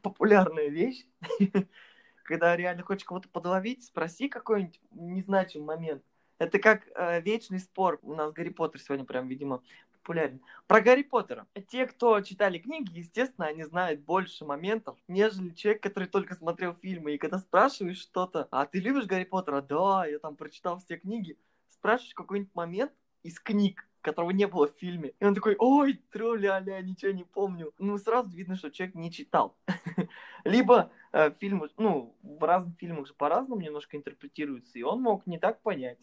Популярная 0.00 0.68
вещь. 0.68 1.04
Когда 2.24 2.56
реально 2.56 2.82
хочешь 2.82 3.04
кого-то 3.04 3.28
подловить, 3.28 3.84
спроси 3.84 4.28
какой-нибудь 4.28 4.80
незначимый 4.92 5.66
момент. 5.66 6.02
Это 6.38 6.58
как 6.58 6.88
э, 6.94 7.20
вечный 7.20 7.58
спор. 7.58 7.98
У 8.02 8.14
нас 8.14 8.32
Гарри 8.32 8.48
Поттер 8.48 8.80
сегодня 8.80 9.04
прям, 9.04 9.28
видимо, 9.28 9.62
популярен. 9.92 10.40
Про 10.66 10.80
Гарри 10.80 11.02
Поттера. 11.02 11.46
Те, 11.68 11.86
кто 11.86 12.18
читали 12.22 12.58
книги, 12.58 13.00
естественно, 13.00 13.48
они 13.48 13.64
знают 13.64 14.00
больше 14.00 14.46
моментов, 14.46 14.98
нежели 15.08 15.50
человек, 15.50 15.82
который 15.82 16.08
только 16.08 16.34
смотрел 16.34 16.74
фильмы. 16.74 17.14
И 17.14 17.18
когда 17.18 17.38
спрашиваешь 17.38 18.00
что-то, 18.00 18.48
а 18.50 18.64
ты 18.64 18.80
любишь 18.80 19.04
Гарри 19.04 19.24
Поттера? 19.24 19.60
Да, 19.60 20.06
я 20.06 20.18
там 20.18 20.36
прочитал 20.36 20.78
все 20.78 20.96
книги. 20.96 21.36
Спрашиваешь 21.68 22.14
какой-нибудь 22.14 22.54
момент 22.54 22.92
из 23.22 23.38
книг, 23.38 23.86
которого 24.02 24.30
не 24.30 24.46
было 24.46 24.68
в 24.68 24.76
фильме. 24.78 25.14
И 25.18 25.24
он 25.24 25.34
такой, 25.34 25.56
ой, 25.58 26.00
тру-ля-ля, 26.10 26.80
ничего 26.82 27.12
не 27.12 27.24
помню. 27.24 27.72
Ну, 27.78 27.96
сразу 27.98 28.30
видно, 28.30 28.56
что 28.56 28.70
человек 28.70 28.94
не 28.94 29.10
читал. 29.10 29.56
Либо 30.44 30.90
э, 31.12 31.30
фильмы, 31.38 31.70
ну, 31.78 32.14
в 32.22 32.44
разных 32.44 32.76
фильмах 32.78 33.06
же 33.06 33.14
по-разному 33.14 33.60
немножко 33.60 33.96
интерпретируются, 33.96 34.78
и 34.78 34.82
он 34.82 35.00
мог 35.00 35.26
не 35.26 35.38
так 35.38 35.62
понять. 35.62 35.98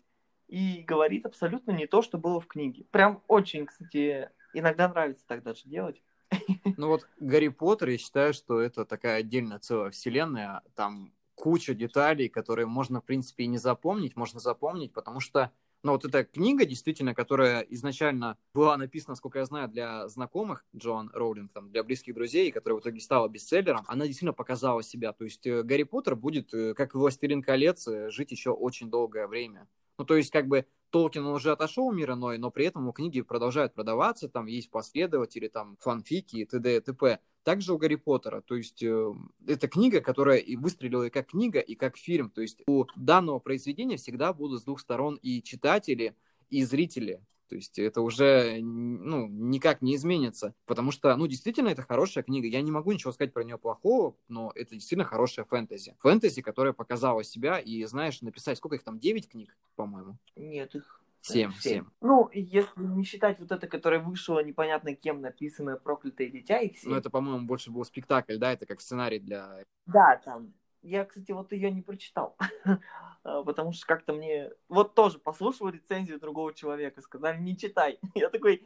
И 0.48 0.84
говорит 0.88 1.26
абсолютно 1.26 1.72
не 1.72 1.86
то, 1.86 2.02
что 2.02 2.18
было 2.18 2.42
в 2.42 2.48
книге. 2.48 2.86
Прям 2.90 3.22
очень, 3.28 3.68
кстати, 3.68 4.30
иногда 4.54 4.88
нравится 4.90 5.26
так 5.28 5.44
даже 5.44 5.64
делать. 5.66 6.02
Ну 6.78 6.88
вот 6.88 7.08
Гарри 7.20 7.50
Поттер, 7.50 7.90
я 7.90 7.98
считаю, 7.98 8.34
что 8.34 8.62
это 8.62 8.86
такая 8.86 9.20
отдельная 9.20 9.60
целая 9.60 9.92
вселенная, 9.92 10.62
там 10.76 11.12
куча 11.36 11.74
деталей, 11.74 12.30
которые 12.30 12.68
можно, 12.68 13.02
в 13.02 13.06
принципе, 13.06 13.44
и 13.44 13.48
не 13.48 13.58
запомнить, 13.58 14.16
можно 14.16 14.40
запомнить, 14.40 14.94
потому 14.94 15.20
что 15.20 15.52
но 15.84 15.94
вот 15.94 16.06
эта 16.06 16.26
книга, 16.26 16.65
действительно, 16.65 17.15
которая 17.15 17.62
изначально 17.62 18.38
была 18.54 18.76
написана, 18.78 19.15
сколько 19.15 19.39
я 19.39 19.46
знаю, 19.46 19.70
для 19.70 20.08
знакомых 20.10 20.65
Джоан 20.76 21.10
Роулинг, 21.13 21.54
там, 21.54 21.72
для 21.72 21.84
близких 21.84 22.13
друзей, 22.13 22.50
и 22.50 22.52
которая 22.52 22.80
в 22.80 22.82
итоге 22.82 23.00
стала 23.00 23.30
бестселлером, 23.30 23.86
она 23.88 24.06
действительно 24.06 24.34
показала 24.34 24.84
себя. 24.84 25.13
То 25.13 25.24
есть 25.24 25.46
э, 25.48 25.63
Гарри 25.63 25.84
Поттер 25.84 26.15
будет, 26.15 26.54
э, 26.54 26.74
как 26.74 26.96
«Властелин 26.96 27.42
колец», 27.42 27.88
э, 27.88 28.10
жить 28.10 28.32
еще 28.32 28.52
очень 28.52 28.89
долгое 28.89 29.28
время. 29.28 29.68
Ну, 29.98 30.06
то 30.06 30.15
есть, 30.15 30.32
как 30.32 30.48
бы, 30.48 30.65
Толкин 30.92 31.26
он 31.26 31.36
уже 31.36 31.52
отошел 31.52 31.92
мир 31.92 32.12
иной, 32.12 32.38
но 32.38 32.52
при 32.52 32.65
этом 32.65 32.84
его 32.84 32.92
книги 32.92 33.22
продолжают 33.22 33.74
продаваться, 33.74 34.28
там 34.28 34.48
есть 34.48 34.72
последователи, 34.72 35.48
там 35.48 35.78
фанфики 35.80 36.38
и 36.38 36.46
т.д. 36.46 36.78
и 36.78 36.80
т.п. 36.80 37.20
Также 37.43 37.73
у 37.73 37.78
Гарри 37.78 37.95
Поттера, 37.95 38.41
то 38.41 38.56
есть 38.56 38.84
э, 38.84 39.13
это 39.47 39.67
книга, 39.67 40.02
которая 40.02 40.38
и 40.38 40.56
выстрелила 40.56 41.04
и 41.04 41.10
как 41.10 41.28
книга, 41.28 41.60
и 41.60 41.75
как 41.75 41.97
фильм, 41.97 42.30
то 42.30 42.41
есть 42.41 42.62
у 42.67 42.86
данного 42.95 43.39
произведения 43.39 43.97
всегда 43.97 44.34
будут 44.34 44.62
с 44.62 44.65
двух 44.65 44.80
сторон 44.80 45.15
и 45.21 45.41
читатели, 45.41 46.15
и 46.49 46.63
зрители. 46.63 47.21
То 47.49 47.56
есть 47.56 47.80
это 47.80 48.02
уже 48.02 48.60
ну, 48.62 49.28
никак 49.28 49.82
не 49.82 49.95
изменится. 49.95 50.54
Потому 50.67 50.91
что, 50.91 51.15
ну, 51.15 51.25
действительно, 51.25 51.69
это 51.69 51.82
хорошая 51.82 52.23
книга. 52.23 52.47
Я 52.47 52.62
не 52.62 52.71
могу 52.71 52.91
ничего 52.91 53.12
сказать 53.12 53.34
про 53.34 53.43
нее 53.43 53.58
плохого, 53.58 54.15
но 54.28 54.52
это 54.54 54.75
действительно 54.75 55.04
хорошая 55.04 55.45
фэнтези. 55.45 55.95
Фэнтези, 55.99 56.43
которая 56.43 56.73
показала 56.73 57.23
себя, 57.23 57.58
и, 57.58 57.84
знаешь, 57.86 58.21
написать, 58.21 58.60
сколько 58.60 58.75
их 58.75 58.84
там, 58.84 58.99
9 58.99 59.30
книг, 59.30 59.58
по-моему? 59.75 60.17
Нет, 60.36 60.75
их 60.75 61.02
Семь, 61.21 61.51
семь. 61.53 61.86
Ну, 62.01 62.29
если 62.34 62.84
не 62.84 63.03
считать 63.03 63.39
вот 63.39 63.51
это, 63.51 63.67
которое 63.67 63.99
вышло 63.99 64.43
непонятно 64.43 64.95
кем 64.95 65.21
написанное 65.21 65.75
«Проклятое 65.75 66.29
дитя», 66.29 66.60
их 66.60 66.77
семь. 66.77 66.91
Ну, 66.91 66.97
это, 66.97 67.10
по-моему, 67.10 67.45
больше 67.45 67.71
был 67.71 67.84
спектакль, 67.86 68.38
да? 68.38 68.53
Это 68.53 68.65
как 68.65 68.82
сценарий 68.82 69.19
для... 69.19 69.65
Да, 69.86 70.21
там. 70.23 70.53
Я, 70.82 71.03
кстати, 71.03 71.32
вот 71.32 71.51
ее 71.51 71.71
не 71.71 71.82
прочитал. 71.82 72.38
А, 73.21 73.43
потому 73.43 73.73
что 73.73 73.86
как-то 73.86 74.13
мне... 74.13 74.49
Вот 74.69 74.95
тоже 74.95 75.19
послушал 75.19 75.67
рецензию 75.67 76.21
другого 76.21 76.53
человека, 76.53 77.01
сказали, 77.01 77.38
не 77.38 77.58
читай. 77.58 77.99
Я 78.15 78.29
такой, 78.29 78.65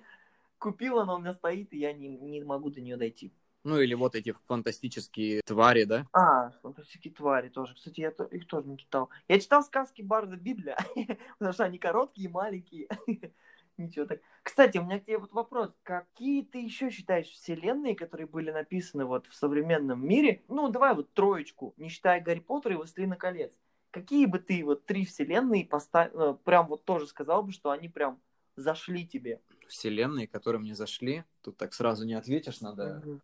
купил, 0.59 0.99
она 0.99 1.15
у 1.15 1.19
меня 1.19 1.33
стоит, 1.33 1.73
и 1.73 1.79
я 1.79 1.91
не, 1.91 2.07
не 2.07 2.43
могу 2.43 2.69
до 2.69 2.79
нее 2.79 2.95
дойти. 2.95 3.33
Ну, 3.63 3.79
или 3.79 3.93
вот 3.93 4.15
эти 4.15 4.35
фантастические 4.47 5.41
твари, 5.45 5.85
да? 5.85 6.05
А, 6.11 6.51
фантастические 6.61 7.13
твари 7.13 7.49
тоже. 7.49 7.75
Кстати, 7.75 8.01
я 8.01 8.11
то, 8.11 8.25
их 8.25 8.45
тоже 8.45 8.67
не 8.67 8.77
читал. 8.77 9.09
Я 9.29 9.39
читал 9.39 9.63
сказки 9.63 10.01
Барда 10.01 10.35
Бидля, 10.35 10.77
потому 11.39 11.53
что 11.53 11.63
они 11.63 11.77
короткие, 11.77 12.29
маленькие. 12.29 12.89
Ничего 13.77 14.05
так. 14.05 14.19
Кстати, 14.43 14.77
у 14.77 14.83
меня 14.83 14.99
к 14.99 15.05
тебе 15.05 15.17
вот 15.17 15.31
вопрос. 15.31 15.71
Какие 15.83 16.43
ты 16.43 16.59
еще 16.59 16.89
считаешь 16.89 17.27
вселенные, 17.27 17.95
которые 17.95 18.27
были 18.27 18.51
написаны 18.51 19.05
вот 19.05 19.27
в 19.27 19.33
современном 19.33 20.05
мире? 20.05 20.43
Ну, 20.47 20.69
давай 20.69 20.93
вот 20.93 21.13
троечку, 21.13 21.73
не 21.77 21.89
считая 21.89 22.21
Гарри 22.21 22.39
Поттера 22.39 22.73
и 22.73 22.77
Властелина 22.77 23.15
колец. 23.15 23.53
Какие 23.91 24.25
бы 24.25 24.39
ты 24.39 24.63
вот 24.63 24.85
три 24.85 25.05
вселенные 25.05 25.65
поставил, 25.65 26.19
э, 26.19 26.37
прям 26.43 26.67
вот 26.67 26.83
тоже 26.83 27.07
сказал 27.07 27.43
бы, 27.43 27.51
что 27.51 27.71
они 27.71 27.89
прям 27.89 28.19
зашли 28.55 29.07
тебе? 29.07 29.39
Вселенные, 29.67 30.27
которые 30.27 30.61
мне 30.61 30.75
зашли, 30.75 31.23
тут 31.41 31.57
так 31.57 31.73
сразу 31.73 32.05
не 32.05 32.13
ответишь, 32.13 32.61
надо 32.61 33.01
угу 33.05 33.21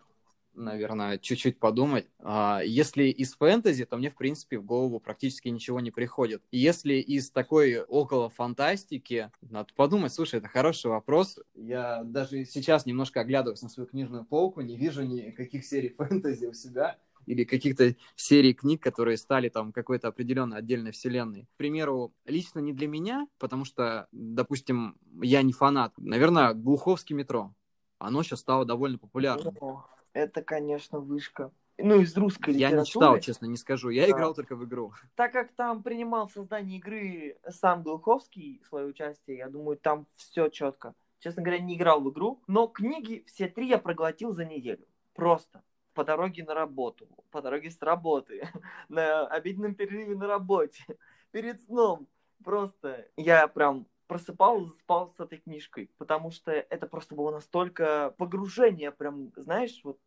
наверное, 0.53 1.17
чуть-чуть 1.17 1.59
подумать. 1.59 2.07
А, 2.19 2.62
если 2.63 3.03
из 3.05 3.34
фэнтези, 3.36 3.86
то 3.86 3.97
мне, 3.97 4.09
в 4.09 4.15
принципе, 4.15 4.59
в 4.59 4.65
голову 4.65 4.99
практически 4.99 5.49
ничего 5.49 5.80
не 5.80 5.91
приходит. 5.91 6.43
Если 6.51 6.95
из 6.95 7.32
такой 7.32 7.82
около 7.82 8.30
фантастики, 8.30 9.32
надо 9.41 9.74
подумать, 9.76 10.13
слушай, 10.13 10.36
это 10.36 10.47
хороший 10.47 10.91
вопрос. 10.91 11.39
Я 11.55 12.03
даже 12.03 12.45
сейчас 12.45 12.86
немножко 12.86 13.21
оглядываюсь 13.21 13.61
на 13.61 13.69
свою 13.69 13.88
книжную 13.88 14.26
полку, 14.26 14.61
не 14.61 14.78
вижу 14.78 15.03
никаких 15.03 15.65
серий 15.65 15.89
фэнтези 15.89 16.45
у 16.45 16.53
себя 16.53 16.97
или 17.26 17.43
каких-то 17.43 17.95
серий 18.15 18.53
книг, 18.53 18.82
которые 18.82 19.17
стали 19.17 19.49
там 19.49 19.71
какой-то 19.71 20.07
определенной 20.07 20.57
отдельной 20.57 20.91
вселенной. 20.91 21.43
К 21.53 21.57
примеру, 21.57 22.11
лично 22.26 22.59
не 22.59 22.74
для 22.74 22.88
меня, 22.88 23.28
потому 23.38 23.65
что, 23.65 24.07
допустим, 24.11 24.97
я 25.21 25.43
не 25.43 25.53
фанат. 25.53 25.93
Наверное, 25.97 26.53
Глуховский 26.53 27.15
метро. 27.15 27.53
Оно 27.99 28.24
сейчас 28.24 28.39
стало 28.39 28.65
довольно 28.65 28.97
популярным 28.97 29.55
это, 30.14 30.41
конечно, 30.41 30.99
вышка. 30.99 31.51
ну, 31.78 32.01
из 32.01 32.16
русской 32.18 32.51
Я 32.51 32.68
литературы. 32.70 32.80
не 32.82 32.86
читал, 32.86 33.20
честно, 33.20 33.45
не 33.45 33.57
скажу. 33.57 33.89
Я 33.89 34.05
Да. 34.05 34.12
играл 34.12 34.34
только 34.34 34.55
в 34.55 34.66
игру. 34.66 34.91
Так 35.16 35.32
как 35.32 35.53
там 35.53 35.82
принимал 35.82 36.28
в 36.28 36.32
создании 36.34 36.78
игры 36.78 37.38
сам 37.49 37.84
Глуховский 37.84 38.62
свое 38.68 38.86
участие, 38.88 39.38
я 39.38 39.49
думаю, 39.49 39.78
там 39.78 40.05
все 40.16 40.49
четко. 40.49 40.93
Честно 41.20 41.41
говоря, 41.41 41.60
не 41.62 41.76
играл 41.76 42.01
в 42.01 42.10
игру, 42.12 42.41
но 42.47 42.68
книги 42.68 43.24
все 43.28 43.47
три 43.47 43.68
я 43.68 43.78
проглотил 43.78 44.34
за 44.34 44.45
неделю. 44.45 44.86
Просто. 45.14 45.64
По 45.93 46.03
дороге 46.05 46.43
на 46.45 46.53
работу, 46.53 47.07
по 47.32 47.41
дороге 47.41 47.72
с 47.72 47.82
работы, 47.82 48.41
на 48.89 49.26
обеденном 49.28 49.74
перерыве 49.76 50.16
на 50.16 50.28
работе, 50.28 50.84
перед 51.32 51.62
сном. 51.64 52.07
Просто 52.43 53.07
я 53.18 53.47
прям 53.47 53.86
просыпал, 54.10 54.68
спал 54.70 55.14
с 55.16 55.20
этой 55.20 55.38
книжкой, 55.38 55.91
потому 55.99 56.32
что 56.32 56.51
это 56.51 56.88
просто 56.88 57.14
было 57.14 57.30
настолько 57.32 58.16
погружение, 58.18 58.91
прям, 58.91 59.32
знаешь, 59.36 59.80
вот 59.84 59.99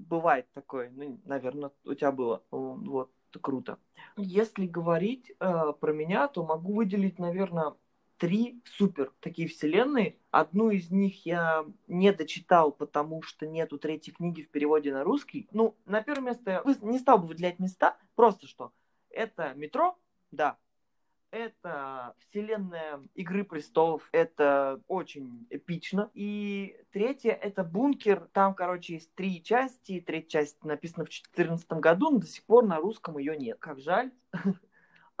бывает 0.00 0.50
такое, 0.52 0.90
ну, 0.90 1.20
наверное, 1.24 1.70
у 1.84 1.94
тебя 1.94 2.10
было, 2.10 2.42
вот, 2.50 3.12
круто. 3.40 3.78
Если 4.16 4.66
говорить 4.66 5.30
э, 5.38 5.72
про 5.80 5.92
меня, 5.92 6.26
то 6.26 6.44
могу 6.44 6.74
выделить, 6.74 7.20
наверное, 7.20 7.74
три 8.18 8.60
супер 8.64 9.12
такие 9.20 9.46
вселенные. 9.46 10.16
Одну 10.32 10.70
из 10.70 10.90
них 10.90 11.24
я 11.24 11.64
не 11.86 12.12
дочитал, 12.12 12.72
потому 12.72 13.22
что 13.22 13.46
нету 13.46 13.78
третьей 13.78 14.12
книги 14.12 14.42
в 14.42 14.50
переводе 14.50 14.92
на 14.92 15.04
русский. 15.04 15.48
Ну, 15.52 15.76
на 15.86 16.02
первое 16.02 16.30
место 16.30 16.50
я 16.50 16.62
не 16.82 16.98
стал 16.98 17.18
бы 17.18 17.28
выделять 17.28 17.60
места, 17.60 17.96
просто 18.16 18.48
что 18.48 18.72
это 19.10 19.54
метро, 19.54 19.96
да, 20.32 20.58
это 21.32 22.14
вселенная 22.18 23.02
Игры 23.14 23.42
престолов. 23.42 24.08
Это 24.12 24.80
очень 24.86 25.46
эпично. 25.50 26.10
И 26.14 26.76
третье 26.92 27.32
это 27.32 27.64
бункер. 27.64 28.28
Там, 28.32 28.54
короче, 28.54 28.94
есть 28.94 29.12
три 29.14 29.42
части. 29.42 30.00
Третья 30.00 30.40
часть 30.40 30.62
написана 30.62 31.04
в 31.04 31.08
2014 31.08 31.72
году, 31.72 32.10
но 32.10 32.18
до 32.18 32.26
сих 32.26 32.44
пор 32.44 32.66
на 32.66 32.76
русском 32.76 33.18
ее 33.18 33.36
нет. 33.36 33.58
Как 33.58 33.80
жаль. 33.80 34.12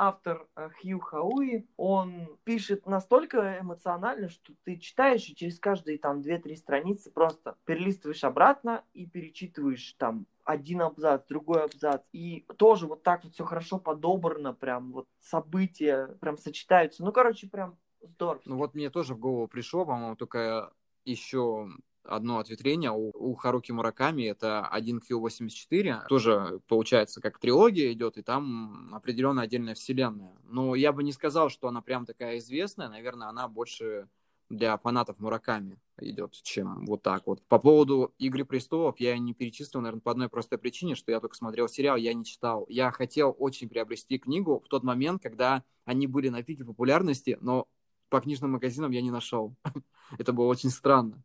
Автор 0.04 0.48
э, 0.56 0.68
Хью 0.80 0.98
Хауи, 0.98 1.64
он 1.76 2.36
пишет 2.42 2.86
настолько 2.86 3.60
эмоционально, 3.60 4.28
что 4.28 4.52
ты 4.64 4.76
читаешь 4.76 5.28
и 5.28 5.36
через 5.36 5.60
каждые 5.60 5.96
там 5.96 6.22
2-3 6.22 6.56
страницы 6.56 7.12
просто 7.12 7.56
перелистываешь 7.66 8.24
обратно 8.24 8.82
и 8.94 9.06
перечитываешь 9.06 9.94
там 9.98 10.26
один 10.42 10.82
абзац, 10.82 11.24
другой 11.28 11.62
абзац. 11.62 12.02
И 12.10 12.44
тоже 12.56 12.88
вот 12.88 13.04
так 13.04 13.22
вот 13.22 13.34
все 13.34 13.44
хорошо 13.44 13.78
подобрано, 13.78 14.52
прям 14.52 14.90
вот 14.90 15.06
события 15.20 16.08
прям 16.20 16.36
сочетаются. 16.36 17.04
Ну, 17.04 17.12
короче, 17.12 17.48
прям 17.48 17.78
здорово. 18.00 18.42
Ну 18.44 18.56
вот 18.56 18.74
мне 18.74 18.90
тоже 18.90 19.14
в 19.14 19.20
голову 19.20 19.46
пришло, 19.46 19.86
по-моему, 19.86 20.16
только 20.16 20.72
еще 21.04 21.68
одно 22.04 22.38
ответвление 22.38 22.90
у, 22.90 23.10
у 23.14 23.34
Харуки 23.34 23.72
Мураками, 23.72 24.24
это 24.24 24.68
1Q84, 24.72 26.06
тоже 26.08 26.60
получается 26.68 27.20
как 27.20 27.38
трилогия 27.38 27.92
идет, 27.92 28.18
и 28.18 28.22
там 28.22 28.94
определенно 28.94 29.42
отдельная 29.42 29.74
вселенная. 29.74 30.36
Но 30.44 30.74
я 30.74 30.92
бы 30.92 31.02
не 31.02 31.12
сказал, 31.12 31.48
что 31.48 31.68
она 31.68 31.80
прям 31.80 32.06
такая 32.06 32.38
известная, 32.38 32.88
наверное, 32.88 33.28
она 33.28 33.48
больше 33.48 34.08
для 34.48 34.76
фанатов 34.76 35.18
Мураками 35.18 35.80
идет, 35.98 36.32
чем 36.42 36.84
вот 36.84 37.02
так 37.02 37.26
вот. 37.26 37.42
По 37.46 37.58
поводу 37.58 38.12
«Игры 38.18 38.44
престолов» 38.44 39.00
я 39.00 39.16
не 39.16 39.32
перечислил, 39.32 39.80
наверное, 39.80 40.02
по 40.02 40.10
одной 40.10 40.28
простой 40.28 40.58
причине, 40.58 40.94
что 40.94 41.10
я 41.10 41.20
только 41.20 41.36
смотрел 41.36 41.68
сериал, 41.68 41.96
я 41.96 42.12
не 42.12 42.24
читал. 42.24 42.66
Я 42.68 42.90
хотел 42.90 43.34
очень 43.38 43.68
приобрести 43.68 44.18
книгу 44.18 44.60
в 44.60 44.68
тот 44.68 44.82
момент, 44.82 45.22
когда 45.22 45.64
они 45.86 46.06
были 46.06 46.28
на 46.28 46.42
пике 46.42 46.64
популярности, 46.64 47.38
но 47.40 47.66
по 48.10 48.20
книжным 48.20 48.52
магазинам 48.52 48.90
я 48.90 49.00
не 49.00 49.10
нашел. 49.10 49.54
Это 50.18 50.34
было 50.34 50.46
очень 50.46 50.68
странно 50.68 51.22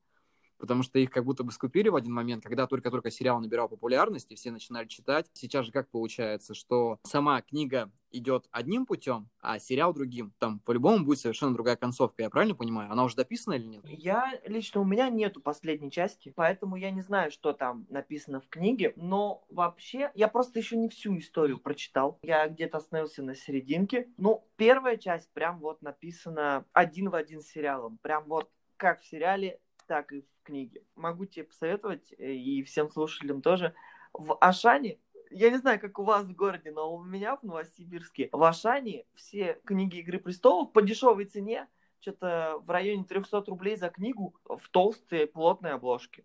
потому 0.57 0.83
что 0.83 0.99
их 0.99 1.09
как 1.09 1.25
будто 1.25 1.43
бы 1.43 1.51
скупили 1.51 1.89
в 1.89 1.95
один 1.95 2.13
момент, 2.13 2.43
когда 2.43 2.67
только-только 2.67 3.11
сериал 3.11 3.39
набирал 3.39 3.69
популярность, 3.69 4.31
и 4.31 4.35
все 4.35 4.51
начинали 4.51 4.87
читать. 4.87 5.27
Сейчас 5.33 5.65
же 5.65 5.71
как 5.71 5.89
получается, 5.89 6.53
что 6.53 6.99
сама 7.03 7.41
книга 7.41 7.91
идет 8.11 8.47
одним 8.51 8.85
путем, 8.85 9.29
а 9.41 9.59
сериал 9.59 9.93
другим. 9.93 10.33
Там 10.39 10.59
по-любому 10.59 11.05
будет 11.05 11.19
совершенно 11.19 11.53
другая 11.53 11.75
концовка, 11.75 12.23
я 12.23 12.29
правильно 12.29 12.55
понимаю? 12.55 12.91
Она 12.91 13.03
уже 13.03 13.15
дописана 13.15 13.55
или 13.55 13.65
нет? 13.65 13.81
Я 13.85 14.39
лично 14.45 14.81
у 14.81 14.85
меня 14.85 15.09
нету 15.09 15.41
последней 15.41 15.91
части, 15.91 16.33
поэтому 16.35 16.75
я 16.75 16.91
не 16.91 17.01
знаю, 17.01 17.31
что 17.31 17.53
там 17.53 17.85
написано 17.89 18.39
в 18.39 18.47
книге. 18.47 18.93
Но 18.95 19.45
вообще, 19.49 20.11
я 20.15 20.27
просто 20.27 20.59
еще 20.59 20.77
не 20.77 20.89
всю 20.89 21.17
историю 21.17 21.59
прочитал. 21.59 22.19
Я 22.21 22.47
где-то 22.47 22.77
остановился 22.77 23.23
на 23.23 23.35
серединке. 23.35 24.09
Ну, 24.17 24.47
первая 24.55 24.97
часть 24.97 25.31
прям 25.33 25.59
вот 25.59 25.81
написана 25.81 26.65
один 26.73 27.09
в 27.09 27.15
один 27.15 27.41
с 27.41 27.47
сериалом. 27.47 27.97
Прям 28.01 28.25
вот 28.25 28.49
как 28.77 29.01
в 29.01 29.05
сериале, 29.05 29.59
так 29.87 30.11
и 30.11 30.21
в 30.21 30.36
книге. 30.47 30.81
Могу 30.95 31.25
тебе 31.25 31.43
посоветовать, 31.43 32.13
э, 32.17 32.33
и 32.33 32.63
всем 32.63 32.89
слушателям 32.89 33.41
тоже. 33.41 33.73
В 34.13 34.37
Ашане 34.39 34.97
я 35.29 35.49
не 35.49 35.57
знаю, 35.57 35.79
как 35.79 35.99
у 35.99 36.03
вас 36.03 36.25
в 36.25 36.33
городе, 36.33 36.71
но 36.71 36.93
у 36.93 37.03
меня 37.03 37.35
в 37.35 37.43
Новосибирске, 37.43 38.29
в 38.31 38.41
Ашане 38.43 39.05
все 39.13 39.59
книги 39.65 39.97
«Игры 39.97 40.19
престолов» 40.19 40.71
по 40.71 40.81
дешевой 40.81 41.25
цене, 41.25 41.67
что-то 41.99 42.61
в 42.65 42.69
районе 42.69 43.03
300 43.03 43.43
рублей 43.47 43.75
за 43.75 43.89
книгу 43.89 44.33
в 44.45 44.69
толстой 44.69 45.27
плотной 45.27 45.73
обложке. 45.73 46.23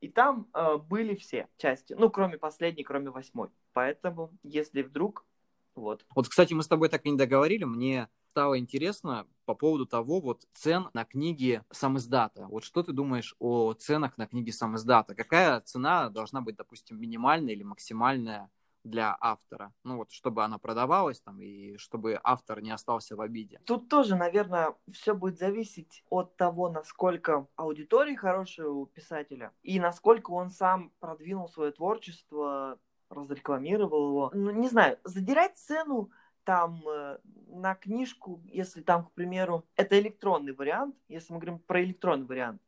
И 0.00 0.08
там 0.08 0.48
э, 0.54 0.76
были 0.76 1.14
все 1.14 1.48
части, 1.56 1.94
ну, 1.94 2.10
кроме 2.10 2.38
последней, 2.38 2.84
кроме 2.84 3.10
восьмой. 3.10 3.48
Поэтому, 3.72 4.30
если 4.42 4.82
вдруг, 4.82 5.26
вот. 5.74 6.04
Вот, 6.14 6.28
кстати, 6.28 6.54
мы 6.54 6.62
с 6.62 6.68
тобой 6.68 6.88
так 6.88 7.04
и 7.06 7.10
не 7.10 7.16
договорили, 7.16 7.64
мне 7.64 8.08
стало 8.34 8.58
интересно 8.58 9.28
по 9.44 9.54
поводу 9.54 9.86
того 9.86 10.20
вот 10.20 10.42
цен 10.52 10.88
на 10.92 11.04
книги 11.04 11.62
сам 11.70 11.98
издата. 11.98 12.48
Вот 12.48 12.64
что 12.64 12.82
ты 12.82 12.92
думаешь 12.92 13.36
о 13.38 13.74
ценах 13.74 14.18
на 14.18 14.26
книги 14.26 14.50
сам 14.50 14.74
издата? 14.74 15.14
Какая 15.14 15.60
цена 15.60 16.10
должна 16.10 16.40
быть, 16.40 16.56
допустим, 16.56 17.00
минимальная 17.00 17.54
или 17.54 17.62
максимальная 17.62 18.50
для 18.82 19.16
автора? 19.20 19.72
Ну 19.84 19.98
вот, 19.98 20.10
чтобы 20.10 20.42
она 20.42 20.58
продавалась 20.58 21.20
там 21.20 21.40
и 21.40 21.76
чтобы 21.76 22.18
автор 22.24 22.60
не 22.60 22.72
остался 22.72 23.14
в 23.14 23.20
обиде. 23.20 23.60
Тут 23.66 23.88
тоже, 23.88 24.16
наверное, 24.16 24.74
все 24.92 25.14
будет 25.14 25.38
зависеть 25.38 26.02
от 26.10 26.36
того, 26.36 26.68
насколько 26.68 27.46
аудитория 27.54 28.16
хорошая 28.16 28.66
у 28.66 28.86
писателя 28.86 29.52
и 29.62 29.78
насколько 29.78 30.32
он 30.32 30.50
сам 30.50 30.90
продвинул 30.98 31.48
свое 31.48 31.70
творчество, 31.70 32.80
разрекламировал 33.10 34.08
его. 34.08 34.30
Ну, 34.34 34.50
не 34.50 34.68
знаю, 34.68 34.98
задирать 35.04 35.56
цену 35.56 36.10
там 36.44 36.82
э, 36.86 37.18
на 37.48 37.74
книжку, 37.74 38.40
если 38.46 38.82
там, 38.82 39.06
к 39.06 39.12
примеру, 39.12 39.64
это 39.76 39.98
электронный 39.98 40.52
вариант, 40.52 40.96
если 41.08 41.32
мы 41.32 41.38
говорим 41.38 41.58
про 41.58 41.82
электронный 41.82 42.26
вариант, 42.26 42.60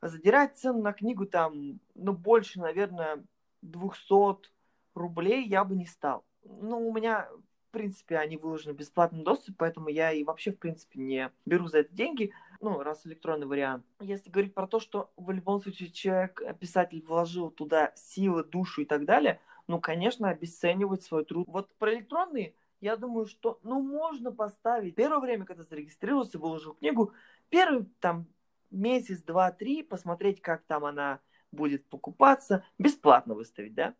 задирать 0.00 0.56
цену 0.56 0.82
на 0.82 0.92
книгу 0.92 1.26
там, 1.26 1.80
ну, 1.94 2.12
больше, 2.12 2.60
наверное, 2.60 3.24
200 3.62 4.48
рублей 4.94 5.46
я 5.46 5.64
бы 5.64 5.74
не 5.74 5.86
стал. 5.86 6.24
Ну, 6.44 6.88
у 6.88 6.92
меня, 6.92 7.28
в 7.68 7.72
принципе, 7.72 8.18
они 8.18 8.36
выложены 8.36 8.74
в 8.74 8.76
бесплатном 8.76 9.24
доступе, 9.24 9.54
поэтому 9.58 9.88
я 9.88 10.12
и 10.12 10.24
вообще, 10.24 10.52
в 10.52 10.58
принципе, 10.58 11.00
не 11.00 11.32
беру 11.44 11.66
за 11.66 11.78
это 11.80 11.94
деньги, 11.94 12.32
ну, 12.60 12.82
раз 12.82 13.06
электронный 13.06 13.46
вариант. 13.46 13.84
Если 14.00 14.30
говорить 14.30 14.54
про 14.54 14.66
то, 14.66 14.80
что 14.80 15.10
в 15.16 15.30
любом 15.30 15.60
случае 15.60 15.90
человек, 15.90 16.42
писатель 16.58 17.04
вложил 17.06 17.50
туда 17.50 17.92
силы, 17.96 18.44
душу 18.44 18.82
и 18.82 18.84
так 18.84 19.04
далее, 19.04 19.40
ну, 19.66 19.80
конечно, 19.80 20.30
обесценивать 20.30 21.02
свой 21.02 21.24
труд. 21.24 21.46
Вот 21.48 21.72
про 21.74 21.92
электронные 21.94 22.54
я 22.80 22.96
думаю, 22.96 23.26
что, 23.26 23.58
ну, 23.62 23.82
можно 23.82 24.32
поставить. 24.32 24.94
Первое 24.94 25.20
время, 25.20 25.44
когда 25.44 25.62
зарегистрировался, 25.62 26.38
выложил 26.38 26.74
книгу, 26.74 27.12
первый 27.48 27.86
там 28.00 28.26
месяц, 28.70 29.22
два, 29.22 29.50
три, 29.50 29.82
посмотреть, 29.82 30.40
как 30.40 30.62
там 30.64 30.84
она 30.84 31.20
будет 31.50 31.86
покупаться, 31.86 32.64
бесплатно 32.78 33.34
выставить, 33.34 33.74
да. 33.74 33.94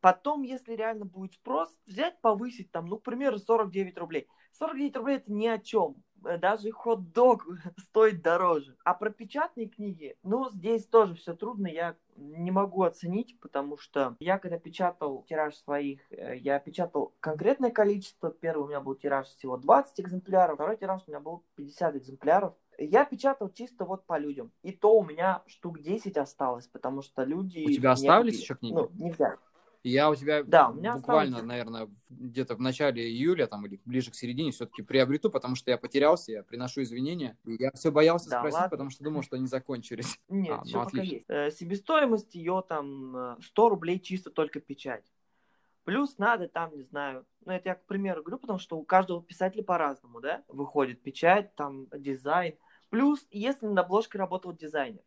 Потом, 0.00 0.42
если 0.42 0.74
реально 0.74 1.04
будет 1.04 1.34
спрос, 1.34 1.68
взять, 1.86 2.20
повысить 2.20 2.70
там, 2.72 2.86
ну, 2.86 2.98
к 2.98 3.02
примеру, 3.02 3.38
49 3.38 3.98
рублей. 3.98 4.26
49 4.52 4.96
рублей 4.96 5.16
это 5.18 5.32
ни 5.32 5.46
о 5.46 5.58
чем. 5.58 5.96
Даже 6.38 6.70
хот-дог 6.70 7.46
стоит 7.78 8.22
дороже. 8.22 8.76
А 8.84 8.94
про 8.94 9.10
печатные 9.10 9.68
книги, 9.68 10.16
ну, 10.22 10.50
здесь 10.50 10.86
тоже 10.86 11.14
все 11.14 11.34
трудно. 11.34 11.66
Я 11.66 11.96
не 12.16 12.50
могу 12.50 12.82
оценить, 12.82 13.38
потому 13.40 13.76
что 13.76 14.16
я 14.20 14.38
когда 14.38 14.58
печатал 14.58 15.24
тираж 15.28 15.56
своих, 15.56 16.00
я 16.10 16.58
печатал 16.58 17.14
конкретное 17.20 17.70
количество. 17.70 18.30
Первый 18.30 18.64
у 18.64 18.68
меня 18.68 18.80
был 18.80 18.94
тираж 18.94 19.28
всего 19.28 19.56
20 19.56 20.00
экземпляров, 20.00 20.56
второй 20.56 20.76
тираж 20.76 21.02
у 21.06 21.10
меня 21.10 21.20
был 21.20 21.44
50 21.56 21.96
экземпляров. 21.96 22.54
Я 22.78 23.04
печатал 23.04 23.50
чисто 23.50 23.84
вот 23.84 24.04
по 24.06 24.18
людям. 24.18 24.50
И 24.62 24.72
то 24.72 24.98
у 24.98 25.04
меня 25.04 25.42
штук 25.46 25.80
10 25.80 26.16
осталось, 26.16 26.66
потому 26.66 27.02
что 27.02 27.22
люди... 27.24 27.64
У 27.66 27.72
тебя 27.72 27.92
остались 27.92 28.32
купили. 28.32 28.42
еще 28.42 28.54
книги? 28.54 28.74
Ну, 28.74 28.90
нельзя. 28.94 29.36
Я 29.84 30.10
у 30.10 30.14
тебя 30.14 30.44
да, 30.44 30.68
у 30.68 30.74
меня 30.74 30.94
буквально, 30.94 31.38
осталось... 31.38 31.48
наверное, 31.48 31.88
где-то 32.10 32.54
в 32.54 32.60
начале 32.60 33.04
июля 33.04 33.46
там, 33.48 33.66
или 33.66 33.80
ближе 33.84 34.12
к 34.12 34.14
середине 34.14 34.52
все-таки 34.52 34.82
приобрету, 34.82 35.28
потому 35.28 35.56
что 35.56 35.70
я 35.72 35.78
потерялся, 35.78 36.30
я 36.30 36.42
приношу 36.44 36.82
извинения. 36.82 37.36
И 37.44 37.56
я 37.58 37.72
все 37.72 37.90
боялся 37.90 38.30
да, 38.30 38.38
спросить, 38.38 38.54
ладно. 38.54 38.70
потому 38.70 38.90
что 38.90 39.02
думал, 39.02 39.22
что 39.22 39.36
они 39.36 39.46
закончились. 39.46 40.20
Нет, 40.28 40.58
а, 40.60 40.64
все 40.64 40.78
ну, 40.78 40.84
пока 40.84 40.98
отлично. 40.98 41.14
есть. 41.14 41.24
Э, 41.28 41.50
себестоимость 41.50 42.34
ее 42.34 42.62
там 42.68 43.36
100 43.42 43.68
рублей 43.68 43.98
чисто 43.98 44.30
только 44.30 44.60
печать. 44.60 45.04
Плюс 45.84 46.16
надо 46.16 46.48
там, 46.48 46.76
не 46.76 46.84
знаю, 46.84 47.26
ну 47.44 47.52
это 47.52 47.70
я 47.70 47.74
к 47.74 47.84
примеру 47.86 48.22
говорю, 48.22 48.38
потому 48.38 48.60
что 48.60 48.78
у 48.78 48.84
каждого 48.84 49.20
писателя 49.20 49.64
по-разному, 49.64 50.20
да, 50.20 50.44
выходит 50.46 51.02
печать, 51.02 51.56
там 51.56 51.88
дизайн. 51.88 52.54
Плюс, 52.88 53.26
если 53.30 53.66
над 53.66 53.78
обложкой 53.78 54.20
работал 54.20 54.52
дизайнер, 54.52 55.02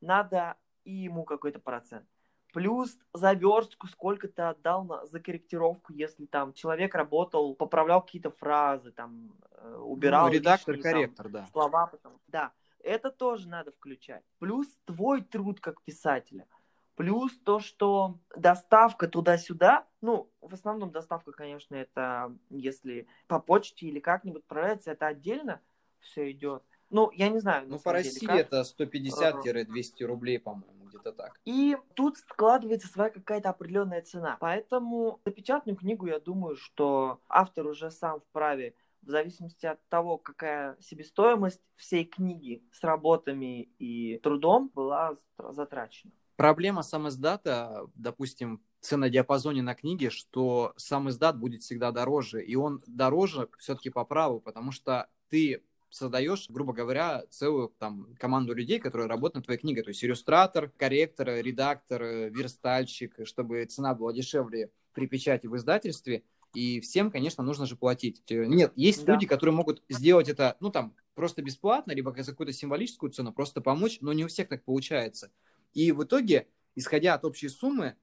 надо 0.00 0.56
и 0.84 0.92
ему 0.92 1.24
какой-то 1.24 1.58
процент. 1.58 2.06
Плюс 2.54 2.96
заверстку, 3.12 3.88
сколько 3.88 4.28
ты 4.28 4.42
отдал 4.42 4.84
на, 4.84 5.04
за 5.06 5.18
корректировку, 5.18 5.92
если 5.92 6.24
там 6.24 6.52
человек 6.52 6.94
работал, 6.94 7.56
поправлял 7.56 8.00
какие-то 8.00 8.30
фразы, 8.30 8.92
там, 8.92 9.32
э, 9.50 9.76
убирал 9.76 10.28
ну, 10.28 10.32
редактор, 10.32 10.76
лишние, 10.76 10.92
корректор, 10.92 11.24
там, 11.24 11.32
да. 11.32 11.46
слова, 11.48 11.88
потом, 11.88 12.12
да, 12.28 12.52
это 12.78 13.10
тоже 13.10 13.48
надо 13.48 13.72
включать. 13.72 14.22
Плюс 14.38 14.68
твой 14.84 15.22
труд 15.22 15.58
как 15.58 15.82
писателя. 15.82 16.46
Плюс 16.94 17.36
то, 17.44 17.58
что 17.58 18.20
доставка 18.36 19.08
туда-сюда, 19.08 19.84
ну, 20.00 20.30
в 20.40 20.54
основном 20.54 20.92
доставка, 20.92 21.32
конечно, 21.32 21.74
это 21.74 22.32
если 22.50 23.08
по 23.26 23.40
почте 23.40 23.86
или 23.86 23.98
как-нибудь 23.98 24.42
отправляется, 24.42 24.92
это 24.92 25.08
отдельно 25.08 25.60
все 25.98 26.30
идет. 26.30 26.62
Ну, 26.88 27.10
я 27.10 27.30
не 27.30 27.40
знаю. 27.40 27.66
Ну, 27.68 27.80
по 27.80 27.90
России 27.90 28.20
деле, 28.20 28.42
это 28.42 28.60
150-200 28.62 30.04
рублей, 30.04 30.38
по-моему, 30.38 30.83
где-то 30.94 31.12
так. 31.12 31.40
И 31.44 31.76
тут 31.94 32.18
складывается 32.18 32.88
своя 32.88 33.10
какая-то 33.10 33.50
определенная 33.50 34.02
цена. 34.02 34.36
Поэтому 34.40 35.20
за 35.24 35.32
печатную 35.32 35.76
книгу, 35.76 36.06
я 36.06 36.20
думаю, 36.20 36.56
что 36.56 37.20
автор 37.28 37.66
уже 37.66 37.90
сам 37.90 38.20
вправе 38.20 38.74
в 39.02 39.10
зависимости 39.10 39.66
от 39.66 39.86
того, 39.88 40.16
какая 40.18 40.76
себестоимость 40.80 41.60
всей 41.74 42.04
книги 42.04 42.64
с 42.72 42.82
работами 42.82 43.68
и 43.78 44.18
трудом 44.18 44.70
была 44.74 45.18
затрачена. 45.50 46.12
Проблема 46.36 46.82
сам 46.82 47.08
издата, 47.08 47.86
допустим, 47.94 48.60
в 48.80 48.86
ценодиапазоне 48.86 49.62
на 49.62 49.74
книге, 49.74 50.10
что 50.10 50.72
сам 50.76 51.08
издат 51.08 51.38
будет 51.38 51.62
всегда 51.62 51.92
дороже, 51.92 52.42
и 52.42 52.56
он 52.56 52.82
дороже 52.86 53.48
все-таки 53.58 53.90
по 53.90 54.04
праву, 54.04 54.40
потому 54.40 54.72
что 54.72 55.08
ты 55.28 55.62
создаешь, 55.94 56.46
грубо 56.48 56.72
говоря, 56.72 57.24
целую 57.30 57.72
там 57.78 58.14
команду 58.18 58.52
людей, 58.52 58.80
которые 58.80 59.06
работают 59.06 59.36
над 59.36 59.44
твоей 59.44 59.60
книгой, 59.60 59.84
то 59.84 59.90
есть 59.90 60.04
иллюстратор, 60.04 60.70
корректор, 60.76 61.28
редактор, 61.28 62.02
верстальщик, 62.02 63.14
чтобы 63.24 63.64
цена 63.66 63.94
была 63.94 64.12
дешевле 64.12 64.70
при 64.92 65.06
печати 65.06 65.46
в 65.46 65.56
издательстве, 65.56 66.24
и 66.52 66.80
всем, 66.80 67.10
конечно, 67.10 67.44
нужно 67.44 67.66
же 67.66 67.76
платить. 67.76 68.22
Нет, 68.28 68.72
есть 68.76 69.04
да. 69.04 69.12
люди, 69.12 69.26
которые 69.26 69.54
могут 69.54 69.82
сделать 69.88 70.28
это, 70.28 70.56
ну, 70.60 70.70
там, 70.70 70.94
просто 71.14 71.42
бесплатно, 71.42 71.92
либо 71.92 72.12
за 72.22 72.32
какую-то 72.32 72.52
символическую 72.52 73.12
цену, 73.12 73.32
просто 73.32 73.60
помочь, 73.60 73.98
но 74.00 74.12
не 74.12 74.24
у 74.24 74.28
всех 74.28 74.48
так 74.48 74.64
получается. 74.64 75.30
И 75.74 75.92
в 75.92 76.02
итоге, 76.02 76.48
исходя 76.74 77.14
от 77.14 77.24
общей 77.24 77.48
суммы, 77.48 77.96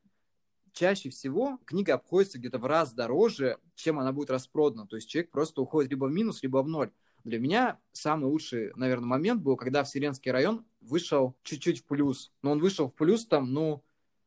чаще 0.71 1.09
всего 1.09 1.59
книга 1.65 1.95
обходится 1.95 2.39
где-то 2.39 2.57
в 2.57 2.65
раз 2.65 2.93
дороже, 2.93 3.57
чем 3.75 3.99
она 3.99 4.13
будет 4.13 4.29
распродана. 4.29 4.87
То 4.87 4.95
есть 4.95 5.09
человек 5.09 5.31
просто 5.31 5.61
уходит 5.61 5.91
либо 5.91 6.05
в 6.05 6.11
минус, 6.11 6.41
либо 6.41 6.61
в 6.61 6.67
ноль. 6.67 6.91
Для 7.23 7.39
меня 7.39 7.79
самый 7.91 8.25
лучший, 8.25 8.71
наверное, 8.75 9.07
момент 9.07 9.41
был, 9.41 9.55
когда 9.55 9.83
Вселенский 9.83 10.31
район 10.31 10.65
вышел 10.81 11.35
чуть-чуть 11.43 11.79
в 11.79 11.85
плюс. 11.85 12.31
Но 12.41 12.51
он 12.51 12.59
вышел 12.59 12.87
в 12.87 12.93
плюс 12.93 13.25
там, 13.25 13.53
ну, 13.53 13.83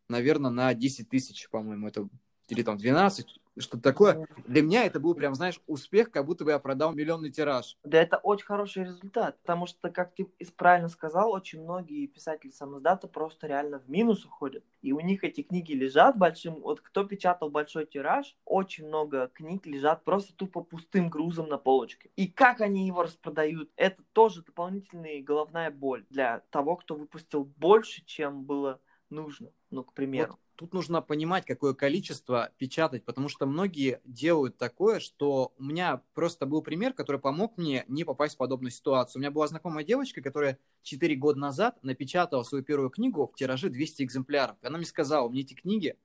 наверное, 0.08 0.50
на 0.50 0.74
10 0.74 1.08
тысяч, 1.08 1.48
по-моему, 1.50 1.88
это 1.88 2.08
или 2.48 2.62
там 2.62 2.76
12, 2.76 3.40
что-то 3.58 3.82
такое. 3.82 4.26
Для 4.46 4.62
меня 4.62 4.84
это 4.84 5.00
был 5.00 5.14
прям, 5.14 5.34
знаешь, 5.34 5.60
успех, 5.66 6.10
как 6.10 6.26
будто 6.26 6.44
бы 6.44 6.50
я 6.50 6.58
продал 6.58 6.92
миллионный 6.92 7.30
тираж. 7.30 7.76
Да, 7.84 8.00
это 8.00 8.18
очень 8.18 8.46
хороший 8.46 8.84
результат, 8.84 9.38
потому 9.40 9.66
что, 9.66 9.90
как 9.90 10.14
ты 10.14 10.28
правильно 10.56 10.88
сказал, 10.88 11.32
очень 11.32 11.62
многие 11.62 12.06
писатели 12.06 12.50
самоздата 12.50 13.08
просто 13.08 13.46
реально 13.46 13.78
в 13.78 13.88
минус 13.88 14.24
уходят. 14.24 14.64
И 14.82 14.92
у 14.92 15.00
них 15.00 15.24
эти 15.24 15.42
книги 15.42 15.72
лежат 15.72 16.16
большим, 16.16 16.60
вот 16.60 16.80
кто 16.80 17.04
печатал 17.04 17.50
большой 17.50 17.86
тираж, 17.86 18.36
очень 18.44 18.86
много 18.86 19.28
книг 19.28 19.66
лежат 19.66 20.04
просто 20.04 20.34
тупо 20.34 20.62
пустым 20.62 21.08
грузом 21.08 21.48
на 21.48 21.58
полочке. 21.58 22.10
И 22.16 22.26
как 22.28 22.60
они 22.60 22.86
его 22.86 23.02
распродают, 23.02 23.70
это 23.76 24.02
тоже 24.12 24.42
дополнительная 24.42 25.22
головная 25.22 25.70
боль 25.70 26.04
для 26.10 26.40
того, 26.50 26.76
кто 26.76 26.94
выпустил 26.94 27.44
больше, 27.44 28.04
чем 28.04 28.44
было 28.44 28.80
нужно, 29.10 29.50
ну, 29.70 29.84
к 29.84 29.92
примеру. 29.92 30.32
Вот 30.32 30.43
тут 30.56 30.72
нужно 30.72 31.02
понимать, 31.02 31.44
какое 31.44 31.74
количество 31.74 32.50
печатать, 32.58 33.04
потому 33.04 33.28
что 33.28 33.46
многие 33.46 34.00
делают 34.04 34.56
такое, 34.56 35.00
что 35.00 35.52
у 35.58 35.62
меня 35.62 36.02
просто 36.14 36.46
был 36.46 36.62
пример, 36.62 36.92
который 36.92 37.20
помог 37.20 37.56
мне 37.56 37.84
не 37.88 38.04
попасть 38.04 38.34
в 38.34 38.38
подобную 38.38 38.70
ситуацию. 38.70 39.18
У 39.18 39.22
меня 39.22 39.30
была 39.30 39.46
знакомая 39.48 39.84
девочка, 39.84 40.22
которая 40.22 40.58
4 40.82 41.14
года 41.16 41.38
назад 41.38 41.82
напечатала 41.82 42.42
свою 42.42 42.64
первую 42.64 42.90
книгу 42.90 43.26
в 43.26 43.36
тираже 43.36 43.68
200 43.68 44.02
экземпляров. 44.02 44.56
И 44.62 44.66
она 44.66 44.78
мне 44.78 44.86
сказала, 44.86 45.28
мне 45.28 45.40
эти 45.40 45.54
книги 45.54 45.96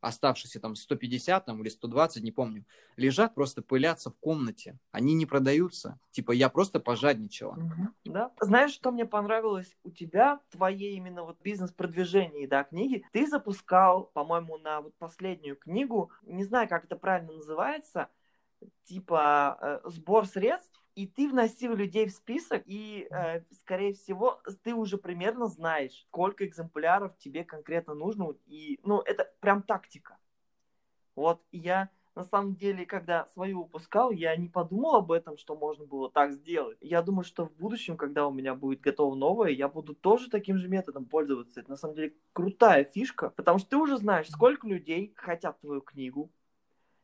оставшиеся 0.00 0.60
там 0.60 0.74
150 0.74 1.44
там, 1.44 1.60
или 1.62 1.68
120, 1.68 2.22
не 2.22 2.32
помню, 2.32 2.64
лежат, 2.96 3.34
просто 3.34 3.62
пылятся 3.62 4.10
в 4.10 4.18
комнате. 4.18 4.78
Они 4.92 5.14
не 5.14 5.26
продаются. 5.26 5.98
Типа 6.10 6.32
я 6.32 6.48
просто 6.48 6.80
пожадничала. 6.80 7.54
Угу. 7.54 8.12
Да. 8.12 8.32
Знаешь, 8.40 8.72
что 8.72 8.90
мне 8.92 9.06
понравилось 9.06 9.76
у 9.84 9.90
тебя, 9.90 10.40
твоей 10.50 10.96
именно 10.96 11.24
вот 11.24 11.40
бизнес-продвижении, 11.42 12.46
да, 12.46 12.64
книги? 12.64 13.04
Ты 13.12 13.26
запускал, 13.26 14.04
по-моему, 14.14 14.58
на 14.58 14.80
вот 14.80 14.94
последнюю 14.98 15.56
книгу, 15.56 16.10
не 16.22 16.44
знаю, 16.44 16.68
как 16.68 16.84
это 16.84 16.96
правильно 16.96 17.32
называется, 17.32 18.08
типа 18.84 19.58
э, 19.60 19.88
сбор 19.90 20.26
средств 20.26 20.77
и 20.98 21.06
ты 21.06 21.28
вносил 21.28 21.76
людей 21.76 22.08
в 22.08 22.10
список, 22.10 22.64
и, 22.66 23.06
э, 23.08 23.42
скорее 23.52 23.92
всего, 23.92 24.42
ты 24.64 24.74
уже 24.74 24.98
примерно 24.98 25.46
знаешь, 25.46 25.92
сколько 26.08 26.44
экземпляров 26.44 27.16
тебе 27.18 27.44
конкретно 27.44 27.94
нужно, 27.94 28.34
и, 28.46 28.80
ну, 28.82 29.00
это 29.02 29.32
прям 29.38 29.62
тактика. 29.62 30.18
Вот, 31.14 31.40
я, 31.52 31.90
на 32.16 32.24
самом 32.24 32.56
деле, 32.56 32.84
когда 32.84 33.26
свою 33.26 33.62
выпускал, 33.62 34.10
я 34.10 34.34
не 34.34 34.48
подумал 34.48 34.96
об 34.96 35.12
этом, 35.12 35.36
что 35.36 35.54
можно 35.54 35.86
было 35.86 36.10
так 36.10 36.32
сделать. 36.32 36.78
Я 36.80 37.00
думаю, 37.00 37.22
что 37.22 37.46
в 37.46 37.52
будущем, 37.54 37.96
когда 37.96 38.26
у 38.26 38.32
меня 38.32 38.56
будет 38.56 38.80
готово 38.80 39.14
новое, 39.14 39.50
я 39.50 39.68
буду 39.68 39.94
тоже 39.94 40.28
таким 40.28 40.58
же 40.58 40.66
методом 40.66 41.04
пользоваться. 41.04 41.60
Это, 41.60 41.70
на 41.70 41.76
самом 41.76 41.94
деле, 41.94 42.16
крутая 42.32 42.82
фишка, 42.82 43.30
потому 43.30 43.60
что 43.60 43.70
ты 43.70 43.76
уже 43.76 43.98
знаешь, 43.98 44.28
сколько 44.28 44.66
людей 44.66 45.12
хотят 45.14 45.60
твою 45.60 45.80
книгу, 45.80 46.32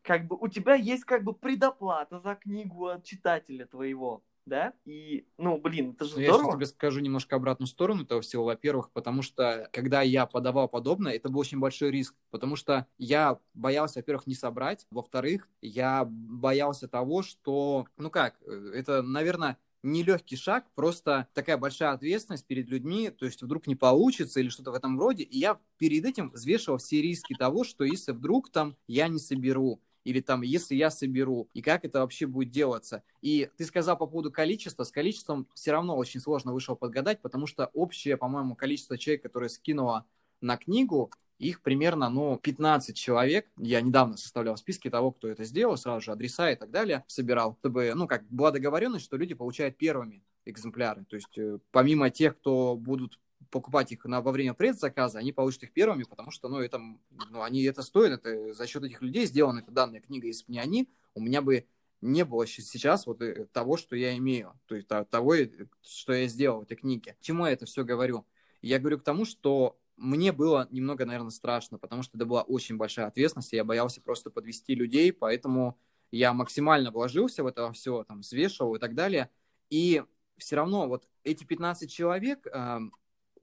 как 0.05 0.27
бы 0.27 0.37
у 0.37 0.49
тебя 0.49 0.75
есть 0.75 1.05
как 1.05 1.25
бы 1.25 1.33
предоплата 1.33 2.21
за 2.21 2.35
книгу 2.35 2.87
от 2.87 3.05
читателя 3.05 3.67
твоего, 3.67 4.23
да? 4.45 4.75
И, 4.85 5.27
ну, 5.39 5.59
блин, 5.59 5.93
это 5.93 6.05
же 6.05 6.17
ну, 6.17 6.23
здорово. 6.23 6.39
Я 6.39 6.45
сейчас 6.45 6.55
тебе 6.55 6.67
скажу 6.67 7.01
немножко 7.01 7.37
обратную 7.37 7.67
сторону 7.67 8.03
этого 8.03 8.21
всего, 8.21 8.45
во-первых, 8.45 8.91
потому 8.91 9.23
что, 9.23 9.69
когда 9.73 10.03
я 10.03 10.27
подавал 10.27 10.69
подобное, 10.69 11.15
это 11.15 11.31
был 11.31 11.41
очень 11.41 11.59
большой 11.59 11.91
риск, 11.91 12.15
потому 12.31 12.55
что 12.55 12.87
я 12.99 13.39
боялся, 13.55 14.01
во-первых, 14.01 14.27
не 14.27 14.35
собрать, 14.35 14.87
во-вторых, 14.91 15.49
я 15.63 16.05
боялся 16.07 16.87
того, 16.87 17.23
что, 17.23 17.87
ну 17.97 18.11
как, 18.11 18.37
э, 18.47 18.73
это, 18.75 19.03
наверное, 19.03 19.59
нелегкий 19.85 20.37
шаг, 20.37 20.65
просто 20.75 21.29
такая 21.35 21.59
большая 21.59 21.93
ответственность 21.93 22.47
перед 22.47 22.69
людьми, 22.69 23.11
то 23.11 23.27
есть 23.27 23.43
вдруг 23.43 23.67
не 23.67 23.77
получится 23.77 24.41
или 24.41 24.49
что-то 24.49 24.73
в 24.73 24.75
этом 24.75 24.99
роде. 24.99 25.23
И 25.23 25.39
я 25.39 25.59
перед 25.79 26.05
этим 26.05 26.31
взвешивал 26.31 26.79
все 26.79 27.03
риски 27.03 27.35
того, 27.35 27.65
что 27.65 27.85
если 27.85 28.13
вдруг 28.13 28.51
там 28.51 28.77
я 28.87 29.09
не 29.09 29.19
соберу, 29.19 29.81
или 30.05 30.21
там, 30.21 30.43
если 30.43 30.75
я 30.75 30.91
соберу, 30.91 31.49
и 31.55 31.63
как 31.63 31.85
это 31.85 32.01
вообще 32.01 32.27
будет 32.27 32.51
делаться. 32.51 33.03
И 33.23 33.51
ты 33.57 33.65
сказал 33.65 33.97
по 33.97 34.07
поводу 34.07 34.31
количества, 34.31 34.85
с 34.85 34.93
количеством 34.93 35.49
все 35.55 35.73
равно 35.73 35.97
очень 35.97 36.21
сложно 36.21 36.53
вышло 36.53 36.75
подгадать, 36.75 37.21
потому 37.21 37.47
что 37.47 37.71
общее, 37.73 38.17
по-моему, 38.17 38.55
количество 38.55 38.97
человек, 38.99 39.23
которые 39.23 39.49
скинуло 39.49 40.07
на 40.41 40.57
книгу, 40.57 41.11
их 41.39 41.63
примерно, 41.63 42.09
ну, 42.11 42.39
15 42.39 42.97
человек. 42.97 43.47
Я 43.59 43.81
недавно 43.81 44.17
составлял 44.17 44.57
списки 44.57 44.89
того, 44.89 45.11
кто 45.11 45.29
это 45.29 45.45
сделал, 45.45 45.77
сразу 45.77 46.01
же 46.01 46.13
адреса 46.13 46.51
и 46.51 46.57
так 46.57 46.71
далее 46.71 47.05
собирал, 47.07 47.57
чтобы, 47.61 47.93
ну, 47.95 48.07
как 48.07 48.25
была 48.29 48.51
договоренность, 48.51 49.05
что 49.05 49.17
люди 49.17 49.35
получают 49.35 49.77
первыми 49.77 50.23
экземпляры. 50.45 51.05
То 51.07 51.17
есть 51.17 51.37
э, 51.39 51.59
помимо 51.73 52.11
тех, 52.11 52.37
кто 52.39 52.77
будут 52.77 53.19
покупать 53.51 53.93
их 53.93 54.05
на, 54.05 54.21
во 54.21 54.33
время 54.33 54.55
предзаказа, 54.55 55.19
они 55.19 55.33
получат 55.33 55.65
их 55.65 55.73
первыми, 55.73 56.05
потому 56.05 56.31
что, 56.31 56.49
ну, 56.49 56.59
это, 56.59 56.79
ну, 56.79 57.43
они 57.43 57.63
это 57.65 57.83
стоят, 57.83 58.25
это 58.25 58.53
за 58.55 58.67
счет 58.67 58.85
этих 58.85 59.03
людей 59.03 59.27
сделана 59.27 59.61
эта 59.61 59.71
данная 59.71 60.01
книга. 60.01 60.27
Если 60.27 60.45
бы 60.47 60.53
не 60.53 60.59
они, 60.59 60.91
у 61.15 61.21
меня 61.21 61.43
бы 61.43 61.67
не 62.01 62.25
было 62.25 62.47
сейчас 62.47 63.07
вот 63.07 63.23
э, 63.23 63.47
того, 63.53 63.77
что 63.77 63.97
я 63.97 64.17
имею, 64.19 64.59
то 64.67 64.75
есть 64.75 64.89
того, 64.89 65.35
э, 65.35 65.49
что 65.83 66.13
я 66.13 66.27
сделал 66.29 66.61
в 66.61 66.63
этой 66.65 66.77
книге. 66.77 67.17
Чему 67.21 67.47
я 67.47 67.53
это 67.53 67.65
все 67.67 67.85
говорю? 67.85 68.27
Я 68.61 68.79
говорю 68.79 68.99
к 68.99 69.05
тому, 69.05 69.25
что 69.25 69.79
мне 69.97 70.33
было 70.33 70.69
немного, 70.71 71.07
наверное, 71.07 71.31
страшно, 71.31 71.79
потому 71.79 72.03
что 72.03 72.17
это 72.19 72.27
была 72.27 72.43
очень 72.43 72.77
большая 72.77 73.07
ответственность, 73.07 73.53
и 73.53 73.57
я 73.57 73.65
боялся 73.65 74.01
просто 74.01 74.31
подвести 74.31 74.75
людей, 74.75 75.13
поэтому 75.13 75.79
я 76.11 76.33
максимально 76.33 76.91
вложился 76.91 77.43
в 77.43 77.47
это 77.47 77.73
все, 77.73 78.05
там, 78.05 78.21
взвешивал 78.21 78.75
и 78.75 78.79
так 78.79 78.95
далее. 78.95 79.31
И 79.71 80.03
все 80.37 80.57
равно 80.57 80.89
вот 80.89 81.09
эти 81.23 81.45
15 81.45 81.91
человек, 81.91 82.47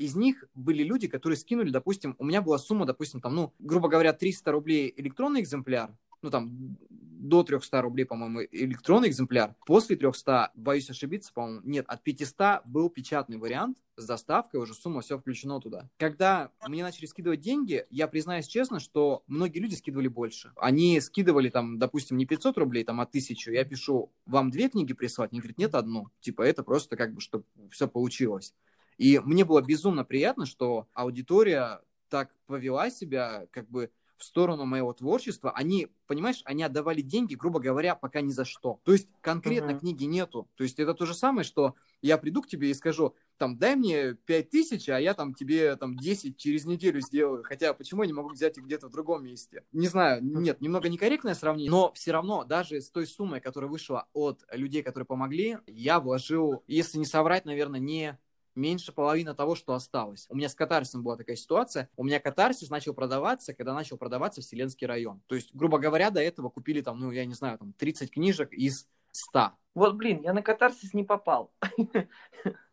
из 0.01 0.15
них 0.15 0.43
были 0.55 0.83
люди, 0.83 1.07
которые 1.07 1.37
скинули, 1.37 1.69
допустим, 1.69 2.15
у 2.17 2.25
меня 2.25 2.41
была 2.41 2.57
сумма, 2.57 2.85
допустим, 2.85 3.21
там, 3.21 3.35
ну, 3.35 3.53
грубо 3.59 3.87
говоря, 3.87 4.13
300 4.13 4.51
рублей 4.51 4.93
электронный 4.97 5.41
экземпляр, 5.41 5.95
ну, 6.23 6.31
там, 6.31 6.77
до 6.89 7.43
300 7.43 7.81
рублей, 7.83 8.05
по-моему, 8.05 8.41
электронный 8.51 9.09
экземпляр. 9.09 9.55
После 9.67 9.95
300, 9.95 10.53
боюсь 10.55 10.89
ошибиться, 10.89 11.31
по-моему, 11.31 11.61
нет, 11.63 11.85
от 11.87 12.01
500 12.01 12.65
был 12.65 12.89
печатный 12.89 13.37
вариант 13.37 13.77
с 13.95 14.07
доставкой, 14.07 14.59
уже 14.59 14.73
сумма 14.73 15.01
все 15.01 15.19
включено 15.19 15.59
туда. 15.59 15.87
Когда 15.97 16.51
мне 16.67 16.81
начали 16.81 17.05
скидывать 17.05 17.41
деньги, 17.41 17.85
я 17.91 18.07
признаюсь 18.07 18.47
честно, 18.47 18.79
что 18.79 19.23
многие 19.27 19.59
люди 19.59 19.75
скидывали 19.75 20.07
больше. 20.07 20.51
Они 20.55 20.99
скидывали 20.99 21.49
там, 21.49 21.77
допустим, 21.77 22.17
не 22.17 22.25
500 22.25 22.57
рублей, 22.57 22.83
там, 22.83 22.99
а 22.99 23.03
1000. 23.03 23.51
Я 23.51 23.63
пишу, 23.65 24.11
вам 24.25 24.49
две 24.49 24.69
книги 24.69 24.93
прислать? 24.93 25.31
Они 25.31 25.41
говорят, 25.41 25.59
нет, 25.59 25.75
одну. 25.75 26.07
Типа, 26.21 26.41
это 26.41 26.63
просто 26.63 26.97
как 26.97 27.13
бы, 27.13 27.21
чтобы 27.21 27.45
все 27.69 27.87
получилось. 27.87 28.55
И 29.01 29.17
мне 29.17 29.43
было 29.45 29.63
безумно 29.63 30.05
приятно, 30.05 30.45
что 30.45 30.87
аудитория 30.93 31.81
так 32.07 32.29
повела 32.45 32.91
себя, 32.91 33.47
как 33.49 33.67
бы 33.67 33.89
в 34.15 34.23
сторону 34.23 34.65
моего 34.65 34.93
творчества, 34.93 35.51
они, 35.55 35.87
понимаешь, 36.05 36.43
они 36.45 36.61
отдавали 36.61 37.01
деньги, 37.01 37.33
грубо 37.33 37.59
говоря, 37.59 37.95
пока 37.95 38.21
ни 38.21 38.29
за 38.29 38.45
что. 38.45 38.79
То 38.83 38.91
есть 38.91 39.07
конкретно 39.21 39.71
uh-huh. 39.71 39.79
книги 39.79 40.03
нету. 40.03 40.47
То 40.53 40.63
есть 40.63 40.79
это 40.79 40.93
то 40.93 41.07
же 41.07 41.15
самое, 41.15 41.43
что 41.43 41.73
я 42.03 42.19
приду 42.19 42.43
к 42.43 42.47
тебе 42.47 42.69
и 42.69 42.75
скажу, 42.75 43.15
там, 43.37 43.57
дай 43.57 43.75
мне 43.75 44.13
5 44.13 44.49
тысяч, 44.51 44.87
а 44.89 44.99
я 44.99 45.15
там 45.15 45.33
тебе 45.33 45.75
там 45.77 45.97
10 45.97 46.37
через 46.37 46.65
неделю 46.65 47.01
сделаю. 47.01 47.43
Хотя 47.43 47.73
почему 47.73 48.03
я 48.03 48.07
не 48.07 48.13
могу 48.13 48.29
взять 48.29 48.59
их 48.59 48.65
где-то 48.65 48.87
в 48.87 48.91
другом 48.91 49.25
месте? 49.25 49.63
Не 49.71 49.87
знаю, 49.87 50.23
нет, 50.23 50.61
немного 50.61 50.89
некорректное 50.89 51.33
сравнение, 51.33 51.71
но 51.71 51.91
все 51.93 52.11
равно 52.11 52.43
даже 52.43 52.81
с 52.81 52.91
той 52.91 53.07
суммой, 53.07 53.41
которая 53.41 53.71
вышла 53.71 54.07
от 54.13 54.45
людей, 54.51 54.83
которые 54.83 55.07
помогли, 55.07 55.57
я 55.65 55.99
вложил, 55.99 56.63
если 56.67 56.99
не 56.99 57.05
соврать, 57.05 57.45
наверное, 57.45 57.79
не 57.79 58.19
меньше 58.55 58.91
половины 58.91 59.33
того, 59.33 59.55
что 59.55 59.73
осталось. 59.73 60.25
У 60.29 60.35
меня 60.35 60.49
с 60.49 60.55
катарсисом 60.55 61.03
была 61.03 61.17
такая 61.17 61.35
ситуация. 61.35 61.89
У 61.95 62.03
меня 62.03 62.19
катарсис 62.19 62.69
начал 62.69 62.93
продаваться, 62.93 63.53
когда 63.53 63.73
начал 63.73 63.97
продаваться 63.97 64.41
Вселенский 64.41 64.87
район. 64.87 65.21
То 65.27 65.35
есть, 65.35 65.53
грубо 65.53 65.79
говоря, 65.79 66.09
до 66.09 66.21
этого 66.21 66.49
купили 66.49 66.81
там, 66.81 66.99
ну, 66.99 67.11
я 67.11 67.25
не 67.25 67.33
знаю, 67.33 67.57
там 67.57 67.73
30 67.73 68.11
книжек 68.11 68.53
из 68.53 68.87
100. 69.11 69.51
Вот, 69.73 69.95
блин, 69.95 70.21
я 70.23 70.33
на 70.33 70.41
катарсис 70.41 70.93
не 70.93 71.03
попал. 71.03 71.53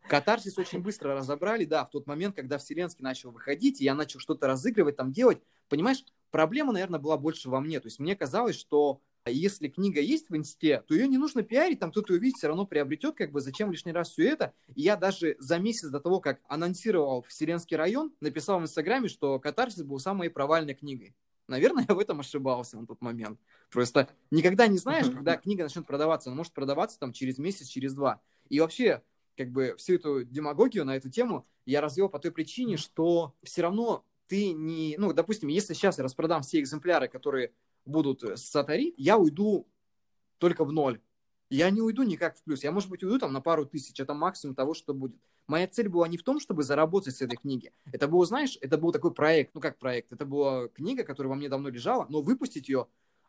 Катарсис 0.09 0.57
очень 0.57 0.81
быстро 0.81 1.15
разобрали, 1.15 1.65
да, 1.65 1.85
в 1.85 1.91
тот 1.91 2.07
момент, 2.07 2.35
когда 2.35 2.57
Вселенский 2.57 3.05
начал 3.05 3.31
выходить, 3.31 3.81
и 3.81 3.85
я 3.85 3.95
начал 3.95 4.21
что-то 4.21 4.47
разыгрывать, 4.47 4.97
там 4.97 5.13
делать. 5.13 5.43
Понимаешь, 5.69 6.03
проблема, 6.31 6.73
наверное, 6.73 6.99
была 6.99 7.19
больше 7.19 7.51
во 7.51 7.61
мне. 7.61 7.79
То 7.79 7.89
есть 7.89 7.99
мне 7.99 8.17
казалось, 8.17 8.57
что 8.57 9.03
если 9.29 9.69
книга 9.69 10.01
есть 10.01 10.31
в 10.31 10.37
инсте, 10.37 10.83
то 10.87 10.95
ее 10.95 11.09
не 11.09 11.19
нужно 11.19 11.43
пиарить, 11.43 11.81
там 11.81 11.91
кто-то 11.91 12.13
увидит, 12.13 12.37
все 12.37 12.49
равно 12.49 12.67
приобретет, 12.67 13.17
как 13.17 13.33
бы 13.33 13.41
зачем 13.41 13.71
лишний 13.71 13.93
раз 13.93 14.11
все 14.11 14.29
это. 14.29 14.53
И 14.75 14.83
я 14.83 14.97
даже 14.97 15.37
за 15.39 15.59
месяц 15.59 15.89
до 15.89 16.01
того, 16.01 16.21
как 16.21 16.41
анонсировал 16.49 17.23
Вселенский 17.29 17.77
район, 17.77 18.13
написал 18.21 18.61
в 18.61 18.63
Инстаграме, 18.63 19.09
что 19.09 19.39
«Катарсис» 19.39 19.83
был 19.83 19.99
самой 19.99 20.31
провальной 20.31 20.75
книгой. 20.75 21.15
Наверное, 21.49 21.87
я 21.89 21.95
в 21.95 21.99
этом 21.99 22.21
ошибался 22.21 22.79
на 22.79 22.87
тот 22.87 23.01
момент. 23.01 23.41
Просто 23.71 24.09
никогда 24.31 24.67
не 24.67 24.79
знаешь, 24.79 25.07
когда 25.07 25.37
книга 25.37 25.65
начнет 25.65 25.87
продаваться. 25.87 26.29
Она 26.29 26.37
может 26.37 26.53
продаваться 26.53 26.99
там 26.99 27.13
через 27.13 27.39
месяц, 27.39 27.67
через 27.67 27.95
два. 27.95 28.21
И 28.51 28.61
вообще, 28.61 29.03
как 29.37 29.51
бы 29.51 29.75
всю 29.79 29.95
эту 29.95 30.25
демагогию 30.25 30.85
на 30.85 30.97
эту 30.97 31.11
тему 31.11 31.47
я 31.65 31.81
развел 31.81 32.11
по 32.11 32.19
той 32.19 32.33
причине, 32.33 32.77
что 32.77 33.35
все 33.43 33.63
равно 33.63 34.05
ты 34.27 34.53
не... 34.53 34.97
Ну, 34.99 35.13
допустим, 35.15 35.49
если 35.49 35.73
сейчас 35.73 35.97
я 35.99 36.05
распродам 36.05 36.43
все 36.43 36.61
экземпляры, 36.61 37.09
которые 37.09 37.53
будут 37.89 38.23
э, 38.23 38.37
Сатари, 38.37 38.95
я 38.97 39.19
уйду 39.19 39.67
только 40.39 40.65
в 40.65 40.73
ноль. 40.73 41.01
Я 41.51 41.71
не 41.71 41.81
уйду 41.81 42.03
никак 42.03 42.37
в 42.37 42.43
плюс. 42.43 42.63
Я, 42.63 42.73
может 42.73 42.91
быть, 42.91 43.03
уйду 43.03 43.19
там 43.19 43.33
на 43.33 43.41
пару 43.41 43.65
тысяч. 43.65 43.99
Это 43.99 44.15
максимум 44.15 44.55
того, 44.55 44.75
что 44.75 44.93
будет. 44.93 45.17
Моя 45.47 45.67
цель 45.67 45.89
была 45.89 46.07
не 46.07 46.19
в 46.19 46.23
том, 46.23 46.41
чтобы 46.41 46.63
заработать 46.63 47.17
с 47.17 47.23
этой 47.23 47.37
книги. 47.37 47.73
Это 47.91 48.07
было, 48.07 48.27
знаешь, 48.27 48.59
это 48.61 48.77
был 48.77 48.93
такой 48.93 49.15
проект. 49.15 49.55
Ну, 49.55 49.61
как 49.63 49.79
проект? 49.79 50.13
Это 50.13 50.27
была 50.27 50.69
книга, 50.69 51.05
которая 51.05 51.31
во 51.31 51.37
мне 51.37 51.49
давно 51.49 51.71
лежала, 51.71 52.07
но 52.11 52.21
выпустить 52.21 52.69
ее 52.69 52.87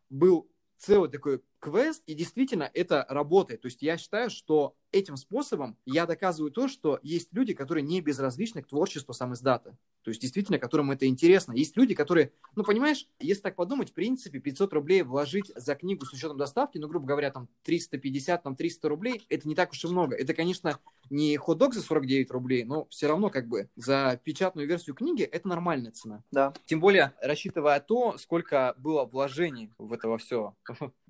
был 0.10 0.50
целый 0.78 1.10
такой 1.10 1.42
квест, 1.60 2.04
и 2.06 2.14
действительно 2.14 2.70
это 2.74 3.06
работает. 3.10 3.62
То 3.62 3.68
есть 3.68 3.82
я 3.82 3.98
считаю, 3.98 4.30
что 4.30 4.76
этим 4.92 5.18
способом 5.18 5.78
я 5.86 6.06
доказываю 6.06 6.52
то, 6.52 6.68
что 6.68 7.00
есть 7.04 7.30
люди, 7.32 7.54
которые 7.54 7.84
не 7.84 8.02
безразличны 8.02 8.64
к 8.64 8.68
творчеству 8.68 9.14
сам 9.14 9.34
издата. 9.34 9.78
То 10.02 10.12
есть, 10.12 10.22
действительно, 10.22 10.58
которым 10.60 10.92
это 10.92 11.06
интересно. 11.06 11.52
Есть 11.54 11.76
люди, 11.78 11.94
которые, 11.94 12.32
ну, 12.56 12.64
понимаешь, 12.64 13.08
если 13.20 13.42
так 13.42 13.56
подумать, 13.56 13.92
в 13.92 13.94
принципе, 13.94 14.40
500 14.40 14.74
рублей 14.74 15.04
вложить 15.04 15.52
за 15.56 15.76
книгу 15.76 16.06
с 16.06 16.14
учетом 16.14 16.38
доставки, 16.38 16.78
ну, 16.78 16.88
грубо 16.88 17.06
говоря, 17.06 17.32
там, 17.32 17.50
350, 17.64 18.42
там, 18.42 18.56
300 18.56 18.90
рублей, 18.90 19.26
это 19.30 19.48
не 19.48 19.56
так 19.56 19.72
уж 19.72 19.84
и 19.84 19.88
много. 19.88 20.16
Это, 20.16 20.34
конечно, 20.34 20.80
не 21.10 21.36
хот-дог 21.38 21.74
за 21.74 21.82
49 21.82 22.32
рублей, 22.32 22.64
но 22.64 22.88
все 22.90 23.08
равно, 23.08 23.30
как 23.30 23.48
бы, 23.48 23.70
за 23.76 24.20
печатную 24.24 24.68
версию 24.68 24.96
книги 24.96 25.24
это 25.24 25.48
нормальная 25.48 25.92
цена. 25.92 26.24
Да. 26.32 26.54
Тем 26.66 26.80
более, 26.80 27.14
рассчитывая 27.22 27.80
то, 27.80 28.18
сколько 28.18 28.76
было 28.78 29.06
вложений 29.06 29.74
в 29.78 29.92
это 29.94 30.08
во 30.08 30.18
все. 30.18 30.56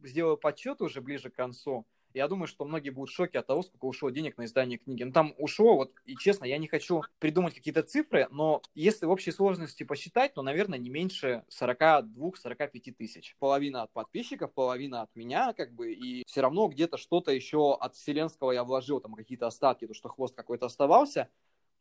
Сделаю 0.03 0.37
подсчет 0.37 0.81
уже 0.81 1.01
ближе 1.01 1.29
к 1.29 1.35
концу 1.35 1.85
я 2.13 2.27
думаю, 2.27 2.47
что 2.47 2.65
многие 2.65 2.89
будут 2.89 3.09
в 3.09 3.15
шоке 3.15 3.39
от 3.39 3.47
того, 3.47 3.61
сколько 3.61 3.85
ушло 3.85 4.09
денег 4.09 4.37
на 4.37 4.45
издание 4.45 4.77
книги. 4.77 5.03
Ну, 5.03 5.11
там 5.11 5.33
ушло, 5.37 5.75
вот, 5.75 5.91
и 6.05 6.15
честно, 6.15 6.45
я 6.45 6.57
не 6.57 6.67
хочу 6.67 7.03
придумать 7.19 7.53
какие-то 7.53 7.83
цифры, 7.83 8.27
но 8.31 8.61
если 8.73 9.05
в 9.05 9.11
общей 9.11 9.31
сложности 9.31 9.83
посчитать, 9.83 10.33
то, 10.33 10.41
наверное, 10.41 10.79
не 10.79 10.89
меньше 10.89 11.43
42-45 11.49 12.93
тысяч. 12.93 13.35
Половина 13.39 13.83
от 13.83 13.93
подписчиков, 13.93 14.53
половина 14.53 15.03
от 15.03 15.15
меня, 15.15 15.53
как 15.53 15.73
бы, 15.73 15.93
и 15.93 16.23
все 16.25 16.41
равно 16.41 16.67
где-то 16.67 16.97
что-то 16.97 17.31
еще 17.31 17.75
от 17.75 17.95
Вселенского 17.95 18.51
я 18.51 18.63
вложил, 18.63 18.99
там, 18.99 19.13
какие-то 19.13 19.47
остатки, 19.47 19.87
то, 19.87 19.93
что 19.93 20.09
хвост 20.09 20.35
какой-то 20.35 20.65
оставался, 20.65 21.29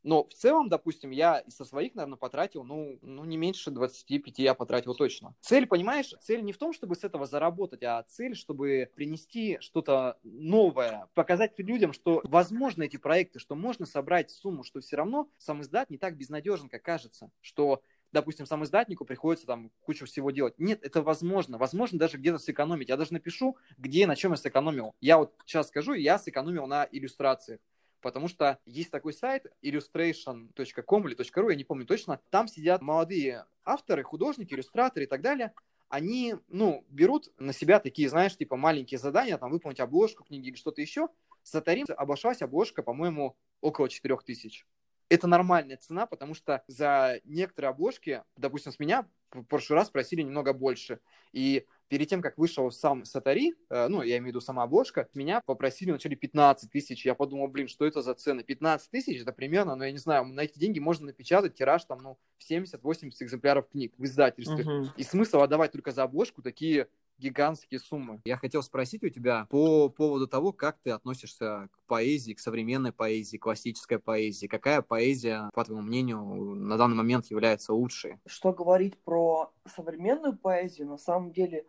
но 0.03 0.23
в 0.25 0.33
целом, 0.33 0.69
допустим, 0.69 1.11
я 1.11 1.43
со 1.47 1.65
своих, 1.65 1.95
наверное, 1.95 2.17
потратил, 2.17 2.63
ну, 2.63 2.97
ну, 3.01 3.25
не 3.25 3.37
меньше 3.37 3.71
25 3.71 4.39
я 4.39 4.53
потратил 4.53 4.95
точно. 4.95 5.35
Цель, 5.41 5.67
понимаешь, 5.67 6.13
цель 6.21 6.43
не 6.43 6.53
в 6.53 6.57
том, 6.57 6.73
чтобы 6.73 6.95
с 6.95 7.03
этого 7.03 7.25
заработать, 7.25 7.83
а 7.83 8.03
цель, 8.03 8.35
чтобы 8.35 8.91
принести 8.95 9.57
что-то 9.59 10.17
новое, 10.23 11.07
показать 11.13 11.57
людям, 11.57 11.93
что 11.93 12.21
возможно 12.23 12.83
эти 12.83 12.97
проекты, 12.97 13.39
что 13.39 13.55
можно 13.55 13.85
собрать 13.85 14.31
сумму, 14.31 14.63
что 14.63 14.79
все 14.79 14.95
равно 14.95 15.29
сам 15.37 15.61
издат 15.61 15.89
не 15.89 15.97
так 15.97 16.17
безнадежен, 16.17 16.69
как 16.69 16.83
кажется, 16.83 17.31
что 17.41 17.81
допустим, 18.11 18.45
сам 18.45 18.63
издатнику 18.63 19.05
приходится 19.05 19.45
там 19.45 19.71
кучу 19.81 20.05
всего 20.05 20.31
делать. 20.31 20.55
Нет, 20.57 20.83
это 20.83 21.03
возможно. 21.03 21.59
Возможно 21.59 21.99
даже 21.99 22.17
где-то 22.17 22.39
сэкономить. 22.39 22.89
Я 22.89 22.97
даже 22.97 23.13
напишу, 23.13 23.57
где 23.77 24.01
и 24.01 24.05
на 24.07 24.15
чем 24.15 24.31
я 24.31 24.37
сэкономил. 24.37 24.95
Я 24.99 25.19
вот 25.19 25.35
сейчас 25.45 25.67
скажу, 25.67 25.93
я 25.93 26.17
сэкономил 26.17 26.65
на 26.65 26.87
иллюстрациях 26.91 27.59
потому 28.01 28.27
что 28.27 28.59
есть 28.65 28.91
такой 28.91 29.13
сайт 29.13 29.45
illustration.com 29.61 31.07
или 31.07 31.17
.ru, 31.17 31.49
я 31.49 31.55
не 31.55 31.63
помню 31.63 31.85
точно, 31.85 32.19
там 32.29 32.47
сидят 32.47 32.81
молодые 32.81 33.45
авторы, 33.63 34.03
художники, 34.03 34.53
иллюстраторы 34.53 35.05
и 35.05 35.07
так 35.07 35.21
далее, 35.21 35.53
они, 35.89 36.35
ну, 36.47 36.85
берут 36.89 37.31
на 37.39 37.51
себя 37.51 37.79
такие, 37.79 38.09
знаешь, 38.09 38.37
типа 38.37 38.55
маленькие 38.55 38.99
задания, 38.99 39.37
там, 39.37 39.49
выполнить 39.51 39.79
обложку 39.79 40.23
книги 40.23 40.49
или 40.49 40.55
что-то 40.55 40.81
еще. 40.81 41.09
Сатарим 41.41 41.87
обошлась 41.97 42.41
обложка, 42.41 42.83
по-моему, 42.83 43.35
около 43.61 43.89
4000 43.89 44.65
это 45.09 45.27
нормальная 45.27 45.77
цена, 45.77 46.05
потому 46.05 46.35
что 46.35 46.63
за 46.67 47.19
некоторые 47.25 47.69
обложки, 47.69 48.23
допустим, 48.37 48.71
с 48.71 48.79
меня 48.79 49.07
в 49.31 49.43
прошлый 49.43 49.77
раз 49.77 49.89
просили 49.89 50.21
немного 50.21 50.53
больше. 50.53 50.99
И 51.33 51.65
перед 51.89 52.07
тем, 52.07 52.21
как 52.21 52.37
вышел 52.37 52.71
сам 52.71 53.03
Сатари, 53.03 53.55
э, 53.69 53.87
ну, 53.87 54.01
я 54.01 54.17
имею 54.17 54.25
в 54.25 54.27
виду 54.27 54.41
сама 54.41 54.63
обложка, 54.63 55.09
меня 55.13 55.41
попросили 55.41 55.89
вначале 55.89 56.15
15 56.15 56.71
тысяч. 56.71 57.05
Я 57.05 57.15
подумал, 57.15 57.47
блин, 57.47 57.67
что 57.67 57.85
это 57.85 58.01
за 58.01 58.13
цены? 58.13 58.43
15 58.43 58.89
тысяч, 58.91 59.21
это 59.21 59.33
примерно, 59.33 59.75
ну, 59.75 59.83
я 59.83 59.91
не 59.91 59.97
знаю, 59.97 60.25
на 60.25 60.41
эти 60.41 60.57
деньги 60.57 60.79
можно 60.79 61.07
напечатать 61.07 61.55
тираж 61.55 61.83
там, 61.85 61.99
ну, 62.01 62.17
70-80 62.49 63.11
экземпляров 63.19 63.67
книг 63.67 63.93
в 63.97 64.05
издательстве. 64.05 64.63
Uh-huh. 64.63 64.87
И 64.95 65.03
смысл 65.03 65.39
отдавать 65.39 65.71
только 65.71 65.91
за 65.91 66.03
обложку 66.03 66.41
такие 66.41 66.87
гигантские 67.19 67.79
суммы. 67.79 68.21
Я 68.25 68.37
хотел 68.37 68.63
спросить 68.63 69.03
у 69.03 69.09
тебя 69.09 69.45
по 69.49 69.89
поводу 69.89 70.27
того, 70.27 70.53
как 70.53 70.79
ты 70.79 70.91
относишься 70.91 71.69
к 71.71 71.83
поэзии, 71.87 72.33
к 72.33 72.39
современной 72.39 72.91
поэзии, 72.91 73.37
классической 73.37 73.99
поэзии. 73.99 74.47
Какая 74.47 74.81
поэзия, 74.81 75.49
по 75.53 75.63
твоему 75.63 75.83
мнению, 75.83 76.21
на 76.23 76.77
данный 76.77 76.95
момент 76.95 77.25
является 77.25 77.73
лучшей? 77.73 78.17
Что 78.25 78.53
говорить 78.53 78.97
про 79.03 79.51
современную 79.65 80.37
поэзию, 80.37 80.87
на 80.87 80.97
самом 80.97 81.31
деле 81.31 81.65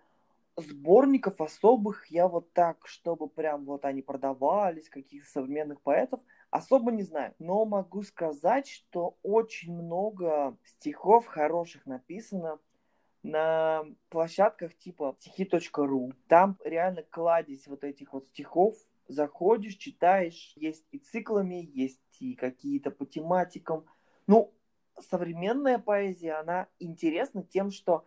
сборников 0.60 1.40
особых 1.40 2.06
я 2.06 2.28
вот 2.28 2.52
так, 2.52 2.86
чтобы 2.86 3.28
прям 3.28 3.64
вот 3.64 3.84
они 3.84 4.02
продавались, 4.02 4.88
каких-то 4.88 5.30
современных 5.30 5.80
поэтов, 5.82 6.20
особо 6.50 6.92
не 6.92 7.02
знаю. 7.02 7.34
Но 7.38 7.64
могу 7.64 8.02
сказать, 8.02 8.68
что 8.68 9.18
очень 9.22 9.74
много 9.74 10.56
стихов 10.64 11.26
хороших 11.26 11.86
написано 11.86 12.58
на 13.22 13.84
площадках 14.08 14.76
типа 14.76 15.16
стихи.ру. 15.20 16.12
Там 16.28 16.58
реально 16.64 17.02
кладезь 17.02 17.66
вот 17.66 17.84
этих 17.84 18.12
вот 18.12 18.26
стихов. 18.26 18.76
Заходишь, 19.08 19.76
читаешь. 19.76 20.52
Есть 20.56 20.86
и 20.90 20.98
циклами, 20.98 21.68
есть 21.74 22.00
и 22.20 22.34
какие-то 22.34 22.90
по 22.90 23.04
тематикам. 23.04 23.84
Ну, 24.26 24.54
современная 24.98 25.78
поэзия, 25.78 26.34
она 26.34 26.68
интересна 26.78 27.42
тем, 27.42 27.70
что 27.70 28.06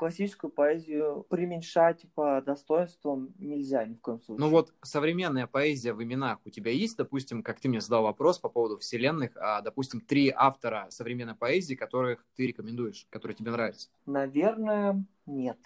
классическую 0.00 0.50
поэзию 0.50 1.26
преуменьшать 1.28 2.06
по 2.14 2.40
достоинствам 2.40 3.34
нельзя 3.38 3.84
ни 3.84 3.92
в 3.92 4.00
коем 4.00 4.18
случае. 4.22 4.40
Ну 4.40 4.50
вот 4.50 4.72
современная 4.80 5.46
поэзия 5.46 5.92
в 5.92 6.02
именах 6.02 6.38
у 6.46 6.48
тебя 6.48 6.72
есть, 6.72 6.96
допустим, 6.96 7.42
как 7.42 7.60
ты 7.60 7.68
мне 7.68 7.82
задал 7.82 8.04
вопрос 8.04 8.38
по 8.38 8.48
поводу 8.48 8.78
вселенных, 8.78 9.32
а, 9.36 9.60
допустим, 9.60 10.00
три 10.00 10.32
автора 10.34 10.86
современной 10.88 11.34
поэзии, 11.34 11.74
которых 11.74 12.24
ты 12.34 12.46
рекомендуешь, 12.46 13.06
которые 13.10 13.36
тебе 13.36 13.50
нравятся? 13.50 13.90
Наверное, 14.06 15.04
нет. 15.26 15.58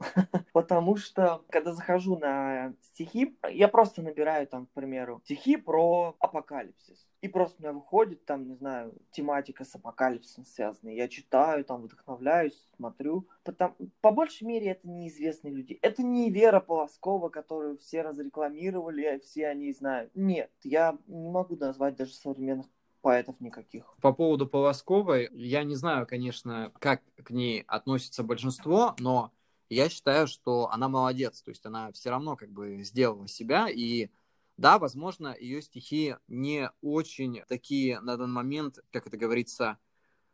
Потому 0.52 0.96
что, 0.96 1.44
когда 1.50 1.72
захожу 1.72 2.18
на 2.18 2.74
стихи, 2.82 3.36
я 3.50 3.68
просто 3.68 4.02
набираю 4.02 4.46
там, 4.46 4.66
к 4.66 4.70
примеру, 4.70 5.20
стихи 5.24 5.56
про 5.56 6.16
апокалипсис. 6.18 7.06
И 7.20 7.28
просто 7.28 7.56
у 7.58 7.62
меня 7.62 7.72
выходит 7.72 8.24
там, 8.26 8.46
не 8.46 8.54
знаю, 8.54 8.94
тематика 9.10 9.64
с 9.64 9.74
апокалипсисом 9.74 10.44
связанная. 10.44 10.94
Я 10.94 11.08
читаю, 11.08 11.64
там 11.64 11.82
вдохновляюсь, 11.82 12.68
смотрю. 12.76 13.26
Потому, 13.44 13.74
по 14.02 14.10
большей 14.10 14.46
мере, 14.46 14.72
это 14.72 14.86
неизвестные 14.86 15.54
люди. 15.54 15.78
Это 15.80 16.02
не 16.02 16.30
Вера 16.30 16.60
Полоскова, 16.60 17.30
которую 17.30 17.78
все 17.78 18.02
разрекламировали, 18.02 19.20
все 19.24 19.48
они 19.48 19.72
знают. 19.72 20.10
Нет, 20.14 20.50
я 20.62 20.98
не 21.06 21.30
могу 21.30 21.56
назвать 21.56 21.96
даже 21.96 22.12
современных 22.12 22.66
поэтов 23.00 23.38
никаких. 23.40 23.84
По 24.00 24.12
поводу 24.12 24.46
Полосковой, 24.46 25.28
я 25.32 25.62
не 25.62 25.76
знаю, 25.76 26.06
конечно, 26.06 26.72
как 26.78 27.02
к 27.22 27.30
ней 27.30 27.62
относится 27.66 28.22
большинство, 28.22 28.96
но 28.98 29.30
я 29.68 29.88
считаю, 29.88 30.26
что 30.26 30.70
она 30.70 30.88
молодец. 30.88 31.42
То 31.42 31.50
есть 31.50 31.64
она 31.66 31.92
все 31.92 32.10
равно 32.10 32.36
как 32.36 32.50
бы 32.50 32.82
сделала 32.82 33.28
себя, 33.28 33.68
и 33.68 34.08
да, 34.56 34.78
возможно, 34.78 35.36
ее 35.38 35.62
стихи 35.62 36.16
не 36.28 36.70
очень 36.80 37.42
такие 37.48 38.00
на 38.00 38.16
данный 38.16 38.32
момент, 38.32 38.78
как 38.92 39.06
это 39.06 39.16
говорится, 39.16 39.78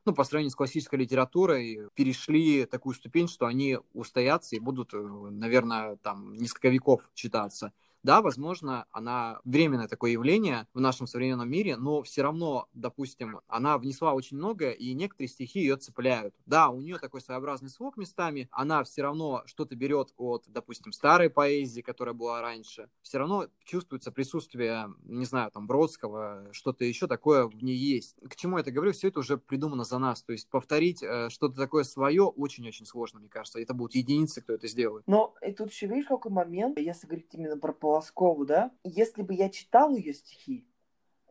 ну, 0.05 0.15
по 0.15 0.25
сравнению 0.25 0.51
с 0.51 0.57
классической 0.57 0.99
литературой, 0.99 1.89
перешли 1.95 2.67
такую 2.67 2.95
ступень, 2.95 3.29
что 3.29 3.47
они 3.47 3.79
устоятся 3.93 4.57
и 4.57 4.61
будут, 4.61 4.93
э, 4.93 4.99
наверное, 4.99 5.97
там 5.97 6.35
несколько 6.37 6.69
веков 6.69 7.11
читаться. 7.15 7.73
Да, 8.03 8.23
возможно, 8.23 8.87
она 8.93 9.41
временное 9.45 9.89
такое 9.89 10.13
явление 10.13 10.67
в 10.73 10.81
нашем 10.81 11.07
современном 11.07 11.51
мире, 11.51 11.77
но 11.77 12.03
все 12.03 12.23
равно, 12.23 12.69
допустим, 12.73 13.41
она 13.47 13.77
внесла 13.79 14.15
очень 14.15 14.39
много, 14.39 14.71
и 14.71 14.95
некоторые 14.95 15.29
стихи 15.29 15.61
ее 15.61 15.77
цепляют. 15.77 16.35
Да, 16.47 16.71
у 16.71 16.81
нее 16.81 16.99
такой 16.99 17.21
своеобразный 17.21 17.69
слог 17.69 17.97
местами, 17.97 18.49
она 18.53 18.83
все 18.85 19.03
равно 19.03 19.43
что-то 19.47 19.77
берет 19.77 20.13
от, 20.17 20.45
допустим, 20.47 20.93
старой 20.93 21.31
поэзии, 21.31 21.83
которая 21.83 22.15
была 22.15 22.41
раньше. 22.41 22.89
Все 23.03 23.19
равно 23.19 23.49
чувствуется 23.65 24.13
присутствие, 24.13 24.89
не 25.05 25.25
знаю, 25.25 25.51
там, 25.51 25.67
Бродского, 25.67 26.49
что-то 26.53 26.85
еще 26.85 27.07
такое 27.07 27.47
в 27.47 27.63
ней 27.63 27.77
есть. 27.77 28.17
К 28.29 28.35
чему 28.35 28.57
я 28.57 28.63
это 28.63 28.71
говорю? 28.73 28.93
Все 28.93 29.09
это 29.09 29.21
уже 29.21 29.37
придумано 29.39 29.85
за 29.85 29.99
нас. 29.99 30.23
То 30.23 30.33
есть 30.33 30.49
повторить 30.49 31.03
э, 31.03 31.29
что-то 31.29 31.57
такое 31.57 31.85
свое 31.85 32.25
очень-очень 32.25 32.87
сложно, 32.87 33.21
мне 33.21 33.29
кажется. 33.29 33.61
Это 33.61 33.75
будут 33.75 33.95
единицы, 33.95 34.41
кто 34.41 34.55
это 34.55 34.69
сделает. 34.69 35.05
Но 35.07 35.35
и 35.43 35.53
тут 35.53 35.71
еще 35.71 35.87
видишь, 35.87 36.07
какой 36.07 36.33
момент, 36.33 36.79
если 36.79 37.07
говорить 37.07 37.29
именно 37.33 37.59
про 37.59 37.73
Полоскову, 37.91 38.47
да, 38.47 38.71
если 38.85 39.21
бы 39.23 39.35
я 39.35 39.51
читал 39.51 39.93
ее 39.97 40.15
стихи, 40.15 40.65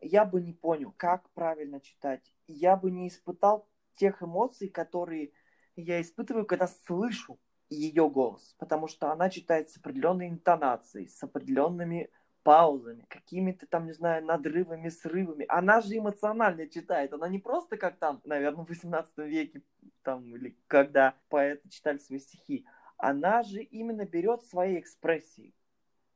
я 0.02 0.26
бы 0.26 0.42
не 0.42 0.52
понял, 0.52 0.92
как 0.94 1.30
правильно 1.30 1.80
читать. 1.80 2.34
Я 2.46 2.76
бы 2.76 2.90
не 2.90 3.08
испытал 3.08 3.66
тех 3.94 4.22
эмоций, 4.22 4.68
которые 4.68 5.32
я 5.74 6.02
испытываю, 6.02 6.44
когда 6.44 6.66
слышу 6.66 7.40
ее 7.70 8.10
голос. 8.10 8.54
Потому 8.58 8.88
что 8.88 9.10
она 9.10 9.30
читает 9.30 9.70
с 9.70 9.78
определенной 9.78 10.28
интонацией, 10.28 11.08
с 11.08 11.22
определенными 11.22 12.10
паузами, 12.42 13.06
какими-то 13.08 13.66
там, 13.66 13.86
не 13.86 13.92
знаю, 13.92 14.22
надрывами, 14.22 14.90
срывами. 14.90 15.46
Она 15.48 15.80
же 15.80 15.96
эмоционально 15.96 16.68
читает. 16.68 17.14
Она 17.14 17.26
не 17.28 17.38
просто 17.38 17.78
как 17.78 17.96
там, 17.96 18.20
наверное, 18.24 18.66
в 18.66 18.68
18 18.68 19.16
веке, 19.16 19.62
там, 20.02 20.36
или 20.36 20.58
когда 20.66 21.14
поэты 21.30 21.70
читали 21.70 21.96
свои 21.96 22.18
стихи. 22.18 22.66
Она 22.98 23.44
же 23.44 23.62
именно 23.62 24.04
берет 24.04 24.44
свои 24.44 24.78
экспрессии. 24.78 25.54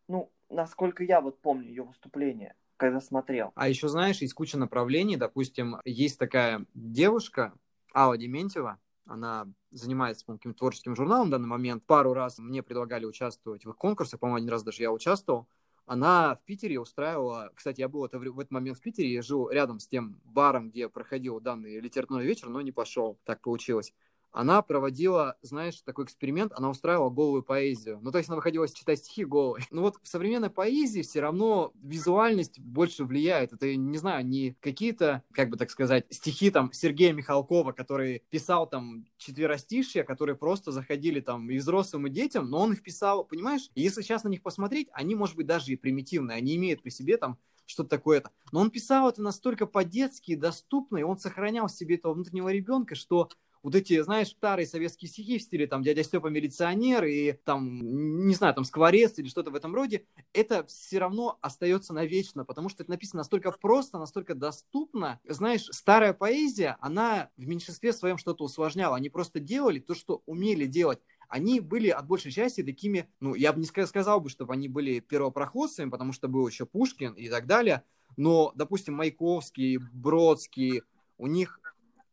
Ну, 0.08 0.30
насколько 0.50 1.04
я 1.04 1.20
вот 1.20 1.40
помню 1.40 1.68
ее 1.68 1.82
выступление, 1.82 2.54
когда 2.76 3.00
смотрел. 3.00 3.52
А 3.54 3.68
еще, 3.68 3.88
знаешь, 3.88 4.20
есть 4.20 4.34
куча 4.34 4.58
направлений. 4.58 5.16
Допустим, 5.16 5.76
есть 5.84 6.18
такая 6.18 6.66
девушка, 6.74 7.54
Алла 7.94 8.18
Дементьева, 8.18 8.78
она 9.06 9.46
занимается, 9.70 10.24
по 10.24 10.34
каким-то 10.34 10.58
творческим 10.58 10.96
журналом 10.96 11.28
в 11.28 11.30
данный 11.30 11.48
момент. 11.48 11.84
Пару 11.84 12.14
раз 12.14 12.38
мне 12.38 12.62
предлагали 12.62 13.04
участвовать 13.04 13.64
в 13.64 13.70
их 13.70 13.76
конкурсах, 13.76 14.20
по-моему, 14.20 14.38
один 14.38 14.50
раз 14.50 14.62
даже 14.62 14.82
я 14.82 14.92
участвовал. 14.92 15.48
Она 15.86 16.36
в 16.36 16.44
Питере 16.44 16.80
устраивала, 16.80 17.52
кстати, 17.54 17.80
я 17.80 17.88
был 17.88 18.06
это, 18.06 18.18
в 18.18 18.40
этот 18.40 18.50
момент 18.50 18.78
в 18.78 18.80
Питере, 18.80 19.12
я 19.12 19.20
жил 19.20 19.50
рядом 19.50 19.80
с 19.80 19.86
тем 19.86 20.18
баром, 20.24 20.70
где 20.70 20.88
проходил 20.88 21.40
данный 21.40 21.78
литературный 21.78 22.24
вечер, 22.24 22.48
но 22.48 22.62
не 22.62 22.72
пошел, 22.72 23.18
так 23.24 23.42
получилось 23.42 23.92
она 24.34 24.62
проводила, 24.62 25.36
знаешь, 25.42 25.80
такой 25.82 26.06
эксперимент, 26.06 26.52
она 26.56 26.68
устраивала 26.68 27.08
голую 27.08 27.44
поэзию. 27.44 28.00
Ну, 28.02 28.10
то 28.10 28.18
есть 28.18 28.28
она 28.28 28.36
выходила 28.36 28.68
читать 28.68 28.98
стихи 28.98 29.24
голой. 29.24 29.62
Ну 29.70 29.82
вот 29.82 29.96
в 30.02 30.08
современной 30.08 30.50
поэзии 30.50 31.02
все 31.02 31.20
равно 31.20 31.72
визуальность 31.82 32.58
больше 32.58 33.04
влияет. 33.04 33.52
Это, 33.52 33.74
не 33.76 33.98
знаю, 33.98 34.26
не 34.26 34.56
какие-то, 34.60 35.22
как 35.32 35.50
бы 35.50 35.56
так 35.56 35.70
сказать, 35.70 36.06
стихи 36.10 36.50
там 36.50 36.72
Сергея 36.72 37.12
Михалкова, 37.12 37.72
который 37.72 38.24
писал 38.30 38.68
там 38.68 39.06
четверостишья, 39.18 40.02
которые 40.02 40.36
просто 40.36 40.72
заходили 40.72 41.20
там 41.20 41.48
и 41.48 41.58
взрослым, 41.58 42.08
и 42.08 42.10
детям, 42.10 42.50
но 42.50 42.60
он 42.60 42.72
их 42.72 42.82
писал, 42.82 43.24
понимаешь? 43.24 43.70
И 43.74 43.82
если 43.82 44.02
сейчас 44.02 44.24
на 44.24 44.28
них 44.28 44.42
посмотреть, 44.42 44.88
они, 44.92 45.14
может 45.14 45.36
быть, 45.36 45.46
даже 45.46 45.72
и 45.72 45.76
примитивные, 45.76 46.38
они 46.38 46.56
имеют 46.56 46.82
при 46.82 46.90
себе 46.90 47.16
там 47.18 47.38
что-то 47.66 47.90
такое-то. 47.90 48.30
Но 48.52 48.60
он 48.60 48.70
писал 48.70 49.08
это 49.08 49.22
настолько 49.22 49.66
по-детски, 49.66 50.34
доступно, 50.34 50.98
и 50.98 51.02
он 51.02 51.18
сохранял 51.18 51.68
в 51.68 51.72
себе 51.72 51.96
этого 51.96 52.14
внутреннего 52.14 52.52
ребенка, 52.52 52.94
что 52.94 53.28
вот 53.64 53.74
эти, 53.74 54.00
знаешь, 54.02 54.28
старые 54.28 54.66
советские 54.66 55.08
стихи 55.08 55.38
в 55.38 55.42
стиле 55.42 55.66
там 55.66 55.82
«Дядя 55.82 56.04
Степа 56.04 56.26
милиционер» 56.26 57.04
и 57.04 57.32
там, 57.32 58.26
не 58.26 58.34
знаю, 58.34 58.52
там 58.52 58.64
«Скворец» 58.64 59.18
или 59.18 59.26
что-то 59.26 59.50
в 59.50 59.54
этом 59.54 59.74
роде, 59.74 60.04
это 60.34 60.64
все 60.66 60.98
равно 60.98 61.38
остается 61.40 61.94
навечно, 61.94 62.44
потому 62.44 62.68
что 62.68 62.82
это 62.82 62.90
написано 62.90 63.20
настолько 63.20 63.50
просто, 63.52 63.98
настолько 63.98 64.34
доступно. 64.34 65.18
Знаешь, 65.26 65.66
старая 65.72 66.12
поэзия, 66.12 66.76
она 66.80 67.30
в 67.38 67.46
меньшинстве 67.46 67.94
своем 67.94 68.18
что-то 68.18 68.44
усложняла. 68.44 68.96
Они 68.96 69.08
просто 69.08 69.40
делали 69.40 69.78
то, 69.78 69.94
что 69.94 70.22
умели 70.26 70.66
делать 70.66 71.00
они 71.26 71.58
были 71.58 71.88
от 71.88 72.06
большей 72.06 72.30
части 72.30 72.62
такими, 72.62 73.08
ну, 73.18 73.34
я 73.34 73.52
бы 73.52 73.58
не 73.58 73.66
сказал 73.66 74.20
бы, 74.20 74.28
чтобы 74.28 74.52
они 74.52 74.68
были 74.68 75.00
первопроходцами, 75.00 75.88
потому 75.88 76.12
что 76.12 76.28
был 76.28 76.46
еще 76.46 76.66
Пушкин 76.66 77.14
и 77.14 77.28
так 77.28 77.46
далее, 77.46 77.82
но, 78.16 78.52
допустим, 78.54 78.94
Маяковский, 78.94 79.78
Бродский, 79.78 80.82
у 81.16 81.26
них 81.26 81.60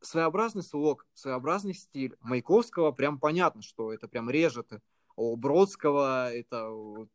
своеобразный 0.01 0.63
слог, 0.63 1.07
своеобразный 1.13 1.73
стиль. 1.73 2.15
Маяковского 2.19 2.91
прям 2.91 3.19
понятно, 3.19 3.61
что 3.61 3.93
это 3.93 4.07
прям 4.07 4.29
режет. 4.29 4.71
У 5.15 5.35
Бродского 5.35 6.33
это 6.33 6.71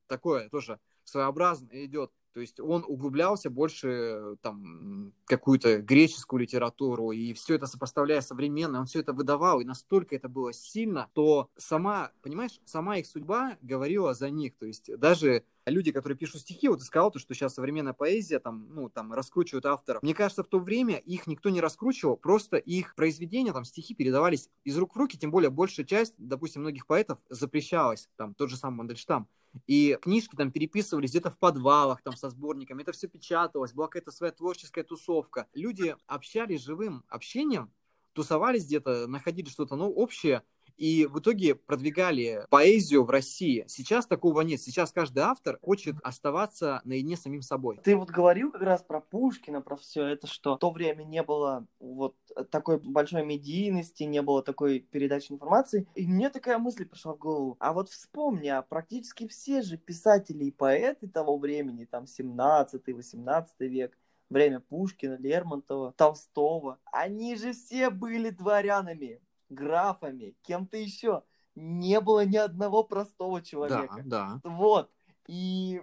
такое 0.07 0.49
тоже 0.49 0.79
своеобразно 1.05 1.69
идет. 1.85 2.13
То 2.37 2.43
есть 2.43 2.61
он 2.61 2.85
углублялся 2.87 3.49
больше 3.49 4.37
там 4.43 5.15
какую-то 5.25 5.81
греческую 5.81 6.43
литературу, 6.43 7.11
и 7.11 7.33
все 7.33 7.55
это 7.55 7.67
сопоставляя 7.67 8.21
современно, 8.21 8.81
он 8.81 8.85
все 8.85 9.01
это 9.01 9.15
выдавал, 9.15 9.63
и 9.63 9.65
настолько 9.65 10.15
это 10.15 10.29
было 10.29 10.53
сильно, 10.53 11.09
то 11.15 11.49
сама, 11.57 12.13
понимаешь, 12.21 12.61
сама 12.67 12.99
их 12.99 13.07
судьба 13.07 13.57
говорила 13.63 14.13
за 14.13 14.29
них. 14.29 14.55
То 14.59 14.67
есть 14.67 14.95
даже 14.99 15.45
люди, 15.65 15.93
которые 15.93 16.19
пишут 16.19 16.43
стихи, 16.43 16.69
вот 16.69 16.81
ты 16.81 16.85
сказал, 16.85 17.11
то, 17.11 17.19
что 17.19 17.33
сейчас 17.33 17.55
современная 17.55 17.95
поэзия, 17.95 18.39
там, 18.39 18.69
ну, 18.69 18.91
там, 18.91 19.15
раскручивают 19.15 19.65
авторов. 19.65 20.03
Мне 20.03 20.13
кажется, 20.13 20.45
в 20.45 20.49
то 20.49 20.59
время 20.59 20.97
их 20.97 21.27
никто 21.27 21.49
не 21.49 21.63
раскручивал, 21.63 22.19
просто 22.19 22.59
их 22.59 22.95
произведения, 22.97 23.55
там, 23.55 23.65
стихи 23.65 23.95
передавались 23.95 24.51
из 24.63 24.77
рук 24.77 24.95
в 24.95 24.99
руки, 24.99 25.17
тем 25.17 25.31
более 25.31 25.49
большая 25.49 25.87
часть, 25.87 26.13
допустим, 26.19 26.61
многих 26.61 26.87
поэтов 26.87 27.19
запрещалась, 27.31 28.11
там, 28.17 28.35
тот 28.35 28.51
же 28.51 28.59
самый 28.59 28.77
Мандельштам. 28.77 29.27
И 29.67 29.99
книжки 30.01 30.37
там 30.37 30.51
переписывались 30.51 31.11
где-то 31.11 31.31
в 31.31 31.39
подвалах, 31.39 32.03
там, 32.03 32.17
со 32.17 32.31
сборниками, 32.31 32.83
это 32.83 32.93
все 32.93 33.09
печаталось, 33.09 33.73
была 33.73 33.87
какая-то 33.87 34.11
своя 34.11 34.33
творческая 34.33 34.85
тусовка. 34.85 35.49
Люди 35.55 35.97
общались 36.07 36.63
живым 36.63 37.05
общением, 37.09 37.73
тусовались 38.13 38.67
где-то, 38.67 39.07
находили 39.07 39.49
что-то 39.49 39.77
ну, 39.77 39.91
общее, 39.91 40.43
и 40.77 41.07
в 41.07 41.19
итоге 41.19 41.55
продвигали 41.55 42.45
поэзию 42.51 43.05
в 43.05 43.11
России. 43.11 43.65
Сейчас 43.69 44.07
такого 44.07 44.43
нет. 44.43 44.61
Сейчас 44.61 44.93
каждый 44.93 45.21
автор 45.21 45.59
хочет 45.63 45.97
оставаться 46.03 46.81
наедине 46.85 47.17
с 47.17 47.23
самим 47.23 47.43
собой. 47.43 47.81
Ты 47.83 47.97
вот 47.97 48.11
говорил 48.11 48.53
как 48.53 48.63
раз 48.63 48.83
про 48.83 49.01
Пушкина, 49.01 49.61
про 49.61 49.77
все 49.77 50.07
это, 50.07 50.27
что 50.27 50.57
в 50.57 50.59
то 50.59 50.71
время 50.71 51.05
не 51.05 51.23
было 51.23 51.67
вот 51.81 52.17
такой 52.51 52.79
большой 52.79 53.25
медийности, 53.25 54.05
не 54.05 54.23
было 54.23 54.43
такой 54.43 54.81
передачи 54.81 55.33
информации. 55.33 55.87
И 55.95 56.07
мне 56.07 56.31
такая 56.31 56.59
мысль 56.59 56.87
пришла 56.87 57.15
в 57.15 57.19
голову. 57.19 57.57
А 57.61 57.73
вот 57.73 57.89
вспомни, 57.89 58.49
а 58.49 58.63
практически 58.63 59.27
все 59.29 59.63
же 59.63 59.77
писатели 59.77 60.45
и 60.45 60.51
поэты 60.51 61.09
того 61.09 61.39
времени, 61.39 61.85
там 61.85 62.05
17-18 62.05 63.47
век, 63.61 63.97
время 64.29 64.61
Пушкина, 64.61 65.17
Лермонтова, 65.19 65.93
Толстого, 65.93 66.79
они 66.93 67.37
же 67.37 67.53
все 67.53 67.91
были 67.91 68.31
дворянами 68.31 69.21
графами, 69.49 70.35
кем-то 70.43 70.77
еще. 70.77 71.23
Не 71.55 72.01
было 72.01 72.25
ни 72.25 72.37
одного 72.37 72.85
простого 72.85 73.43
человека. 73.43 74.03
Да, 74.05 74.41
да. 74.45 74.51
Вот. 74.51 74.91
И, 75.27 75.81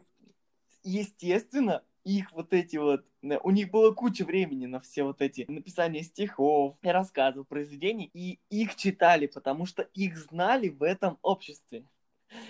естественно, 0.83 1.83
их 2.03 2.31
вот 2.31 2.53
эти 2.53 2.77
вот... 2.77 3.05
У 3.21 3.51
них 3.51 3.71
было 3.71 3.91
куча 3.93 4.25
времени 4.25 4.65
на 4.65 4.79
все 4.81 5.03
вот 5.03 5.21
эти 5.21 5.45
написания 5.47 6.03
стихов, 6.03 6.77
рассказов, 6.83 7.47
произведений, 7.47 8.09
и 8.13 8.39
их 8.49 8.75
читали, 8.75 9.27
потому 9.27 9.65
что 9.65 9.83
их 9.93 10.17
знали 10.17 10.69
в 10.69 10.83
этом 10.83 11.17
обществе. 11.21 11.85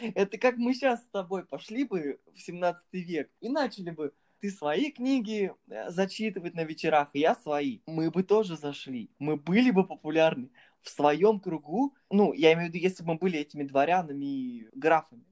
Это 0.01 0.37
как 0.37 0.57
мы 0.57 0.73
сейчас 0.73 1.03
с 1.03 1.07
тобой 1.07 1.45
пошли 1.45 1.83
бы 1.83 2.19
в 2.33 2.39
17 2.39 2.85
век 2.93 3.29
и 3.41 3.49
начали 3.49 3.89
бы 3.89 4.13
ты 4.39 4.49
свои 4.49 4.91
книги 4.91 5.53
э, 5.69 5.89
зачитывать 5.89 6.53
на 6.53 6.65
вечерах, 6.65 7.09
я 7.13 7.33
свои. 7.35 7.79
Мы 7.85 8.11
бы 8.11 8.23
тоже 8.23 8.57
зашли, 8.57 9.09
мы 9.17 9.37
были 9.37 9.71
бы 9.71 9.87
популярны. 9.87 10.49
В 10.83 10.89
своем 10.89 11.39
кругу, 11.39 11.95
ну, 12.11 12.33
я 12.33 12.53
имею 12.53 12.69
в 12.69 12.73
виду, 12.73 12.83
если 12.83 13.03
бы 13.03 13.13
мы 13.13 13.17
были 13.17 13.39
этими 13.39 13.63
дворянами 13.63 14.25
и 14.25 14.69
графами, 14.73 15.25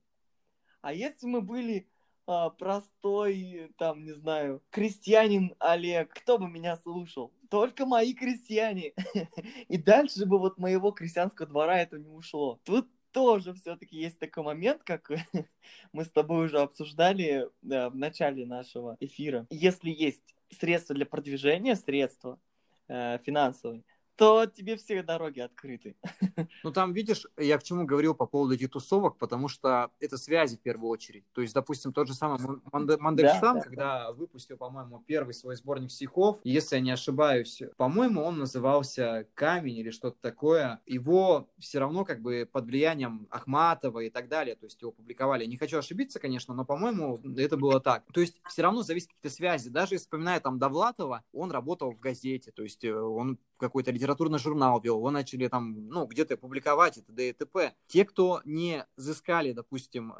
а 0.81 0.93
если 0.93 1.27
мы 1.27 1.41
были 1.41 1.87
а, 2.25 2.49
простой, 2.49 3.71
там, 3.77 4.03
не 4.03 4.13
знаю, 4.13 4.63
крестьянин 4.69 5.53
Олег, 5.59 6.13
кто 6.13 6.37
бы 6.37 6.49
меня 6.49 6.77
слушал? 6.77 7.33
Только 7.49 7.85
мои 7.85 8.13
крестьяне. 8.13 8.93
И 9.67 9.77
дальше 9.77 10.25
бы 10.25 10.39
вот 10.39 10.57
моего 10.57 10.91
крестьянского 10.91 11.47
двора 11.47 11.79
это 11.79 11.99
не 11.99 12.09
ушло. 12.09 12.59
Тут 12.63 12.89
тоже 13.11 13.53
все-таки 13.53 13.97
есть 13.97 14.17
такой 14.19 14.43
момент, 14.43 14.83
как 14.83 15.11
мы 15.91 16.05
с 16.05 16.11
тобой 16.11 16.45
уже 16.45 16.59
обсуждали 16.59 17.49
да, 17.61 17.89
в 17.89 17.95
начале 17.95 18.45
нашего 18.45 18.95
эфира. 18.99 19.45
Если 19.49 19.89
есть 19.89 20.23
средства 20.49 20.95
для 20.95 21.05
продвижения, 21.05 21.75
средства 21.75 22.39
э, 22.87 23.19
финансовые, 23.25 23.83
то 24.21 24.45
тебе 24.45 24.77
все 24.77 25.01
дороги 25.01 25.39
открыты. 25.39 25.95
Ну, 26.63 26.71
там, 26.71 26.93
видишь, 26.93 27.25
я 27.37 27.57
к 27.57 27.63
чему 27.63 27.85
говорил 27.85 28.13
по 28.13 28.27
поводу 28.27 28.53
этих 28.53 28.69
тусовок, 28.69 29.17
потому 29.17 29.47
что 29.47 29.89
это 29.99 30.17
связи 30.17 30.57
в 30.57 30.59
первую 30.59 30.91
очередь. 30.91 31.23
То 31.33 31.41
есть, 31.41 31.55
допустим, 31.55 31.91
тот 31.91 32.07
же 32.07 32.13
самый 32.13 32.39
Мандельштам, 32.71 33.57
да, 33.57 33.61
когда 33.61 34.03
да. 34.03 34.11
выпустил, 34.11 34.57
по-моему, 34.57 35.03
первый 35.07 35.33
свой 35.33 35.55
сборник 35.55 35.91
стихов, 35.91 36.39
если 36.43 36.75
я 36.75 36.81
не 36.81 36.91
ошибаюсь, 36.91 37.63
по-моему, 37.77 38.21
он 38.21 38.37
назывался 38.37 39.27
«Камень» 39.33 39.77
или 39.77 39.89
что-то 39.89 40.17
такое, 40.21 40.81
его 40.85 41.49
все 41.57 41.79
равно 41.79 42.05
как 42.05 42.21
бы 42.21 42.47
под 42.51 42.65
влиянием 42.65 43.27
Ахматова 43.31 44.01
и 44.01 44.11
так 44.11 44.27
далее, 44.29 44.55
то 44.55 44.65
есть 44.65 44.79
его 44.81 44.91
публиковали. 44.91 45.45
Не 45.45 45.57
хочу 45.57 45.79
ошибиться, 45.79 46.19
конечно, 46.19 46.53
но, 46.53 46.63
по-моему, 46.63 47.19
это 47.37 47.57
было 47.57 47.79
так. 47.79 48.03
То 48.13 48.21
есть, 48.21 48.37
все 48.47 48.61
равно 48.61 48.83
зависит 48.83 49.09
какие-то 49.09 49.35
связи. 49.35 49.69
Даже 49.69 49.97
вспоминая 49.97 50.39
там 50.39 50.59
Довлатова, 50.59 51.23
он 51.33 51.51
работал 51.51 51.91
в 51.91 51.99
газете, 51.99 52.51
то 52.51 52.61
есть 52.61 52.83
э, 52.83 52.93
он 52.93 53.39
какой-то 53.61 53.91
литературный 53.91 54.39
журнал 54.39 54.81
вел, 54.81 54.97
его 54.97 55.11
начали 55.11 55.47
там, 55.47 55.87
ну, 55.87 56.05
где-то 56.05 56.35
публиковать 56.35 56.97
и 56.97 57.01
т.д. 57.01 57.29
и 57.29 57.33
т.п. 57.33 57.73
Те, 57.87 58.03
кто 58.03 58.41
не 58.43 58.85
взыскали, 58.97 59.53
допустим, 59.53 60.13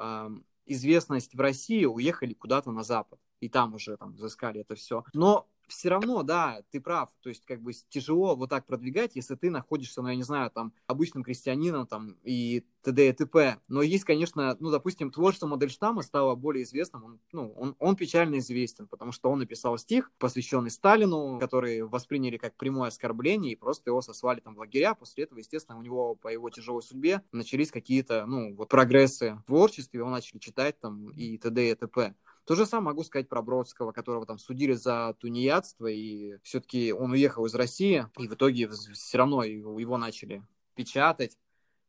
известность 0.65 1.35
в 1.35 1.39
России, 1.41 1.83
уехали 1.85 2.33
куда-то 2.33 2.71
на 2.71 2.83
Запад. 2.83 3.19
И 3.41 3.49
там 3.49 3.73
уже 3.73 3.97
там 3.97 4.13
взыскали 4.13 4.61
это 4.61 4.75
все. 4.75 5.03
Но 5.13 5.47
все 5.71 5.89
равно, 5.89 6.23
да, 6.23 6.61
ты 6.69 6.79
прав. 6.79 7.09
То 7.21 7.29
есть, 7.29 7.45
как 7.45 7.61
бы 7.61 7.71
тяжело 7.89 8.35
вот 8.35 8.49
так 8.49 8.65
продвигать, 8.65 9.15
если 9.15 9.35
ты 9.35 9.49
находишься, 9.49 10.01
ну, 10.01 10.09
я 10.09 10.15
не 10.15 10.23
знаю, 10.23 10.51
там, 10.51 10.73
обычным 10.87 11.23
крестьянином, 11.23 11.87
там, 11.87 12.17
и 12.23 12.65
т.д. 12.83 13.09
и 13.09 13.13
т.п. 13.13 13.57
Но 13.67 13.81
есть, 13.81 14.03
конечно, 14.03 14.55
ну, 14.59 14.71
допустим, 14.71 15.11
творчество 15.11 15.47
Модельштама 15.47 16.01
стало 16.01 16.35
более 16.35 16.63
известным. 16.63 17.03
Он, 17.03 17.19
ну, 17.31 17.53
он, 17.53 17.75
он 17.79 17.95
печально 17.95 18.39
известен, 18.39 18.87
потому 18.87 19.11
что 19.11 19.29
он 19.29 19.39
написал 19.39 19.77
стих, 19.77 20.11
посвященный 20.17 20.71
Сталину, 20.71 21.39
который 21.39 21.83
восприняли 21.83 22.37
как 22.37 22.55
прямое 22.55 22.89
оскорбление, 22.89 23.53
и 23.53 23.55
просто 23.55 23.89
его 23.89 24.01
сослали 24.01 24.39
там 24.39 24.55
в 24.55 24.59
лагеря. 24.59 24.93
После 24.95 25.23
этого, 25.23 25.39
естественно, 25.39 25.77
у 25.77 25.81
него 25.81 26.15
по 26.15 26.27
его 26.27 26.49
тяжелой 26.49 26.83
судьбе 26.83 27.21
начались 27.31 27.71
какие-то, 27.71 28.25
ну, 28.25 28.55
вот 28.55 28.69
прогрессы 28.69 29.35
в 29.35 29.43
творчестве, 29.43 29.99
его 29.99 30.09
начали 30.09 30.39
читать 30.39 30.79
там 30.79 31.09
и 31.11 31.37
т.д. 31.37 31.71
и 31.71 31.75
т.п. 31.75 32.15
То 32.45 32.55
же 32.55 32.65
самое 32.65 32.87
могу 32.87 33.03
сказать 33.03 33.29
про 33.29 33.41
Бродского, 33.41 33.91
которого 33.91 34.25
там 34.25 34.39
судили 34.39 34.73
за 34.73 35.15
тунеядство, 35.19 35.87
и 35.87 36.37
все-таки 36.43 36.91
он 36.91 37.11
уехал 37.11 37.45
из 37.45 37.55
России, 37.55 38.07
и 38.17 38.27
в 38.27 38.33
итоге 38.33 38.69
все 38.69 39.17
равно 39.17 39.43
его 39.43 39.97
начали 39.97 40.43
печатать. 40.75 41.37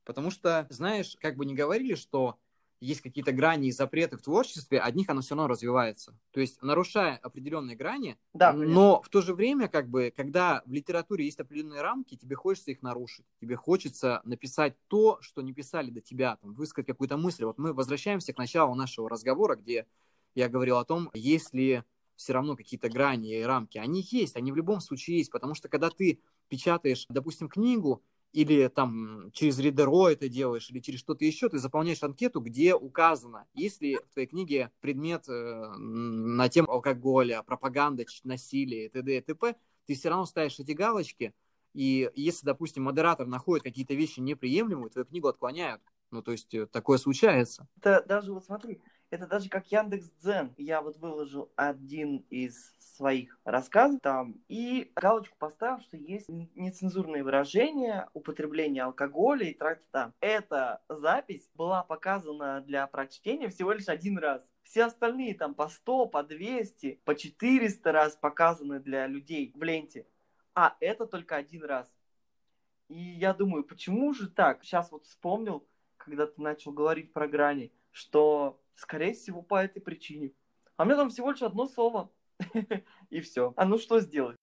Потому 0.05 0.31
что, 0.31 0.67
знаешь, 0.69 1.17
как 1.21 1.37
бы 1.37 1.47
не 1.47 1.55
говорили, 1.55 1.95
что 1.95 2.39
есть 2.81 3.01
какие-то 3.01 3.31
грани 3.31 3.69
и 3.69 3.73
запреты 3.73 4.17
в 4.17 4.23
творчестве, 4.23 4.81
одних 4.81 5.09
оно 5.09 5.21
все 5.21 5.37
равно 5.37 5.47
развивается. 5.47 6.19
То 6.33 6.41
есть 6.41 6.61
нарушая 6.63 7.17
определенные 7.17 7.77
грани, 7.77 8.19
да, 8.35 8.53
но 8.53 9.01
в 9.03 9.09
то 9.09 9.21
же 9.21 9.35
время, 9.35 9.69
как 9.69 9.89
бы, 9.89 10.13
когда 10.15 10.63
в 10.67 10.73
литературе 10.73 11.25
есть 11.25 11.39
определенные 11.39 11.81
рамки, 11.81 12.17
тебе 12.17 12.35
хочется 12.35 12.73
их 12.73 12.83
нарушить. 12.83 13.25
Тебе 13.41 13.55
хочется 13.55 14.21
написать 14.25 14.75
то, 14.89 15.19
что 15.21 15.43
не 15.43 15.53
писали 15.53 15.91
до 15.93 16.01
тебя, 16.01 16.37
там, 16.43 16.55
высказать 16.55 16.89
какую-то 16.89 17.17
мысль. 17.17 17.45
Вот 17.45 17.57
мы 17.57 17.73
возвращаемся 17.73 18.33
к 18.33 18.39
началу 18.39 18.75
нашего 18.75 19.09
разговора, 19.09 19.55
где 19.55 19.87
я 20.35 20.49
говорил 20.49 20.79
о 20.79 20.85
том, 20.85 21.11
есть 21.15 21.53
ли 21.53 21.83
все 22.17 22.33
равно 22.33 22.57
какие-то 22.57 22.89
грани 22.89 23.41
и 23.41 23.43
рамки. 23.43 23.79
Они 23.79 24.07
есть, 24.11 24.37
они 24.37 24.53
в 24.53 24.57
любом 24.57 24.81
случае 24.81 25.19
есть, 25.19 25.31
потому 25.31 25.55
что 25.55 25.69
когда 25.69 25.91
ты 25.91 26.21
печатаешь, 26.49 27.07
допустим, 27.09 27.49
книгу, 27.49 28.03
или 28.33 28.69
там 28.69 29.31
через 29.33 29.59
Ридеро 29.59 30.09
это 30.09 30.29
делаешь, 30.29 30.71
или 30.71 30.79
через 30.79 31.01
что-то 31.01 31.25
еще, 31.25 31.49
ты 31.49 31.59
заполняешь 31.59 32.03
анкету, 32.03 32.41
где 32.41 32.75
указано, 32.75 33.47
если 33.53 33.99
в 34.09 34.13
твоей 34.15 34.27
книге 34.27 34.71
предмет 34.81 35.29
э, 35.29 35.33
на 35.77 36.49
тему 36.49 36.71
алкоголя, 36.71 37.43
пропаганда, 37.43 38.05
насилия, 38.25 38.89
т.д. 38.89 39.19
и 39.19 39.21
т.п., 39.21 39.57
ты 39.87 39.95
все 39.95 40.09
равно 40.09 40.25
ставишь 40.25 40.59
эти 40.59 40.73
галочки, 40.73 41.35
и 41.75 42.11
если, 42.15 42.47
допустим, 42.47 42.85
модератор 42.85 43.27
находит 43.27 43.65
какие-то 43.65 43.95
вещи 43.95 44.21
неприемлемые, 44.21 44.91
твою 44.91 45.07
книгу 45.07 45.29
отклоняют. 45.29 45.83
Ну, 46.11 46.23
то 46.23 46.33
есть 46.33 46.55
э, 46.55 46.67
такое 46.67 46.99
случается. 46.99 47.67
Это 47.79 48.05
даже 48.07 48.33
вот 48.33 48.45
смотри, 48.45 48.83
это 49.13 49.27
даже 49.27 49.51
как 49.51 49.71
Яндекс 49.71 50.11
Дзен. 50.23 50.55
Я 50.57 50.81
вот 50.81 50.97
выложил 50.97 51.53
один 51.55 52.25
из 52.31 52.73
своих 52.79 53.39
рассказов 53.45 54.01
там 54.01 54.41
и 54.49 54.91
галочку 54.97 55.37
поставил, 55.37 55.81
что 55.81 55.99
есть 55.99 56.31
нецензурные 56.31 57.23
выражения, 57.23 58.09
употребление 58.15 58.85
алкоголя 58.85 59.47
и 59.47 59.55
тракт 59.55 59.85
там. 59.91 60.15
Эта 60.21 60.83
запись 60.89 61.51
была 61.55 61.85
показана 61.85 62.63
для 62.63 62.87
прочтения 62.87 63.51
всего 63.51 63.73
лишь 63.73 63.89
один 63.89 64.17
раз. 64.17 64.51
Все 64.63 64.85
остальные 64.85 65.35
там 65.35 65.55
по 65.55 65.69
100, 65.69 66.07
по 66.07 66.23
200, 66.23 67.03
по 67.05 67.15
400 67.15 67.93
раз 67.93 68.17
показаны 68.17 68.81
для 68.81 69.07
людей 69.07 69.53
в 69.55 69.63
ленте. 69.63 70.07
А 70.55 70.75
это 70.81 71.07
только 71.07 71.37
один 71.37 71.65
раз. 71.65 71.87
И 72.89 72.99
я 72.99 73.35
думаю, 73.35 73.65
почему 73.65 74.15
же 74.15 74.31
так? 74.31 74.65
Сейчас 74.65 74.91
вот 74.91 75.05
вспомнил, 75.05 75.67
когда 75.99 76.27
ты 76.27 76.41
начал 76.41 76.73
говорить 76.73 77.13
про 77.13 77.29
грани, 77.29 77.73
что 77.91 78.62
Скорее 78.75 79.15
всего, 79.15 79.43
по 79.43 79.63
этой 79.63 79.81
причине. 79.81 80.33
А 80.77 80.83
у 80.83 80.87
меня 80.87 80.97
там 80.97 81.11
всего 81.11 81.31
лишь 81.31 81.43
одно 81.43 81.67
слово. 81.67 82.11
И 83.11 83.21
все. 83.21 83.53
А 83.57 83.65
ну 83.65 83.79
что 83.79 84.01
сделать? 84.01 84.39